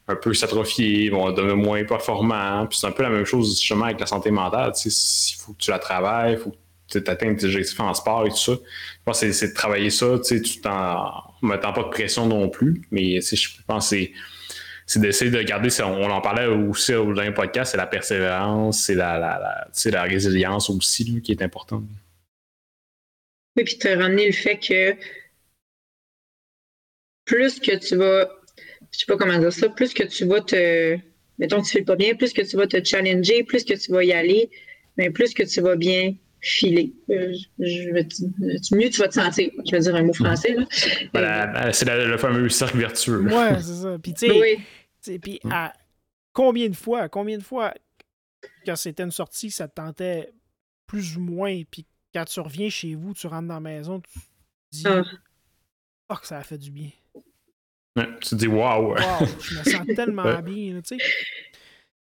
un 0.06 0.16
peu 0.16 0.34
s'atrophier, 0.34 1.08
vont 1.08 1.32
devenir 1.32 1.56
moins 1.56 1.82
performants. 1.84 2.66
Puis 2.66 2.78
c'est 2.78 2.86
un 2.86 2.92
peu 2.92 3.02
la 3.02 3.10
même 3.10 3.24
chose 3.24 3.58
justement 3.58 3.86
avec 3.86 4.00
la 4.00 4.06
santé 4.06 4.30
mentale. 4.30 4.72
Il 4.84 4.90
faut 5.38 5.52
que 5.54 5.58
tu 5.58 5.70
la 5.70 5.78
travailles, 5.78 6.34
il 6.34 6.38
faut 6.38 6.50
que 6.50 6.98
tu 6.98 7.10
atteignes 7.10 7.36
tes 7.36 7.46
objectifs 7.46 7.80
en 7.80 7.94
sport 7.94 8.26
et 8.26 8.30
tout 8.30 8.36
ça. 8.36 8.52
Je 8.52 9.02
pense 9.04 9.20
que 9.20 9.32
c'est 9.32 9.48
de 9.48 9.54
travailler 9.54 9.88
ça, 9.88 10.18
tu 10.18 10.60
t'en 10.60 11.24
mettant 11.40 11.72
pas 11.72 11.84
de 11.84 11.88
pression 11.88 12.26
non 12.26 12.50
plus. 12.50 12.82
Mais 12.90 13.20
je 13.22 13.48
pense 13.66 13.90
que 13.90 13.96
c'est 13.96 14.12
c'est 14.86 15.00
d'essayer 15.00 15.30
de 15.30 15.42
garder, 15.42 15.68
on, 15.82 16.10
en 16.10 16.20
parlait 16.20 16.46
aussi 16.46 16.92
dans 16.92 17.04
le 17.04 17.34
podcast, 17.34 17.72
c'est 17.72 17.76
la 17.76 17.86
persévérance, 17.86 18.84
c'est 18.84 18.94
la, 18.94 19.18
la, 19.18 19.68
la 19.84 20.02
résilience 20.02 20.68
aussi 20.70 21.20
qui 21.22 21.32
est 21.32 21.42
importante. 21.42 21.84
Oui, 23.56 23.64
puis 23.64 23.78
tu 23.78 23.88
as 23.88 23.96
ramené 23.96 24.26
le 24.26 24.32
fait 24.32 24.58
que 24.58 24.96
plus 27.24 27.60
que 27.60 27.76
tu 27.76 27.96
vas, 27.96 28.28
je 28.90 28.98
sais 28.98 29.06
pas 29.06 29.16
comment 29.16 29.38
dire 29.38 29.52
ça, 29.52 29.68
plus 29.68 29.94
que 29.94 30.02
tu 30.02 30.26
vas 30.26 30.40
te, 30.40 30.98
mettons 31.38 31.60
que 31.60 31.66
tu 31.66 31.72
fais 31.72 31.82
pas 31.82 31.96
bien, 31.96 32.14
plus 32.14 32.32
que 32.32 32.42
tu 32.42 32.56
vas 32.56 32.66
te 32.66 32.82
challenger, 32.84 33.44
plus 33.44 33.64
que 33.64 33.74
tu 33.74 33.92
vas 33.92 34.04
y 34.04 34.12
aller, 34.12 34.50
mais 34.96 35.10
plus 35.10 35.32
que 35.32 35.42
tu 35.44 35.60
vas 35.60 35.76
bien 35.76 36.14
filer. 36.44 36.92
Euh, 37.10 37.32
je, 37.58 38.74
mieux 38.76 38.90
tu 38.90 39.00
vas 39.00 39.08
te 39.08 39.14
sentir. 39.14 39.50
Je 39.64 39.70
vais 39.70 39.80
dire 39.80 39.94
un 39.94 40.02
mot 40.02 40.12
français. 40.12 40.54
Là. 40.54 41.72
c'est 41.72 41.86
le 41.86 42.18
fameux 42.18 42.48
cercle 42.48 42.78
vertueux. 42.78 43.22
Ouais, 43.22 43.60
c'est 43.60 43.82
ça. 43.82 43.98
Puis 43.98 44.14
tu 44.14 44.28
sais, 45.00 45.18
puis 45.18 45.40
mm. 45.42 45.52
à 45.52 45.72
combien 46.32 46.68
de 46.68 46.76
fois, 46.76 47.08
combien 47.08 47.38
de 47.38 47.42
fois, 47.42 47.72
quand 48.66 48.76
c'était 48.76 49.04
une 49.04 49.10
sortie, 49.10 49.50
ça 49.50 49.68
te 49.68 49.74
tentait 49.74 50.30
plus 50.86 51.16
ou 51.16 51.20
moins, 51.20 51.62
puis 51.70 51.86
quand 52.12 52.24
tu 52.26 52.40
reviens 52.40 52.68
chez 52.68 52.94
vous, 52.94 53.14
tu 53.14 53.26
rentres 53.26 53.48
dans 53.48 53.54
la 53.54 53.60
maison, 53.60 54.00
tu 54.00 54.12
te 54.12 54.18
dis 54.70 54.84
ah. 54.86 55.02
oh, 56.10 56.14
que 56.16 56.26
ça 56.26 56.38
a 56.38 56.42
fait 56.42 56.58
du 56.58 56.70
bien. 56.70 56.90
tu 57.96 58.28
te 58.30 58.34
dis 58.34 58.46
waouh! 58.46 58.90
Wow, 58.90 58.96
je 59.40 59.58
me 59.58 59.64
sens 59.64 59.86
tellement 59.96 60.40
bien, 60.40 60.80
tu 60.82 60.98
sais. 60.98 61.04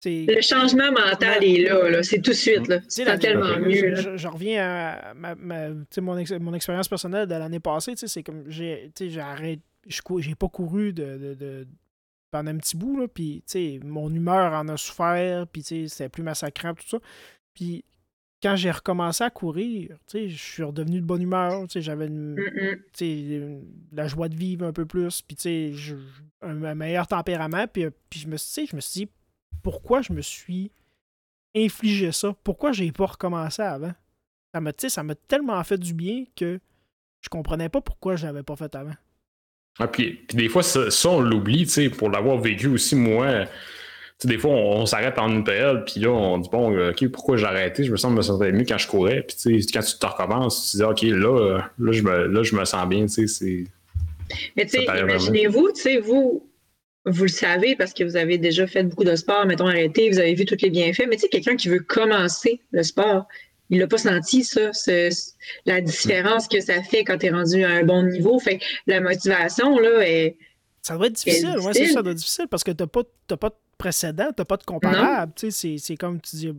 Le 0.04 0.40
changement 0.40 0.90
mental 0.92 1.44
est 1.44 1.62
là, 1.68 2.02
c'est 2.02 2.22
tout 2.22 2.30
de 2.30 2.36
suite. 2.36 2.68
Là. 2.68 2.80
C'est 2.88 3.04
tellement 3.18 3.58
mieux. 3.58 3.94
Je, 4.16 4.28
reviens 4.28 4.64
à 4.64 5.14
ma, 5.14 5.34
mon, 5.34 6.54
expérience 6.54 6.88
personnelle 6.88 7.26
de 7.26 7.34
l'année 7.34 7.60
passée. 7.60 7.94
C'est 7.96 8.22
comme 8.22 8.44
j'ai 8.48 8.90
arrêté. 9.20 9.62
J'ai 9.86 10.34
pas 10.34 10.48
couru 10.48 10.92
de, 10.92 11.66
pendant 12.30 12.50
un 12.50 12.56
petit 12.56 12.76
bout. 12.76 12.98
Là, 12.98 13.08
puis 13.08 13.42
mon 13.84 14.12
humeur 14.12 14.52
en 14.54 14.68
a 14.68 14.76
souffert. 14.76 15.46
Puis 15.46 15.62
c'était 15.62 16.08
plus 16.08 16.22
massacrant, 16.22 16.74
tout 16.74 16.88
ça. 16.88 16.98
Puis 17.52 17.84
quand 18.42 18.56
j'ai 18.56 18.70
recommencé 18.70 19.22
à 19.22 19.28
courir, 19.28 19.98
je 20.14 20.28
suis 20.28 20.62
redevenu 20.62 21.02
de 21.02 21.06
bonne 21.06 21.20
humeur. 21.20 21.66
J'avais 21.68 22.08
la 23.92 24.06
joie 24.06 24.30
de 24.30 24.36
vivre 24.36 24.64
un 24.64 24.72
peu 24.72 24.86
plus. 24.86 25.20
Puis 25.20 25.74
un, 26.40 26.62
un, 26.64 26.74
meilleur 26.74 27.06
tempérament. 27.06 27.66
Puis, 27.66 27.84
puis 28.08 28.20
je 28.20 28.28
me 28.28 28.36
suis 28.38 28.72
dit 28.92 29.10
pourquoi 29.62 30.02
je 30.02 30.12
me 30.12 30.22
suis 30.22 30.70
infligé 31.54 32.12
ça? 32.12 32.34
Pourquoi 32.44 32.72
j'ai 32.72 32.92
pas 32.92 33.06
recommencé 33.06 33.62
avant? 33.62 33.92
Ça 34.54 34.60
m'a, 34.60 34.72
ça 34.76 35.02
m'a 35.02 35.14
tellement 35.14 35.62
fait 35.62 35.78
du 35.78 35.94
bien 35.94 36.24
que 36.36 36.58
je 37.20 37.28
comprenais 37.28 37.68
pas 37.68 37.80
pourquoi 37.80 38.16
je 38.16 38.26
l'avais 38.26 38.42
pas 38.42 38.56
fait 38.56 38.74
avant. 38.74 38.94
Ah, 39.78 39.86
puis, 39.86 40.20
des 40.32 40.48
fois, 40.48 40.62
ça, 40.62 40.88
on 41.08 41.20
l'oublie, 41.20 41.66
pour 41.96 42.10
l'avoir 42.10 42.38
vécu 42.38 42.66
aussi, 42.68 42.96
moi. 42.96 43.44
des 44.24 44.38
fois, 44.38 44.50
on, 44.50 44.84
s'arrête 44.86 45.18
en 45.18 45.30
une 45.30 45.44
période, 45.44 45.84
puis 45.86 46.00
là, 46.00 46.10
on 46.10 46.38
dit, 46.38 46.48
bon, 46.50 46.90
OK, 46.90 47.08
pourquoi 47.08 47.36
j'ai 47.36 47.46
arrêté? 47.46 47.84
Je 47.84 47.92
me 47.92 47.96
sens 47.96 48.12
me 48.12 48.22
sentais 48.22 48.52
mieux 48.52 48.64
quand 48.64 48.78
je 48.78 48.88
courais. 48.88 49.22
Puis, 49.22 49.66
quand 49.72 49.80
tu 49.80 49.98
te 49.98 50.06
recommences, 50.06 50.70
tu 50.70 50.72
te 50.72 50.76
dis, 50.78 50.82
OK, 50.82 51.02
là, 51.02 51.60
là, 51.78 51.92
je 51.92 52.02
me, 52.02 52.26
là, 52.26 52.42
je 52.42 52.56
me 52.56 52.64
sens 52.64 52.88
bien, 52.88 53.02
tu 53.02 53.08
sais, 53.08 53.26
c'est. 53.26 53.64
Mais, 54.56 54.66
tu 54.66 54.84
sais, 54.84 54.84
imaginez-vous, 54.84 55.72
tu 55.72 55.80
sais, 55.80 55.98
vous, 55.98 56.49
vous 57.06 57.22
le 57.22 57.28
savez 57.28 57.76
parce 57.76 57.92
que 57.92 58.04
vous 58.04 58.16
avez 58.16 58.38
déjà 58.38 58.66
fait 58.66 58.82
beaucoup 58.82 59.04
de 59.04 59.16
sport, 59.16 59.46
mettons 59.46 59.66
arrêté, 59.66 60.10
vous 60.10 60.18
avez 60.18 60.34
vu 60.34 60.44
tous 60.44 60.60
les 60.60 60.70
bienfaits, 60.70 61.06
mais 61.08 61.16
tu 61.16 61.22
sais, 61.22 61.28
quelqu'un 61.28 61.56
qui 61.56 61.68
veut 61.68 61.80
commencer 61.80 62.60
le 62.72 62.82
sport, 62.82 63.26
il 63.70 63.78
n'a 63.78 63.86
pas 63.86 63.98
senti 63.98 64.44
ça, 64.44 64.70
la 65.64 65.80
différence 65.80 66.48
que 66.48 66.60
ça 66.60 66.82
fait 66.82 67.04
quand 67.04 67.18
tu 67.18 67.26
es 67.26 67.30
rendu 67.30 67.64
à 67.64 67.70
un 67.70 67.84
bon 67.84 68.02
niveau. 68.02 68.38
Fait 68.38 68.60
la 68.86 69.00
motivation, 69.00 69.78
là, 69.78 70.06
est. 70.06 70.36
Ça 70.82 70.96
doit 70.96 71.06
être 71.06 71.12
difficile, 71.12 71.54
oui, 71.58 71.72
c'est 71.72 71.86
ça, 71.86 72.02
doit 72.02 72.12
être 72.12 72.18
difficile 72.18 72.48
parce 72.50 72.64
que 72.64 72.72
tu 72.72 72.82
n'as 72.82 72.88
pas, 72.88 73.04
pas 73.36 73.50
de 73.50 73.54
précédent, 73.78 74.28
tu 74.28 74.40
n'as 74.40 74.44
pas 74.44 74.56
de 74.56 74.64
comparable. 74.64 75.32
C'est 75.36 75.96
comme 75.98 76.20
tu 76.20 76.36
dis, 76.36 76.52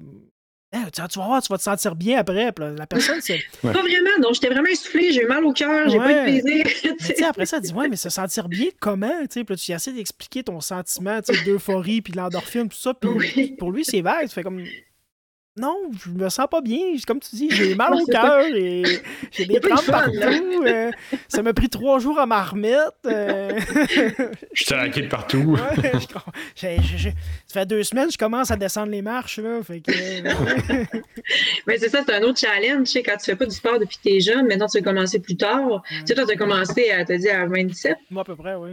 eh, 0.74 0.92
tu, 0.92 1.02
vas 1.20 1.26
voir, 1.26 1.42
tu 1.42 1.52
vas 1.52 1.58
te 1.58 1.64
sentir 1.64 1.96
bien 1.96 2.20
après. 2.20 2.54
La 2.78 2.88
personne, 2.88 3.20
c'est. 3.20 3.42
Pas 3.62 3.72
vraiment, 3.74 4.10
non. 4.22 4.32
J'étais 4.34 4.48
vraiment 4.48 4.70
essoufflée, 4.70 5.12
j'ai 5.12 5.24
eu 5.24 5.28
mal 5.28 5.44
au 5.44 5.52
cœur, 5.52 5.90
j'ai 5.90 5.98
pas 5.98 6.30
eu 6.30 6.42
de 6.42 6.42
plaisir. 6.42 7.28
après 7.28 7.46
ça, 7.46 7.60
dis, 7.60 7.74
ouais, 7.74 7.90
mais 7.90 7.98
se 7.98 8.10
sentir 8.10 8.48
bien, 8.48 8.68
comment? 8.80 9.26
Puis 9.30 9.44
là, 9.48 9.56
tu 9.56 9.72
essaies 9.72 9.92
d'expliquer 9.92 10.44
ton 10.44 10.62
sentiment 10.62 11.20
d'euphorie, 11.46 12.02
puis 12.02 12.14
de 12.14 12.18
l'endorphine, 12.18 12.70
tout 12.70 12.78
ça. 12.78 12.94
Puis 12.94 13.56
pour 13.58 13.72
lui, 13.72 13.84
c'est 13.84 14.02
vague. 14.02 14.28
Tu 14.28 14.34
fais 14.34 14.44
comme 14.44 14.64
non, 15.58 15.76
je 16.02 16.10
me 16.12 16.30
sens 16.30 16.48
pas 16.50 16.62
bien. 16.62 16.80
Comme 17.06 17.20
tu 17.20 17.36
dis, 17.36 17.50
j'ai 17.52 17.76
mal 17.76 17.94
au 17.94 18.06
cœur, 18.06 18.46
et 18.46 18.84
j'ai 19.32 19.46
des 19.46 19.60
crampes 19.62 19.86
partout. 19.86 20.64
Euh, 20.66 20.92
ça 21.28 21.42
m'a 21.42 21.54
pris 21.54 21.68
trois 21.68 22.00
jours 22.00 22.20
à 22.20 22.26
m'en 22.26 22.42
remettre. 22.42 22.94
Euh. 23.06 23.60
je 24.54 24.64
suis 24.64 24.74
inquiète 24.74 25.10
partout. 25.10 25.58
ça 26.56 26.70
fait 27.48 27.66
deux 27.66 27.84
semaines 27.84 28.08
que 28.08 28.14
je 28.14 28.18
commence 28.18 28.50
à 28.50 28.56
descendre 28.56 28.92
les 28.92 29.02
marches. 29.02 29.40
Là, 29.40 29.62
fait 29.62 29.82
que... 29.82 29.92
Mais 31.68 31.78
c'est 31.78 31.90
ça, 31.90 32.02
c'est 32.06 32.14
un 32.14 32.22
autre 32.22 32.40
challenge. 32.40 32.88
Tu 32.88 32.92
sais, 32.94 33.04
quand 33.04 33.18
tu 33.18 33.26
fais 33.26 33.36
pas 33.36 33.46
du 33.46 33.56
sport 33.56 33.78
depuis 33.78 33.98
que 33.98 34.04
tu 34.04 34.16
es 34.16 34.20
jeune, 34.22 34.48
maintenant 34.48 34.68
tu 34.68 34.78
as 34.78 34.82
commencé 34.82 35.20
plus 35.20 35.36
tard. 35.36 35.84
Tu 35.90 35.96
sais, 36.06 36.16
toi, 36.16 36.26
tu 36.26 36.32
as 36.32 36.38
commencé 36.38 36.92
à 36.92 37.04
te 37.04 37.14
dire 37.14 37.38
à 37.38 37.46
27. 37.46 37.98
Moi, 38.10 38.22
à 38.22 38.26
peu 38.26 38.38
près, 38.38 38.56
oui. 38.56 38.72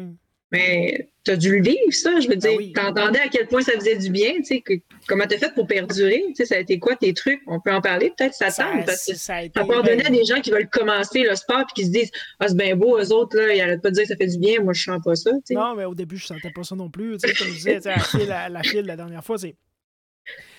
Mais 0.50 1.10
tu 1.24 1.32
as 1.32 1.36
dû 1.36 1.56
le 1.56 1.62
vivre, 1.62 1.78
ça. 1.90 2.20
Je 2.20 2.28
veux 2.28 2.36
ben 2.36 2.58
dire, 2.58 2.72
tu 2.74 2.80
entendais 2.80 3.20
à 3.20 3.28
quel 3.28 3.46
point 3.48 3.60
ça 3.60 3.72
faisait 3.72 3.96
du 3.96 4.08
bien. 4.08 4.32
Tu 4.36 4.44
sais, 4.44 4.60
que, 4.60 4.74
comment 5.06 5.26
tu 5.26 5.34
as 5.34 5.38
fait 5.38 5.52
pour 5.52 5.66
perdurer? 5.66 6.24
Tu 6.28 6.36
sais, 6.36 6.46
ça 6.46 6.54
a 6.54 6.58
été 6.58 6.78
quoi 6.78 6.96
tes 6.96 7.12
trucs? 7.12 7.40
On 7.46 7.60
peut 7.60 7.72
en 7.72 7.82
parler 7.82 8.12
peut-être, 8.16 8.32
ça 8.32 8.50
tente. 8.50 8.86
Parce 8.86 9.04
que 9.04 9.14
ça 9.14 9.36
a 9.36 9.42
été, 9.42 9.60
donné 9.60 10.06
à 10.06 10.10
des 10.10 10.24
gens 10.24 10.40
qui 10.40 10.50
veulent 10.50 10.70
commencer 10.70 11.22
le 11.22 11.34
sport 11.34 11.60
et 11.60 11.74
qui 11.74 11.84
se 11.84 11.90
disent 11.90 12.10
Ah, 12.40 12.48
c'est 12.48 12.56
bien 12.56 12.76
beau, 12.76 12.98
eux 12.98 13.12
autres, 13.12 13.36
là, 13.36 13.52
ils 13.52 13.58
n'arrêtent 13.58 13.82
pas 13.82 13.90
de 13.90 13.94
dire 13.94 14.04
que 14.04 14.08
ça 14.08 14.16
fait 14.16 14.26
du 14.26 14.38
bien. 14.38 14.62
Moi, 14.62 14.72
je 14.72 14.84
sens 14.84 15.00
pas 15.04 15.16
ça. 15.16 15.32
Tu 15.32 15.38
sais. 15.44 15.54
Non, 15.54 15.74
mais 15.74 15.84
au 15.84 15.94
début, 15.94 16.16
je 16.16 16.26
sentais 16.26 16.50
pas 16.50 16.62
ça 16.62 16.74
non 16.74 16.88
plus. 16.88 17.18
Tu 17.18 17.28
sais, 17.28 17.34
comme 17.34 17.48
je 17.48 17.52
disais, 17.52 17.80
la, 18.26 18.48
la, 18.48 18.62
file 18.62 18.86
la 18.86 18.96
dernière 18.96 19.24
fois, 19.24 19.36
c'est. 19.36 19.54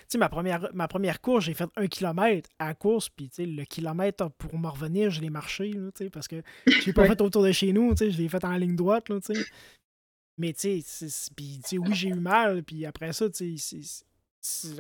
Tu 0.10 0.14
sais, 0.14 0.18
ma 0.18 0.28
première, 0.30 0.68
ma 0.74 0.88
première 0.88 1.22
course, 1.22 1.46
j'ai 1.46 1.54
fait 1.54 1.70
un 1.76 1.86
kilomètre 1.86 2.50
à 2.58 2.70
la 2.70 2.74
course, 2.74 3.10
puis 3.10 3.30
le 3.38 3.64
kilomètre 3.64 4.28
pour 4.40 4.58
me 4.58 4.68
revenir, 4.68 5.12
je 5.12 5.22
l'ai 5.22 5.30
marché, 5.30 5.72
là, 5.72 5.92
parce 6.12 6.28
que 6.28 6.42
je 6.66 6.88
l'ai 6.88 6.94
pas 6.94 7.06
fait 7.08 7.22
autour 7.22 7.44
de 7.44 7.52
chez 7.52 7.72
nous, 7.72 7.96
je 7.96 8.06
l'ai 8.06 8.28
fait 8.28 8.44
en 8.44 8.56
ligne 8.58 8.76
droite. 8.76 9.10
Là, 9.10 9.20
sais. 9.22 9.34
Mais 10.40 10.54
tu 10.54 10.82
sais, 10.82 11.78
oui, 11.78 11.94
j'ai 11.94 12.10
eu 12.10 12.16
mal, 12.16 12.64
puis 12.64 12.88
après 12.88 13.14
ça, 13.14 13.30
tu 13.30 13.56
sais, 13.60 13.82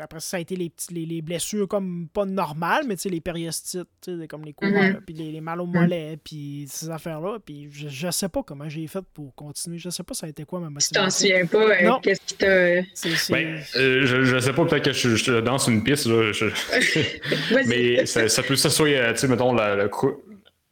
après 0.02 0.20
ça, 0.22 0.38
a 0.38 0.40
été 0.40 0.56
les, 0.56 0.72
les, 0.92 1.06
les, 1.06 1.22
blessures 1.22 1.68
comme 1.68 2.08
pas 2.14 2.26
normales, 2.26 2.84
mais 2.88 2.96
les 3.06 3.20
périostites, 3.20 3.88
comme 4.30 4.46
les 4.46 4.54
coureurs, 4.54 4.74
mm-hmm. 4.74 5.02
puis 5.02 5.14
les, 5.14 5.32
les, 5.32 5.42
mal 5.42 5.60
au 5.60 5.66
mollet, 5.66 6.18
puis 6.24 6.66
ces 6.70 6.90
affaires-là. 6.90 7.40
Puis 7.46 7.70
je, 7.72 7.90
je 7.90 8.12
sais 8.12 8.30
pas 8.30 8.42
comment 8.44 8.70
j'ai 8.70 8.88
fait 8.88 9.04
pour 9.14 9.36
continuer. 9.36 9.78
Je 9.78 9.90
sais 9.90 10.04
pas 10.04 10.14
ça 10.14 10.28
a 10.28 10.30
été 10.30 10.46
quoi 10.46 10.60
ma 10.60 10.70
motivation. 10.70 11.02
Tu 11.02 11.06
t'en 11.06 11.10
souviens 11.10 11.46
pas? 11.46 11.84
Euh, 11.84 12.00
qu'est-ce 12.02 12.22
qui 12.22 12.36
t'a. 12.36 12.82
Ben, 13.34 13.62
euh, 13.76 14.06
je, 14.06 14.24
je 14.24 14.40
sais 14.40 14.54
pas, 14.54 14.66
peut-être 14.66 14.86
que 14.86 14.94
je, 14.94 15.16
je, 15.16 15.40
danse 15.40 15.68
une 15.68 15.84
piste. 15.84 16.06
Là, 16.06 16.32
mais 17.68 18.06
ça, 18.06 18.30
ça 18.30 18.44
peut 18.44 18.56
s'asseoir, 18.56 19.14
tu 19.14 19.20
sais, 19.20 19.28
mettons, 19.28 19.54
le, 19.54 19.90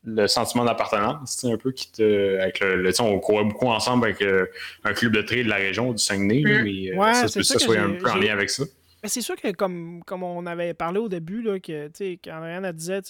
le 0.08 0.28
sentiment 0.28 0.64
d'appartenance, 0.64 1.44
un 1.44 1.58
peu 1.58 1.72
qui 1.72 1.92
te. 1.92 2.40
Avec 2.40 2.62
le, 2.62 3.02
on 3.02 3.20
courait 3.20 3.44
beaucoup 3.44 3.68
ensemble 3.68 4.06
avec 4.06 4.22
euh, 4.22 4.46
un 4.86 4.94
club 4.94 5.14
de 5.14 5.22
tri 5.22 5.44
de 5.44 5.50
la 5.50 5.58
région 5.58 5.92
du 5.92 5.98
Saguenay, 6.02 6.42
mm. 6.42 6.64
mais 6.64 6.98
ouais, 6.98 7.14
ça 7.14 7.28
peut 7.28 7.44
s'asseoir 7.44 7.86
un 7.86 7.94
peu 7.94 8.10
en 8.10 8.16
lien 8.16 8.32
avec 8.32 8.50
ça. 8.50 8.64
Ben, 9.04 9.10
c'est 9.10 9.22
sûr 9.22 9.36
que, 9.36 9.52
comme, 9.52 10.02
comme 10.06 10.24
on 10.24 10.46
avait 10.46 10.74
parlé 10.74 11.00
au 11.00 11.10
début, 11.10 11.42
là, 11.42 11.60
que 11.60 11.90
quand 12.24 12.32
Ariane 12.32 12.72
disait 12.72 13.02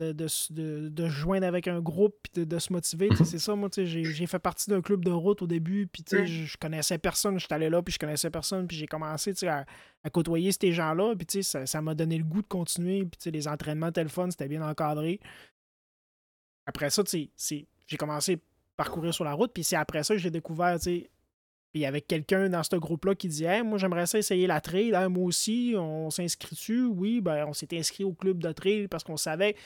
de, 0.00 0.12
de, 0.12 0.26
de, 0.50 0.88
de, 0.88 1.08
joindre 1.08 1.46
avec 1.46 1.68
un 1.68 1.80
groupe 1.80 2.26
et 2.36 2.44
de, 2.44 2.58
se 2.58 2.72
motiver, 2.72 3.08
mhm. 3.08 3.24
c'est 3.24 3.38
ça, 3.38 3.54
moi, 3.54 3.70
j'ai 3.76 4.26
fait 4.26 4.38
partie 4.40 4.68
d'un 4.68 4.82
club 4.82 5.04
de 5.04 5.12
route 5.12 5.40
au 5.40 5.46
début, 5.46 5.86
puis 5.86 6.04
je 6.26 6.56
connaissais 6.58 6.98
personne, 6.98 7.38
j'étais 7.38 7.54
allé 7.54 7.70
là, 7.70 7.80
puis 7.80 7.94
je 7.94 7.98
connaissais 7.98 8.28
personne, 8.28 8.66
puis 8.66 8.76
j'ai 8.76 8.86
commencé 8.86 9.32
à, 9.46 9.64
à, 10.02 10.10
côtoyer 10.10 10.50
ces 10.50 10.72
gens-là, 10.72 11.14
puis 11.16 11.44
ça 11.44 11.80
m'a 11.80 11.94
donné 11.94 12.18
le 12.18 12.24
goût 12.24 12.42
de 12.42 12.48
continuer, 12.48 13.06
puis 13.06 13.30
les 13.30 13.46
entraînements 13.46 13.92
téléphone, 13.92 14.32
c'était 14.32 14.48
bien 14.48 14.68
encadré. 14.68 15.20
Après 16.66 16.90
ça, 16.90 17.02
j'ai 17.06 17.96
commencé 17.96 18.34
à 18.34 18.38
parcourir 18.76 19.12
sur 19.12 19.24
la 19.24 19.34
route, 19.34 19.52
puis 19.52 19.64
c'est 19.64 19.76
après 19.76 20.02
ça 20.02 20.14
que 20.14 20.20
j'ai 20.20 20.30
découvert, 20.30 20.78
puis 20.80 21.08
il 21.74 21.80
y 21.80 21.86
avait 21.86 22.00
quelqu'un 22.00 22.48
dans 22.48 22.62
ce 22.62 22.76
groupe-là 22.76 23.14
qui 23.14 23.28
disait 23.28 23.62
Moi, 23.62 23.78
j'aimerais 23.78 24.06
ça 24.06 24.18
essayer 24.18 24.46
la 24.46 24.60
trail. 24.60 24.94
Hein, 24.94 25.08
moi 25.08 25.24
aussi, 25.24 25.74
on 25.76 26.08
s'inscrit 26.10 26.54
dessus. 26.54 26.84
Oui, 26.84 27.20
ben, 27.20 27.46
on 27.48 27.52
s'est 27.52 27.76
inscrit 27.76 28.04
au 28.04 28.12
club 28.12 28.38
de 28.38 28.52
trail 28.52 28.86
parce 28.86 29.02
qu'on 29.02 29.16
savait, 29.16 29.56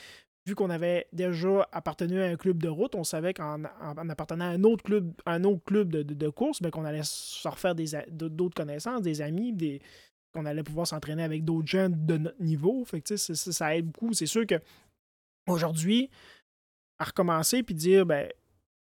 vu 0.45 0.55
qu'on 0.55 0.71
avait 0.71 1.07
déjà 1.13 1.67
appartenu 1.71 2.19
à 2.19 2.25
un 2.25 2.35
club 2.35 2.61
de 2.61 2.67
route, 2.67 2.95
on 2.95 3.03
savait 3.03 3.35
qu'en 3.35 3.63
appartenant 3.63 4.45
à 4.45 4.49
un 4.49 4.63
autre 4.63 4.83
club, 4.83 5.13
un 5.27 5.43
autre 5.43 5.63
club 5.63 5.89
de, 5.89 6.29
course, 6.29 6.61
ben, 6.61 6.71
qu'on 6.71 6.85
allait 6.85 7.03
se 7.03 7.47
refaire 7.47 7.75
d'autres 7.75 8.55
connaissances, 8.55 9.03
des 9.03 9.21
amis, 9.21 9.55
qu'on 10.33 10.45
allait 10.45 10.63
pouvoir 10.63 10.87
s'entraîner 10.87 11.23
avec 11.23 11.45
d'autres 11.45 11.67
jeunes 11.67 12.05
de 12.07 12.17
notre 12.17 12.41
niveau. 12.41 12.83
Fait 12.85 13.01
que, 13.01 13.17
ça, 13.17 13.35
ça 13.35 13.75
aide 13.75 13.85
beaucoup. 13.85 14.13
C'est 14.13 14.25
sûr 14.25 14.47
que 14.47 14.55
aujourd'hui, 15.47 16.09
à 16.99 17.05
recommencer 17.05 17.63
puis 17.63 17.75
dire 17.75 18.05
ben 18.05 18.29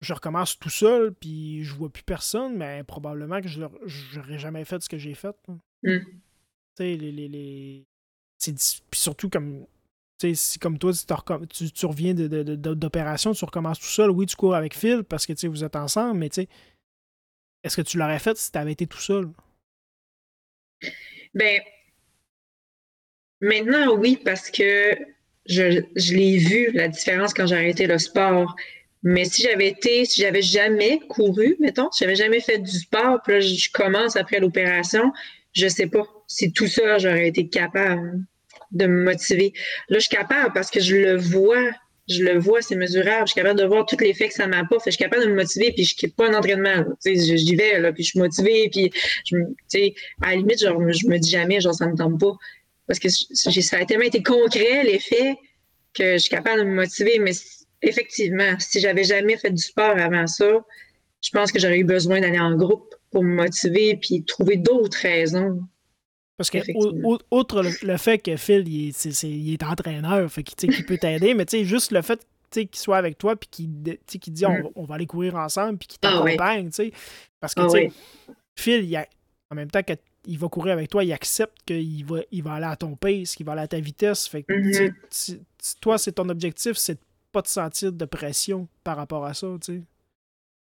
je 0.03 0.13
recommence 0.13 0.59
tout 0.59 0.69
seul, 0.69 1.15
puis 1.15 1.63
je 1.63 1.73
vois 1.75 1.89
plus 1.89 2.03
personne, 2.03 2.57
mais 2.57 2.83
probablement 2.83 3.41
que 3.41 3.49
je 3.49 3.61
n'aurais 3.61 4.39
jamais 4.39 4.65
fait 4.65 4.83
ce 4.83 4.89
que 4.89 4.99
j'ai 4.99 5.15
fait. 5.15 5.35
Mm. 5.83 5.99
Tu 5.99 6.23
sais, 6.77 6.97
les. 6.97 7.13
les, 7.13 7.29
les... 7.29 7.87
Puis 8.45 9.01
surtout 9.01 9.31
comme. 9.31 9.67
Si 10.21 10.61
comme 10.61 10.79
toi, 10.79 10.93
si 10.93 11.05
tu, 11.49 11.73
tu, 11.73 11.87
reviens 11.87 12.15
d'opération, 12.15 13.33
tu 13.33 13.45
recommences 13.45 13.81
tout 13.81 13.87
seul. 13.87 14.11
Oui, 14.11 14.27
tu 14.27 14.37
cours 14.37 14.55
avec 14.55 14.77
Phil 14.77 15.03
parce 15.03 15.27
que 15.27 15.47
vous 15.49 15.65
êtes 15.65 15.75
ensemble, 15.75 16.19
mais 16.19 16.29
tu 16.29 16.43
sais, 16.43 16.49
est-ce 17.65 17.77
que 17.77 17.83
tu 17.83 17.99
l'aurais 17.99 18.21
fait 18.21 18.37
si 18.37 18.53
tu 18.53 18.59
avais 18.59 18.71
été 18.71 18.87
tout 18.87 19.01
seul? 19.01 19.29
Ben, 21.35 21.61
maintenant, 23.41 23.97
oui, 23.97 24.17
parce 24.25 24.49
que 24.49 24.97
je, 25.47 26.13
l'ai 26.13 26.39
vu, 26.39 26.71
la 26.73 26.89
différence 26.89 27.35
quand 27.35 27.47
j'ai 27.47 27.57
arrêté 27.57 27.87
le 27.87 27.99
sport. 27.99 28.55
Mais 29.03 29.25
si 29.25 29.43
j'avais 29.43 29.69
été, 29.69 30.05
si 30.05 30.23
j'avais 30.23 30.43
jamais 30.43 31.01
couru, 31.09 31.57
mettons, 31.59 31.91
si 31.91 32.05
j'avais 32.05 32.15
jamais 32.15 32.41
fait 32.41 32.59
du 32.59 32.71
sport, 32.71 33.21
puis 33.25 33.35
là, 33.35 33.41
je 33.41 33.69
commence 33.73 34.17
après 34.17 34.39
l'opération, 34.39 35.13
je 35.53 35.67
sais 35.67 35.89
pas 35.89 36.07
si 36.29 36.53
tout 36.53 36.69
ça, 36.69 36.99
j'aurais 36.99 37.29
été 37.29 37.49
capable 37.49 38.25
de 38.71 38.87
me 38.87 39.05
motiver. 39.05 39.53
Là, 39.89 39.99
je 39.99 40.07
suis 40.07 40.17
capable 40.17 40.53
parce 40.55 40.71
que 40.71 40.81
je 40.81 40.97
le 40.97 41.17
vois, 41.17 41.71
je 42.09 42.23
le 42.23 42.39
vois, 42.39 42.63
c'est 42.63 42.77
mesurable. 42.77 43.27
Je 43.27 43.33
suis 43.33 43.41
capable 43.41 43.59
de 43.59 43.67
voir 43.67 43.87
tous 43.87 43.99
les 44.01 44.15
faits 44.15 44.29
que 44.29 44.35
ça 44.35 44.47
m'apporte. 44.47 44.83
Je 44.87 44.93
suis 44.93 44.99
capable 44.99 45.25
de 45.25 45.31
me 45.31 45.37
motiver, 45.37 45.73
puis 45.73 45.85
je 45.85 45.95
quitte 45.95 46.17
pas 46.17 46.29
un 46.29 46.35
entraînement. 46.35 46.85
J'y 47.05 47.55
vais, 47.57 47.79
là, 47.81 47.93
puis 47.93 48.05
je 48.05 48.11
suis 48.11 48.19
motivée, 48.19 48.69
puis 48.71 48.91
je, 49.27 49.37
à 50.23 50.31
la 50.31 50.37
limite, 50.37 50.61
genre, 50.61 50.81
je 50.91 51.07
me 51.09 51.19
dis 51.19 51.31
jamais, 51.31 51.61
genre, 51.61 51.75
ça 51.75 51.87
me 51.87 51.97
tombe 51.97 52.19
pas. 52.19 52.33
Parce 52.87 52.99
que 52.99 53.09
ça 53.09 53.77
a 53.79 53.85
tellement 53.85 54.05
été 54.05 54.23
concret, 54.23 54.85
les 54.85 54.99
faits, 54.99 55.37
que 55.95 56.15
je 56.15 56.19
suis 56.19 56.31
capable 56.31 56.61
de 56.61 56.67
me 56.67 56.75
motiver. 56.75 57.19
Mais 57.19 57.33
effectivement, 57.83 58.59
si 58.59 58.81
j'avais 58.81 59.05
jamais 59.05 59.37
fait 59.37 59.51
du 59.51 59.63
sport 59.63 59.97
avant 59.97 60.27
ça, 60.27 60.65
je 61.23 61.31
pense 61.31 61.53
que 61.53 61.59
j'aurais 61.59 61.79
eu 61.79 61.85
besoin 61.85 62.21
d'aller 62.21 62.41
en 62.41 62.57
groupe 62.57 62.95
pour 63.11 63.23
me 63.23 63.35
motiver 63.35 63.97
puis 63.97 64.25
trouver 64.25 64.57
d'autres 64.57 64.99
raisons. 64.99 65.63
Parce 66.37 66.51
que, 66.51 66.59
outre 67.31 67.63
le, 67.83 67.97
fait 67.99 68.19
que 68.19 68.37
Phil, 68.37 68.67
il 68.67 69.53
est, 69.53 69.63
entraîneur, 69.63 70.31
fait 70.33 70.43
qu'il 70.43 70.87
peut 70.87 70.99
t'aider, 70.99 71.35
mais 71.35 71.45
juste 71.65 71.93
le 71.93 72.03
fait 72.03 72.27
qu'il 72.51 72.69
soit 72.75 72.97
avec 72.97 73.17
toi 73.17 73.37
puis 73.37 73.49
qu'il 73.49 74.33
dit 74.33 74.45
mm. 74.45 74.69
on, 74.75 74.85
va 74.85 74.97
aller 74.97 75.07
courir 75.07 75.37
ensemble 75.37 75.79
puis 75.79 75.89
qu'il 75.89 75.99
ah 76.03 76.09
t'accompagne, 76.09 76.71
parce 77.39 77.55
que 77.55 77.61
ah 77.61 77.93
Phil, 78.57 79.07
en 79.51 79.55
même 79.55 79.71
temps 79.71 79.83
qu'il 80.23 80.39
va 80.39 80.49
courir 80.49 80.75
avec 80.75 80.89
toi, 80.91 81.05
il 81.05 81.13
accepte 81.13 81.57
qu'il 81.67 82.05
va, 82.05 82.21
il 82.31 82.43
va 82.43 82.55
aller 82.55 82.67
à 82.67 82.77
ton 82.77 82.97
pace, 82.97 83.35
qu'il 83.35 83.47
va 83.47 83.53
aller 83.53 83.63
à 83.63 83.69
ta 83.69 83.81
vitesse. 83.81 84.29
Fait 84.29 84.43
que, 84.43 84.53
mm-hmm. 84.53 85.41
toi, 85.81 85.99
c'est 85.99 86.13
ton 86.13 86.29
objectif, 86.29 86.77
c'est 86.77 86.99
pas 87.33 87.43
de 87.43 87.49
sentir 87.49 87.93
de 87.93 88.05
pression 88.05 88.69
par 88.85 88.97
rapport 88.97 89.25
à 89.25 89.35
ça, 89.35 89.49
tu 89.61 89.75
sais. 89.75 89.83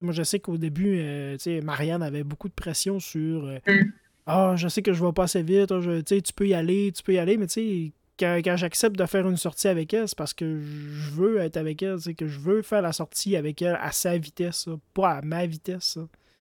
Moi, 0.01 0.13
je 0.13 0.21
sais 0.21 0.39
qu'au 0.39 0.57
début, 0.57 0.99
euh, 0.99 1.33
tu 1.37 1.43
sais, 1.43 1.61
Marianne 1.61 2.03
avait 2.03 2.23
beaucoup 2.23 2.49
de 2.49 2.53
pression 2.53 2.99
sur 2.99 3.45
euh, 3.45 3.57
mm. 3.65 3.91
Ah, 4.27 4.55
je 4.57 4.67
sais 4.67 4.81
que 4.81 4.91
je 4.91 5.03
vais 5.03 5.13
pas 5.13 5.23
assez 5.23 5.41
vite, 5.41 5.71
ah, 5.71 5.79
tu 6.05 6.33
peux 6.35 6.47
y 6.47 6.53
aller, 6.53 6.91
tu 6.93 7.01
peux 7.01 7.13
y 7.13 7.17
aller, 7.17 7.37
mais 7.37 7.47
tu 7.47 7.53
sais, 7.53 7.91
quand, 8.19 8.57
j'accepte 8.57 8.97
de 8.97 9.05
faire 9.05 9.27
une 9.27 9.37
sortie 9.37 9.69
avec 9.69 9.93
elle, 9.93 10.07
c'est 10.07 10.17
parce 10.17 10.33
que 10.33 10.59
je 10.59 11.11
veux 11.11 11.37
être 11.37 11.55
avec 11.55 11.81
elle, 11.81 12.01
c'est 12.01 12.13
que 12.13 12.27
je 12.27 12.37
veux 12.39 12.61
faire 12.61 12.81
la 12.81 12.91
sortie 12.91 13.37
avec 13.37 13.61
elle 13.61 13.77
à 13.79 13.93
sa 13.93 14.17
vitesse, 14.17 14.67
pas 14.93 15.11
à 15.11 15.21
ma 15.21 15.45
vitesse. 15.45 15.97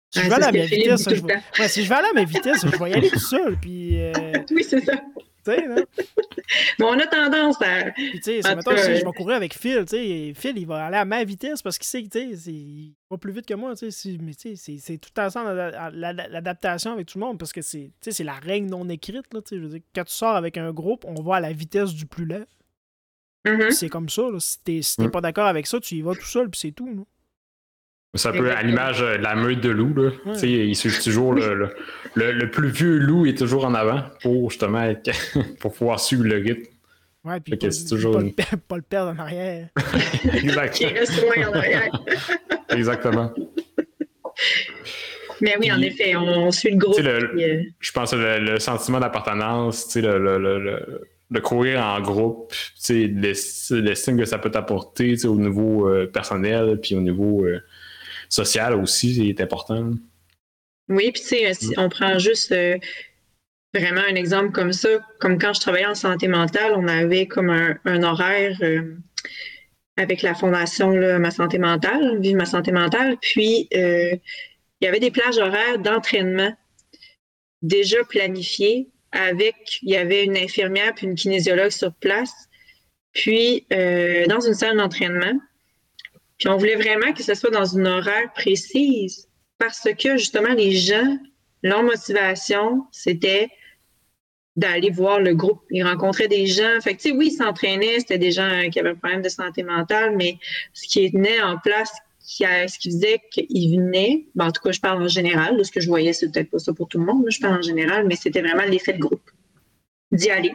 Si, 0.09 0.21
je 0.21 0.29
vais 0.29 0.35
à 0.35 0.51
ma 0.51 0.51
vitesse, 0.51 1.09
je 1.09 1.25
vais... 1.25 1.67
si 1.67 1.83
je 1.83 1.89
vais 1.89 1.95
aller 1.95 2.07
à 2.07 2.13
ma 2.13 2.23
vitesse, 2.23 2.65
je 2.65 2.77
vais 2.77 2.89
y 2.89 2.93
aller 2.93 3.09
tout 3.09 3.19
seul. 3.19 3.57
Puis, 3.59 4.01
euh, 4.01 4.13
Oui, 4.51 4.63
c'est 4.63 4.83
ça. 4.83 4.93
Mais 5.47 6.85
on 6.85 6.99
a 6.99 7.07
tendance 7.07 7.61
à. 7.61 7.91
tu 7.91 8.21
sais, 8.21 8.41
si 8.41 8.49
je 8.49 9.05
vais 9.05 9.11
courir 9.15 9.37
avec 9.37 9.53
Phil, 9.53 9.85
tu 9.85 9.97
sais, 9.97 10.33
Phil, 10.35 10.57
il 10.57 10.67
va 10.67 10.85
aller 10.85 10.97
à 10.97 11.05
ma 11.05 11.23
vitesse 11.23 11.61
parce 11.61 11.77
qu'il 11.77 11.87
sait 11.87 12.03
qu'il 12.03 12.93
va 13.09 13.17
plus 13.17 13.31
vite 13.31 13.45
que 13.45 13.53
moi, 13.53 13.75
tu 13.75 13.89
sais. 13.91 14.17
Mais 14.21 14.33
tu 14.33 14.55
sais, 14.55 14.77
c'est 14.79 14.97
tout 14.97 15.17
ensemble 15.19 15.53
l'adaptation 15.93 16.93
avec 16.93 17.07
tout 17.07 17.19
le 17.19 17.25
monde 17.25 17.37
parce 17.37 17.53
que 17.53 17.61
c'est 17.61 17.91
la 18.23 18.33
règle 18.33 18.69
non 18.69 18.87
écrite, 18.89 19.33
là, 19.33 19.41
tu 19.41 19.49
sais. 19.49 19.55
Je 19.57 19.61
veux 19.61 19.69
dire, 19.69 19.81
quand 19.95 20.03
tu 20.03 20.13
sors 20.13 20.35
avec 20.35 20.57
un 20.57 20.71
groupe, 20.71 21.05
on 21.05 21.21
va 21.21 21.37
à 21.37 21.39
la 21.39 21.53
vitesse 21.53 21.93
du 21.93 22.05
plus 22.05 22.25
lent. 22.25 22.45
Mm-hmm. 23.45 23.71
C'est 23.71 23.89
comme 23.89 24.09
ça, 24.09 24.23
là. 24.23 24.39
Si 24.39 24.59
t'es 24.63 24.81
si 24.81 25.01
mm. 25.01 25.11
pas 25.11 25.21
d'accord 25.21 25.47
avec 25.47 25.67
ça, 25.67 25.79
tu 25.79 25.95
y 25.95 26.01
vas 26.01 26.13
tout 26.13 26.25
seul, 26.25 26.49
puis 26.49 26.59
c'est 26.59 26.71
tout, 26.71 26.87
là. 26.87 27.03
Ça 28.17 28.31
peut, 28.31 28.51
à 28.51 28.61
l'image 28.63 28.99
de 28.99 29.05
la 29.05 29.35
meute 29.35 29.61
de 29.61 29.69
loup, 29.69 29.93
là. 29.95 30.09
il 30.43 30.75
suit 30.75 30.91
toujours 31.03 31.33
le, 31.33 31.69
le, 32.15 32.51
plus 32.51 32.69
vieux 32.69 32.97
loup 32.97 33.25
est 33.25 33.37
toujours 33.37 33.65
en 33.65 33.73
avant 33.73 34.03
pour 34.21 34.49
justement 34.49 34.93
pour 35.59 35.73
pouvoir 35.73 35.99
suivre 35.99 36.23
le 36.23 36.35
rythme. 36.35 36.71
Ouais, 37.23 37.39
puis 37.41 37.57
pas, 37.57 37.67
toujours 37.89 38.13
pas, 38.13 38.21
le, 38.21 38.31
pas, 38.31 38.75
le 38.77 38.81
perdre 38.81 39.11
en 39.11 39.19
arrière. 39.19 39.67
Exactement. 40.33 40.89
Il 40.91 40.97
reste 40.97 41.21
loin 41.21 41.49
en 41.49 41.53
arrière. 41.53 41.91
Exactement. 42.69 43.33
Mais 45.41 45.55
oui, 45.59 45.71
en 45.71 45.81
effet, 45.81 46.15
on, 46.15 46.51
suit 46.51 46.71
le 46.71 46.77
groupe. 46.77 46.97
Euh, 46.99 47.63
je 47.79 47.91
pense 47.91 48.11
que 48.11 48.15
le, 48.15 48.59
sentiment 48.59 48.99
d'appartenance, 48.99 49.95
le, 49.95 50.17
le, 51.29 51.39
courir 51.41 51.83
en 51.83 51.99
groupe, 52.01 52.53
l'estime 52.89 54.17
que 54.17 54.25
ça 54.25 54.37
peut 54.37 54.49
t'apporter 54.49 55.25
au 55.25 55.35
niveau 55.35 55.87
euh, 55.87 56.07
personnel, 56.07 56.79
puis 56.81 56.95
au 56.95 57.01
niveau 57.01 57.43
euh, 57.45 57.59
social 58.29 58.75
aussi 58.75 59.29
est 59.29 59.41
important. 59.41 59.91
Oui, 60.89 61.11
puis 61.11 61.21
tu 61.21 61.27
sais, 61.27 61.51
mm. 61.51 61.73
on 61.77 61.89
prend 61.89 62.17
juste 62.17 62.51
euh, 62.51 62.77
vraiment 63.73 64.01
un 64.09 64.15
exemple 64.15 64.51
comme 64.51 64.73
ça, 64.73 64.89
comme 65.19 65.37
quand 65.37 65.53
je 65.53 65.59
travaillais 65.59 65.85
en 65.85 65.95
santé 65.95 66.27
mentale, 66.27 66.73
on 66.75 66.87
avait 66.87 67.27
comme 67.27 67.49
un, 67.49 68.03
horaire 68.03 68.57
euh, 68.61 68.95
avec 69.97 70.21
la 70.21 70.33
fondation 70.33 70.91
Ma 71.19 71.31
Santé 71.31 71.57
Mentale, 71.57 72.19
Vive 72.21 72.35
ma 72.35 72.45
santé 72.45 72.71
mentale, 72.71 73.17
puis 73.21 73.67
euh, 73.75 74.15
il 74.79 74.85
y 74.85 74.87
avait 74.87 74.99
des 74.99 75.11
plages 75.11 75.37
horaires 75.37 75.79
d'entraînement 75.79 76.55
déjà 77.61 77.97
planifiées 78.03 78.89
avec, 79.11 79.79
il 79.81 79.89
y 79.89 79.97
avait 79.97 80.23
une 80.23 80.37
infirmière 80.37 80.93
puis 80.93 81.07
une 81.07 81.15
kinésiologue 81.15 81.71
sur 81.71 81.93
place, 81.95 82.31
puis 83.13 83.65
dans 83.71 84.39
une 84.39 84.53
salle 84.53 84.77
d'entraînement. 84.77 85.33
Puis 86.37 86.49
on 86.49 86.57
voulait 86.57 86.75
vraiment 86.75 87.13
que 87.13 87.23
ce 87.23 87.33
soit 87.33 87.49
dans 87.49 87.65
une 87.65 87.87
horaire 87.87 88.31
précise 88.33 89.27
parce 89.57 89.87
que 89.97 90.17
justement, 90.17 90.53
les 90.53 90.71
gens, 90.71 91.17
leur 91.63 91.83
motivation, 91.83 92.85
c'était 92.91 93.49
d'aller 94.55 94.89
voir 94.89 95.19
le 95.19 95.35
groupe. 95.35 95.61
Ils 95.69 95.83
rencontraient 95.83 96.27
des 96.27 96.47
gens. 96.47 96.81
Fait 96.81 96.95
que, 96.95 97.01
tu 97.01 97.09
sais, 97.09 97.15
oui, 97.15 97.27
ils 97.27 97.37
s'entraînaient, 97.37 97.99
c'était 97.99 98.17
des 98.17 98.31
gens 98.31 98.69
qui 98.71 98.79
avaient 98.79 98.89
un 98.89 98.95
problème 98.95 99.21
de 99.21 99.29
santé 99.29 99.63
mentale, 99.63 100.15
mais 100.15 100.37
ce 100.73 100.87
qui 100.87 101.15
né 101.15 101.41
en 101.41 101.57
place, 101.57 101.91
qui, 102.27 102.43
qui 102.79 102.89
faisait 102.89 103.21
qu'il 103.31 103.79
venait, 103.79 104.25
ben, 104.35 104.47
en 104.47 104.51
tout 104.51 104.61
cas, 104.61 104.71
je 104.71 104.79
parle 104.79 105.01
en 105.01 105.07
général, 105.07 105.63
ce 105.63 105.71
que 105.71 105.79
je 105.79 105.87
voyais, 105.87 106.11
c'est 106.11 106.31
peut-être 106.31 106.49
pas 106.49 106.59
ça 106.59 106.73
pour 106.73 106.87
tout 106.87 106.99
le 106.99 107.05
monde, 107.05 107.25
je 107.29 107.39
parle 107.39 107.59
en 107.59 107.61
général, 107.61 108.05
mais 108.07 108.15
c'était 108.15 108.41
vraiment 108.41 108.63
l'effet 108.63 108.93
de 108.93 108.99
groupe. 108.99 109.29
D'y 110.11 110.29
aller. 110.29 110.53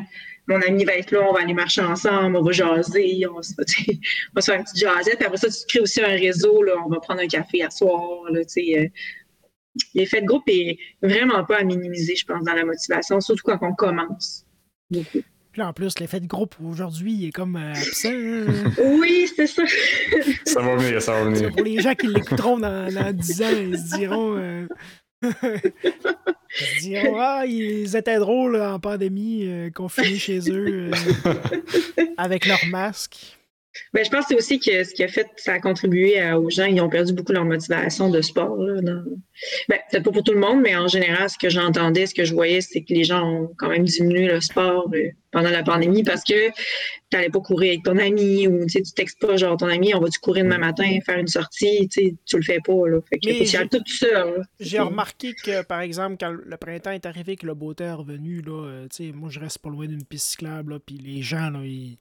Mon 0.49 0.61
ami 0.61 0.84
va 0.84 0.95
être 0.95 1.12
là, 1.12 1.20
on 1.28 1.32
va 1.32 1.40
aller 1.40 1.55
marcher 1.55 1.82
ensemble, 1.82 2.36
on 2.36 2.43
va 2.43 2.53
jaser, 2.53 3.26
on 3.28 3.34
va, 3.36 3.43
se, 3.43 3.53
on 3.59 4.34
va 4.34 4.43
faire 4.43 4.57
une 4.57 4.64
petite 4.64 4.78
jasette. 4.78 5.16
Puis 5.16 5.26
après 5.26 5.38
ça, 5.38 5.49
tu 5.49 5.66
crées 5.68 5.80
aussi 5.80 6.03
un 6.03 6.09
réseau, 6.09 6.62
là, 6.62 6.74
on 6.84 6.88
va 6.88 6.99
prendre 7.01 7.20
un 7.20 7.28
café 7.28 7.62
à 7.62 7.70
soir. 7.70 8.24
Là, 8.30 8.40
euh. 8.40 8.86
L'effet 9.95 10.20
de 10.20 10.26
groupe 10.26 10.45
est 10.49 10.78
vraiment 11.03 11.45
pas 11.45 11.59
à 11.59 11.64
minimiser, 11.64 12.16
je 12.16 12.26
pense, 12.26 12.45
dans 12.45 12.53
la 12.53 12.64
motivation, 12.64 13.20
surtout 13.20 13.45
quand 13.45 13.59
on 13.62 13.74
commence. 13.74 14.45
Beaucoup. 14.90 15.22
Puis 15.53 15.61
en 15.61 15.72
plus, 15.74 15.99
l'effet 15.99 16.20
de 16.20 16.26
groupe 16.26 16.55
aujourd'hui 16.64 17.26
est 17.26 17.30
comme 17.30 17.57
euh, 17.57 17.72
absent. 17.72 18.09
Oui, 18.99 19.30
c'est 19.36 19.47
ça. 19.47 19.62
ça 20.47 20.62
va 20.62 20.76
venir, 20.76 21.01
ça 21.03 21.12
va 21.12 21.24
venir. 21.24 21.51
Pour 21.51 21.62
les 21.62 21.80
gens 21.80 21.95
qui 21.95 22.07
l'écouteront 22.07 22.59
dans, 22.59 22.93
dans 22.93 23.12
10 23.12 23.43
ans, 23.43 23.51
ils 23.51 23.78
se 23.78 23.97
diront. 23.97 24.36
Euh, 24.38 24.66
se 26.62 26.80
diront 26.80 27.16
Ah, 27.18 27.44
ils 27.46 27.96
étaient 27.96 28.18
drôles 28.18 28.60
en 28.60 28.78
pandémie, 28.78 29.46
euh, 29.46 29.70
confinés 29.70 30.18
chez 30.18 30.50
eux, 30.50 30.90
avec 32.16 32.46
leur 32.46 32.64
masque. 32.66 33.38
Ben, 33.94 34.04
je 34.04 34.10
pense 34.10 34.22
que 34.22 34.28
c'est 34.28 34.36
aussi 34.36 34.58
que 34.60 34.84
ce 34.84 34.92
qui 34.92 35.02
a 35.02 35.08
fait, 35.08 35.26
ça 35.36 35.54
a 35.54 35.60
contribué 35.60 36.20
aux 36.32 36.50
gens, 36.50 36.66
ils 36.66 36.80
ont 36.80 36.88
perdu 36.88 37.12
beaucoup 37.12 37.32
leur 37.32 37.44
motivation 37.44 38.10
de 38.10 38.20
sport. 38.20 38.56
Là, 38.56 38.80
ben, 39.68 39.78
peut-être 39.90 40.04
pas 40.04 40.12
pour 40.12 40.22
tout 40.22 40.32
le 40.32 40.40
monde, 40.40 40.60
mais 40.62 40.76
en 40.76 40.88
général, 40.88 41.28
ce 41.28 41.38
que 41.38 41.48
j'entendais, 41.48 42.06
ce 42.06 42.14
que 42.14 42.24
je 42.24 42.34
voyais, 42.34 42.60
c'est 42.60 42.82
que 42.82 42.92
les 42.92 43.04
gens 43.04 43.26
ont 43.26 43.50
quand 43.56 43.68
même 43.68 43.84
diminué 43.84 44.26
le 44.26 44.40
sport 44.40 44.90
euh, 44.94 45.08
pendant 45.30 45.50
la 45.50 45.62
pandémie 45.62 46.02
parce 46.02 46.22
que 46.22 46.50
tu 46.50 46.54
n'allais 47.12 47.30
pas 47.30 47.40
courir 47.40 47.70
avec 47.70 47.82
ton 47.82 47.98
ami 47.98 48.46
ou 48.46 48.66
tu 48.66 48.82
textes 48.94 49.20
pas 49.20 49.36
genre 49.36 49.56
ton 49.56 49.68
ami, 49.68 49.94
on 49.94 50.00
va-tu 50.00 50.18
courir 50.20 50.44
demain 50.44 50.58
matin, 50.58 50.98
faire 51.04 51.18
une 51.18 51.28
sortie, 51.28 51.88
tu 51.88 52.16
le 52.36 52.42
fais 52.42 52.60
pas. 52.64 52.88
Là. 52.88 52.98
Fait 53.08 53.18
que 53.18 53.66
tout 53.68 53.82
seul. 53.86 54.46
J'ai 54.60 54.80
remarqué 54.80 55.34
que, 55.34 55.62
par 55.62 55.80
exemple, 55.80 56.16
quand 56.20 56.30
le 56.30 56.56
printemps 56.56 56.92
est 56.92 57.06
arrivé, 57.06 57.36
que 57.36 57.46
le 57.46 57.54
beau 57.54 57.74
temps 57.74 57.84
est 57.84 57.92
revenu, 57.92 58.42
là, 58.42 58.66
euh, 58.66 59.12
moi 59.14 59.30
je 59.30 59.40
reste 59.40 59.58
pas 59.58 59.70
loin 59.70 59.86
d'une 59.86 60.04
piste 60.04 60.30
cyclable, 60.32 60.78
puis 60.80 60.98
les 60.98 61.22
gens, 61.22 61.50
là, 61.50 61.60
ils 61.64 61.96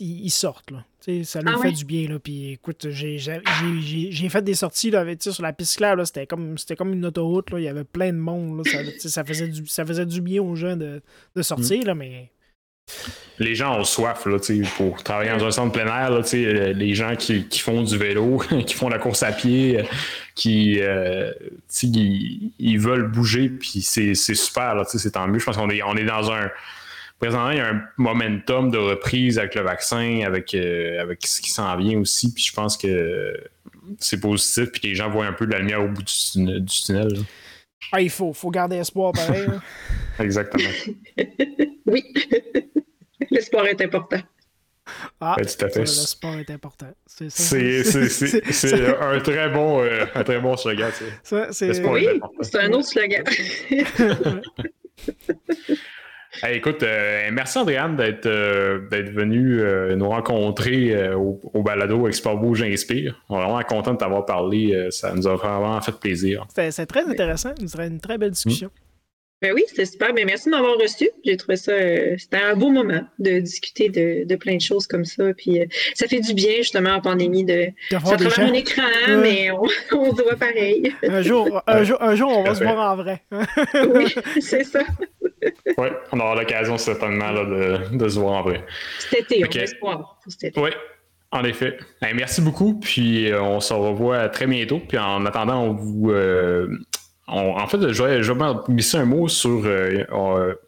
ils, 0.00 0.30
sortent. 0.30 0.70
Là. 0.70 0.84
ça 1.24 1.42
leur 1.42 1.58
ah 1.58 1.62
fait 1.62 1.72
du 1.72 1.84
bien. 1.84 2.08
Là. 2.08 2.18
Puis 2.18 2.52
écoute, 2.52 2.88
j'ai 2.90 3.18
fait 4.28 4.42
des 4.42 4.54
sorties 4.54 4.90
là, 4.90 5.00
avec, 5.00 5.22
sur 5.22 5.42
la 5.42 5.52
piste 5.52 5.76
claire. 5.76 5.96
C'était 6.06 6.26
comme, 6.26 6.56
comme 6.76 6.92
une 6.92 7.06
autoroute. 7.06 7.50
Là. 7.50 7.60
Il 7.60 7.64
y 7.64 7.68
avait 7.68 7.84
plein 7.84 8.12
de 8.12 8.18
monde. 8.18 8.58
Là. 8.58 8.84
Ça, 8.98 9.08
ça, 9.08 9.24
faisait 9.24 9.48
du, 9.48 9.66
ça 9.66 9.84
faisait 9.84 10.06
du 10.06 10.20
bien 10.20 10.42
aux 10.42 10.56
gens 10.56 10.76
de, 10.76 11.02
de 11.36 11.42
sortir. 11.42 11.82
Mm. 11.82 11.86
Là, 11.86 11.94
mais 11.94 12.30
les 13.38 13.54
gens 13.54 13.78
ont 13.78 13.84
soif 13.84 14.26
là, 14.26 14.36
pour 14.76 15.02
travailler 15.02 15.30
dans 15.30 15.46
un 15.46 15.50
centre 15.50 15.72
plein 15.72 15.86
air. 15.86 16.10
Là, 16.10 16.22
les 16.72 16.94
gens 16.94 17.16
qui, 17.16 17.46
qui, 17.46 17.60
font 17.60 17.82
du 17.82 17.96
vélo, 17.96 18.42
qui 18.66 18.74
font 18.74 18.88
la 18.88 18.98
course 18.98 19.22
à 19.22 19.32
pied, 19.32 19.82
qui 20.34 20.80
euh, 20.80 21.32
ils, 21.82 22.52
ils, 22.58 22.78
veulent 22.78 23.10
bouger, 23.10 23.48
puis 23.48 23.80
c'est 23.82 24.14
super, 24.14 24.82
c'est 24.86 25.12
tant 25.12 25.26
mieux. 25.26 25.38
Je 25.38 25.44
pense 25.44 25.56
qu'on 25.56 25.70
est, 25.70 25.82
on 25.82 25.96
est 25.96 26.04
dans 26.04 26.30
un, 26.30 26.50
présentement, 27.20 27.50
il 27.50 27.58
y 27.58 27.60
a 27.60 27.68
un 27.68 27.82
momentum 27.98 28.70
de 28.70 28.78
reprise 28.78 29.38
avec 29.38 29.54
le 29.54 29.62
vaccin, 29.62 30.22
avec, 30.26 30.54
euh, 30.54 31.00
avec 31.00 31.24
ce 31.26 31.40
qui 31.40 31.50
s'en 31.50 31.76
vient 31.76 31.98
aussi. 32.00 32.32
Puis 32.32 32.44
je 32.44 32.52
pense 32.52 32.76
que 32.76 33.34
c'est 33.98 34.18
positif, 34.18 34.72
puis 34.72 34.80
que 34.80 34.86
les 34.88 34.94
gens 34.94 35.10
voient 35.10 35.26
un 35.26 35.32
peu 35.32 35.46
de 35.46 35.52
la 35.52 35.58
lumière 35.58 35.82
au 35.82 35.88
bout 35.88 36.02
du, 36.02 36.64
tunnel. 36.64 37.18
Ah, 37.92 38.00
il 38.00 38.10
faut, 38.10 38.32
faut 38.32 38.50
garder 38.50 38.76
espoir, 38.76 39.12
pareil. 39.12 39.46
Exactement. 40.18 40.70
oui. 41.86 42.02
L'espoir 43.30 43.66
est 43.66 43.80
important. 43.82 44.20
Ah, 45.20 45.36
tout 45.36 45.64
à 45.64 45.68
fait. 45.68 45.80
L'espoir 45.80 46.38
est 46.38 46.50
important. 46.50 46.86
C'est 47.06 47.28
un 49.00 49.20
très 49.20 49.48
bon, 49.50 49.82
euh, 49.82 50.06
un 50.14 50.24
très 50.24 50.40
bon 50.40 50.56
slogan. 50.56 50.90
C'est 51.22 51.86
oui, 51.86 52.08
c'est 52.40 52.58
un 52.58 52.72
autre 52.72 52.88
slogan. 52.88 53.24
Écoute, 56.48 56.82
euh, 56.82 57.28
merci 57.32 57.58
Andréane 57.58 57.96
d'être 57.96 58.26
euh, 58.26 58.80
venu 58.90 59.60
euh, 59.60 59.96
nous 59.96 60.08
rencontrer 60.08 61.12
au, 61.14 61.62
balado 61.62 62.08
Export 62.08 62.38
Bouge 62.38 62.62
Inspire. 62.62 63.22
On 63.28 63.38
est 63.38 63.44
vraiment 63.44 63.62
content 63.62 63.92
de 63.92 63.98
t'avoir 63.98 64.26
parlé. 64.26 64.88
ça 64.90 65.12
nous 65.14 65.26
a 65.26 65.36
vraiment 65.36 65.80
fait 65.80 65.92
plaisir. 65.92 66.46
C'est 66.54 66.86
très 66.86 67.04
intéressant. 67.04 67.50
C'est 67.66 67.86
une 67.86 68.00
très 68.00 68.18
belle 68.18 68.30
discussion. 68.30 68.70
Ben 69.42 69.54
oui, 69.54 69.62
c'était 69.68 69.86
super. 69.86 70.12
Ben 70.12 70.26
merci 70.26 70.46
de 70.46 70.50
m'avoir 70.50 70.76
reçu. 70.76 71.08
J'ai 71.24 71.36
trouvé 71.38 71.56
ça, 71.56 71.72
euh, 71.72 72.14
c'était 72.18 72.36
un 72.36 72.54
beau 72.54 72.70
moment 72.70 73.00
de 73.18 73.40
discuter 73.40 73.88
de, 73.88 74.24
de, 74.26 74.36
plein 74.36 74.56
de 74.56 74.60
choses 74.60 74.86
comme 74.86 75.06
ça. 75.06 75.32
Puis 75.32 75.60
euh, 75.60 75.64
ça 75.94 76.06
fait 76.06 76.20
du 76.20 76.34
bien 76.34 76.56
justement 76.58 76.90
en 76.90 77.00
pandémie 77.00 77.44
de 77.44 77.68
travers 77.90 78.38
un 78.38 78.52
écran, 78.52 78.82
mais 79.22 79.50
on, 79.50 79.62
on, 79.92 80.14
se 80.14 80.22
voit 80.22 80.36
pareil. 80.36 80.94
Un 81.02 81.22
jour, 81.22 81.62
un 81.66 81.84
jour, 81.84 82.02
un 82.02 82.14
jour 82.16 82.30
on 82.36 82.42
va 82.42 82.54
se 82.54 82.62
voir 82.62 82.92
en 82.92 82.96
vrai. 82.96 83.22
oui, 83.32 84.14
c'est 84.42 84.64
ça. 84.64 84.80
Oui, 85.78 85.88
on 86.12 86.20
aura 86.20 86.34
l'occasion 86.34 86.78
certainement 86.78 87.30
là, 87.30 87.44
de, 87.44 87.96
de, 87.96 88.08
se 88.08 88.18
voir 88.18 88.34
en 88.34 88.42
vrai. 88.42 88.64
Cet 88.98 89.30
été, 89.30 89.44
on 89.44 89.58
va 89.58 89.66
se 89.66 89.80
voir. 89.80 90.18
Oui. 90.56 90.70
En 91.32 91.44
effet. 91.44 91.78
merci 92.02 92.40
beaucoup. 92.40 92.80
Puis 92.80 93.30
euh, 93.30 93.40
on 93.40 93.60
se 93.60 93.72
revoit 93.72 94.28
très 94.28 94.46
bientôt. 94.46 94.80
Puis 94.80 94.98
en 94.98 95.24
attendant, 95.26 95.62
on 95.62 95.74
vous, 95.74 96.10
en 97.30 97.66
fait, 97.68 97.92
je 97.92 98.02
vais, 98.02 98.22
je 98.22 98.32
vais 98.32 98.98
un 98.98 99.04
mot 99.04 99.28
sur. 99.28 99.62
Euh, 99.64 100.04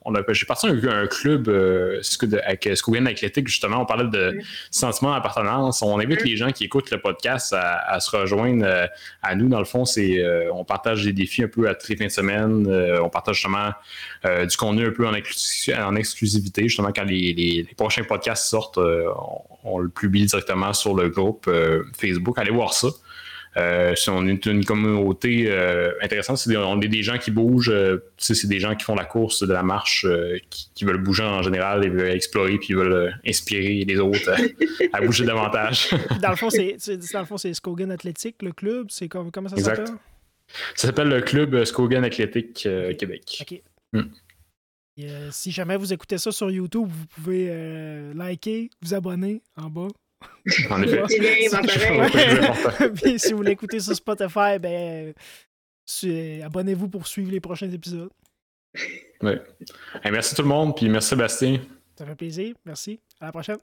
on, 0.04 0.14
a, 0.14 0.22
j'ai 0.32 0.46
parti 0.46 0.68
un, 0.68 0.76
un 0.88 1.06
club 1.06 1.48
euh, 1.48 2.00
avec 2.44 2.68
Scougan 2.74 3.06
Athlétique, 3.06 3.48
justement. 3.48 3.78
On 3.78 3.86
parlait 3.86 4.08
de 4.08 4.38
sentiment 4.70 5.12
d'appartenance. 5.12 5.82
On 5.82 5.98
invite 5.98 6.22
les 6.24 6.36
gens 6.36 6.52
qui 6.52 6.64
écoutent 6.64 6.90
le 6.90 7.00
podcast 7.00 7.52
à, 7.56 7.98
se 7.98 8.16
rejoindre 8.16 8.64
euh, 8.64 8.86
à 9.22 9.34
nous. 9.34 9.48
Dans 9.48 9.58
le 9.58 9.64
fond, 9.64 9.84
c'est 9.84 10.22
on 10.52 10.64
partage 10.64 11.04
des 11.04 11.12
défis 11.12 11.42
un 11.42 11.48
peu 11.48 11.68
à 11.68 11.74
toutes 11.74 11.88
les 11.88 11.96
fins 11.96 12.06
de 12.06 12.10
semaine. 12.10 12.98
on 13.02 13.08
partage 13.08 13.36
justement 13.36 13.70
du 14.24 14.56
contenu 14.56 14.86
un 14.86 14.92
peu 14.92 15.06
en, 15.06 15.12
en 15.12 15.96
exclusivité. 15.96 16.62
Justement, 16.62 16.92
quand 16.94 17.04
les, 17.04 17.32
les, 17.32 17.66
prochains 17.76 18.04
podcasts 18.04 18.48
sortent, 18.48 18.78
on, 18.78 19.40
on, 19.64 19.78
le 19.78 19.88
publie 19.88 20.26
directement 20.26 20.72
sur 20.72 20.94
le 20.94 21.08
groupe 21.08 21.50
Facebook. 21.98 22.38
Allez 22.38 22.52
voir 22.52 22.72
ça. 22.72 22.88
Euh, 23.58 23.94
on 24.08 24.26
est 24.26 24.46
une 24.46 24.64
communauté 24.64 25.44
euh, 25.48 25.92
intéressante. 26.00 26.42
on 26.48 26.80
est 26.80 26.88
des 26.88 27.02
gens 27.02 27.18
qui 27.18 27.30
bougent. 27.30 27.70
Euh, 27.70 27.98
c'est 28.16 28.46
des 28.46 28.60
gens 28.60 28.74
qui 28.74 28.84
font 28.84 28.94
la 28.94 29.04
course 29.04 29.46
de 29.46 29.52
la 29.52 29.62
marche, 29.62 30.06
qui, 30.48 30.84
veulent 30.84 31.02
bouger 31.02 31.24
en 31.24 31.42
général, 31.42 31.84
et 31.84 31.90
veulent 31.90 32.10
explorer, 32.10 32.58
puis 32.58 32.74
veulent 32.74 33.14
inspirer 33.26 33.84
les 33.84 33.98
autres 33.98 34.30
à, 34.92 35.00
bouger 35.00 35.24
davantage. 35.24 35.90
dans 36.20 36.30
le 36.30 36.36
fond, 36.36 36.48
c'est 36.48 36.76
dans 37.12 37.20
le 37.20 37.26
fond, 37.26 37.36
c'est 37.36 37.52
Skogan 37.52 37.90
Athletic, 37.90 38.42
le 38.42 38.52
club. 38.52 38.86
C'est 38.90 39.08
comment, 39.08 39.30
comment 39.30 39.48
ça 39.48 39.56
s'appelle? 39.56 39.86
Ça 40.74 40.88
s'appelle 40.88 41.08
le 41.08 41.20
club 41.20 41.64
Skogan 41.64 42.04
Athletic 42.04 42.66
Québec. 42.98 43.38
OK. 43.42 43.62
Hmm. 43.94 45.30
si 45.30 45.50
jamais 45.50 45.76
vous 45.76 45.92
écoutez 45.92 46.16
ça 46.16 46.32
sur 46.32 46.50
YouTube, 46.50 46.88
vous 46.88 47.06
pouvez 47.06 47.52
liker, 48.14 48.70
vous 48.80 48.94
abonner 48.94 49.42
en 49.56 49.68
bas. 49.68 49.88
En 50.70 50.82
effet. 50.82 51.02
si 53.18 53.32
vous 53.32 53.42
l'écoutez 53.42 53.80
sur 53.80 53.94
Spotify, 53.94 54.58
ben, 54.60 55.14
abonnez-vous 56.44 56.88
pour 56.88 57.06
suivre 57.06 57.30
les 57.30 57.40
prochains 57.40 57.70
épisodes. 57.70 58.10
Oui. 59.22 59.32
merci 60.10 60.34
tout 60.34 60.42
le 60.42 60.48
monde, 60.48 60.76
puis 60.76 60.88
merci 60.88 61.10
Sébastien. 61.10 61.60
Ça 61.96 62.06
fait 62.06 62.14
plaisir. 62.14 62.54
Merci. 62.64 63.00
À 63.20 63.26
la 63.26 63.32
prochaine. 63.32 63.58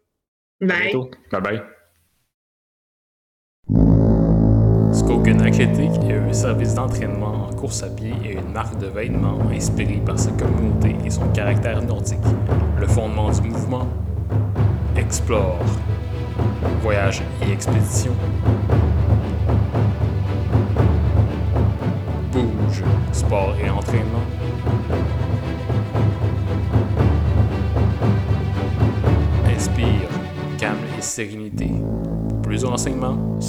Bye. 0.62 0.93
Bye 1.32 1.41
bye. 1.41 1.62
Skogan 4.93 5.41
Athletic 5.41 5.91
est 6.10 6.14
un 6.14 6.34
service 6.34 6.74
d'entraînement 6.74 7.47
en 7.47 7.53
course 7.53 7.84
à 7.84 7.89
pied 7.89 8.14
et 8.26 8.34
une 8.34 8.51
marque 8.51 8.80
de 8.80 8.88
vêtements 8.88 9.39
inspirée 9.51 10.01
par 10.05 10.18
sa 10.18 10.32
communauté 10.32 10.95
et 11.05 11.10
son 11.10 11.32
caractère 11.32 11.82
nordique. 11.82 12.18
Le 12.80 12.88
fondement 12.88 13.32
du 13.32 13.41
mouvement 13.41 13.88
Explore 14.95 15.60
voyage 16.82 17.22
et 17.42 17.52
expédition. 17.52 18.14
Bouge, 22.32 22.84
sport 23.12 23.56
et 23.64 23.70
entraînement. 23.70 24.24
Inspire, 29.56 30.10
calme 30.58 30.78
et 30.98 31.02
sérénité. 31.02 31.72
plus 32.42 32.62
de 32.62 32.66
renseignements. 32.66 33.40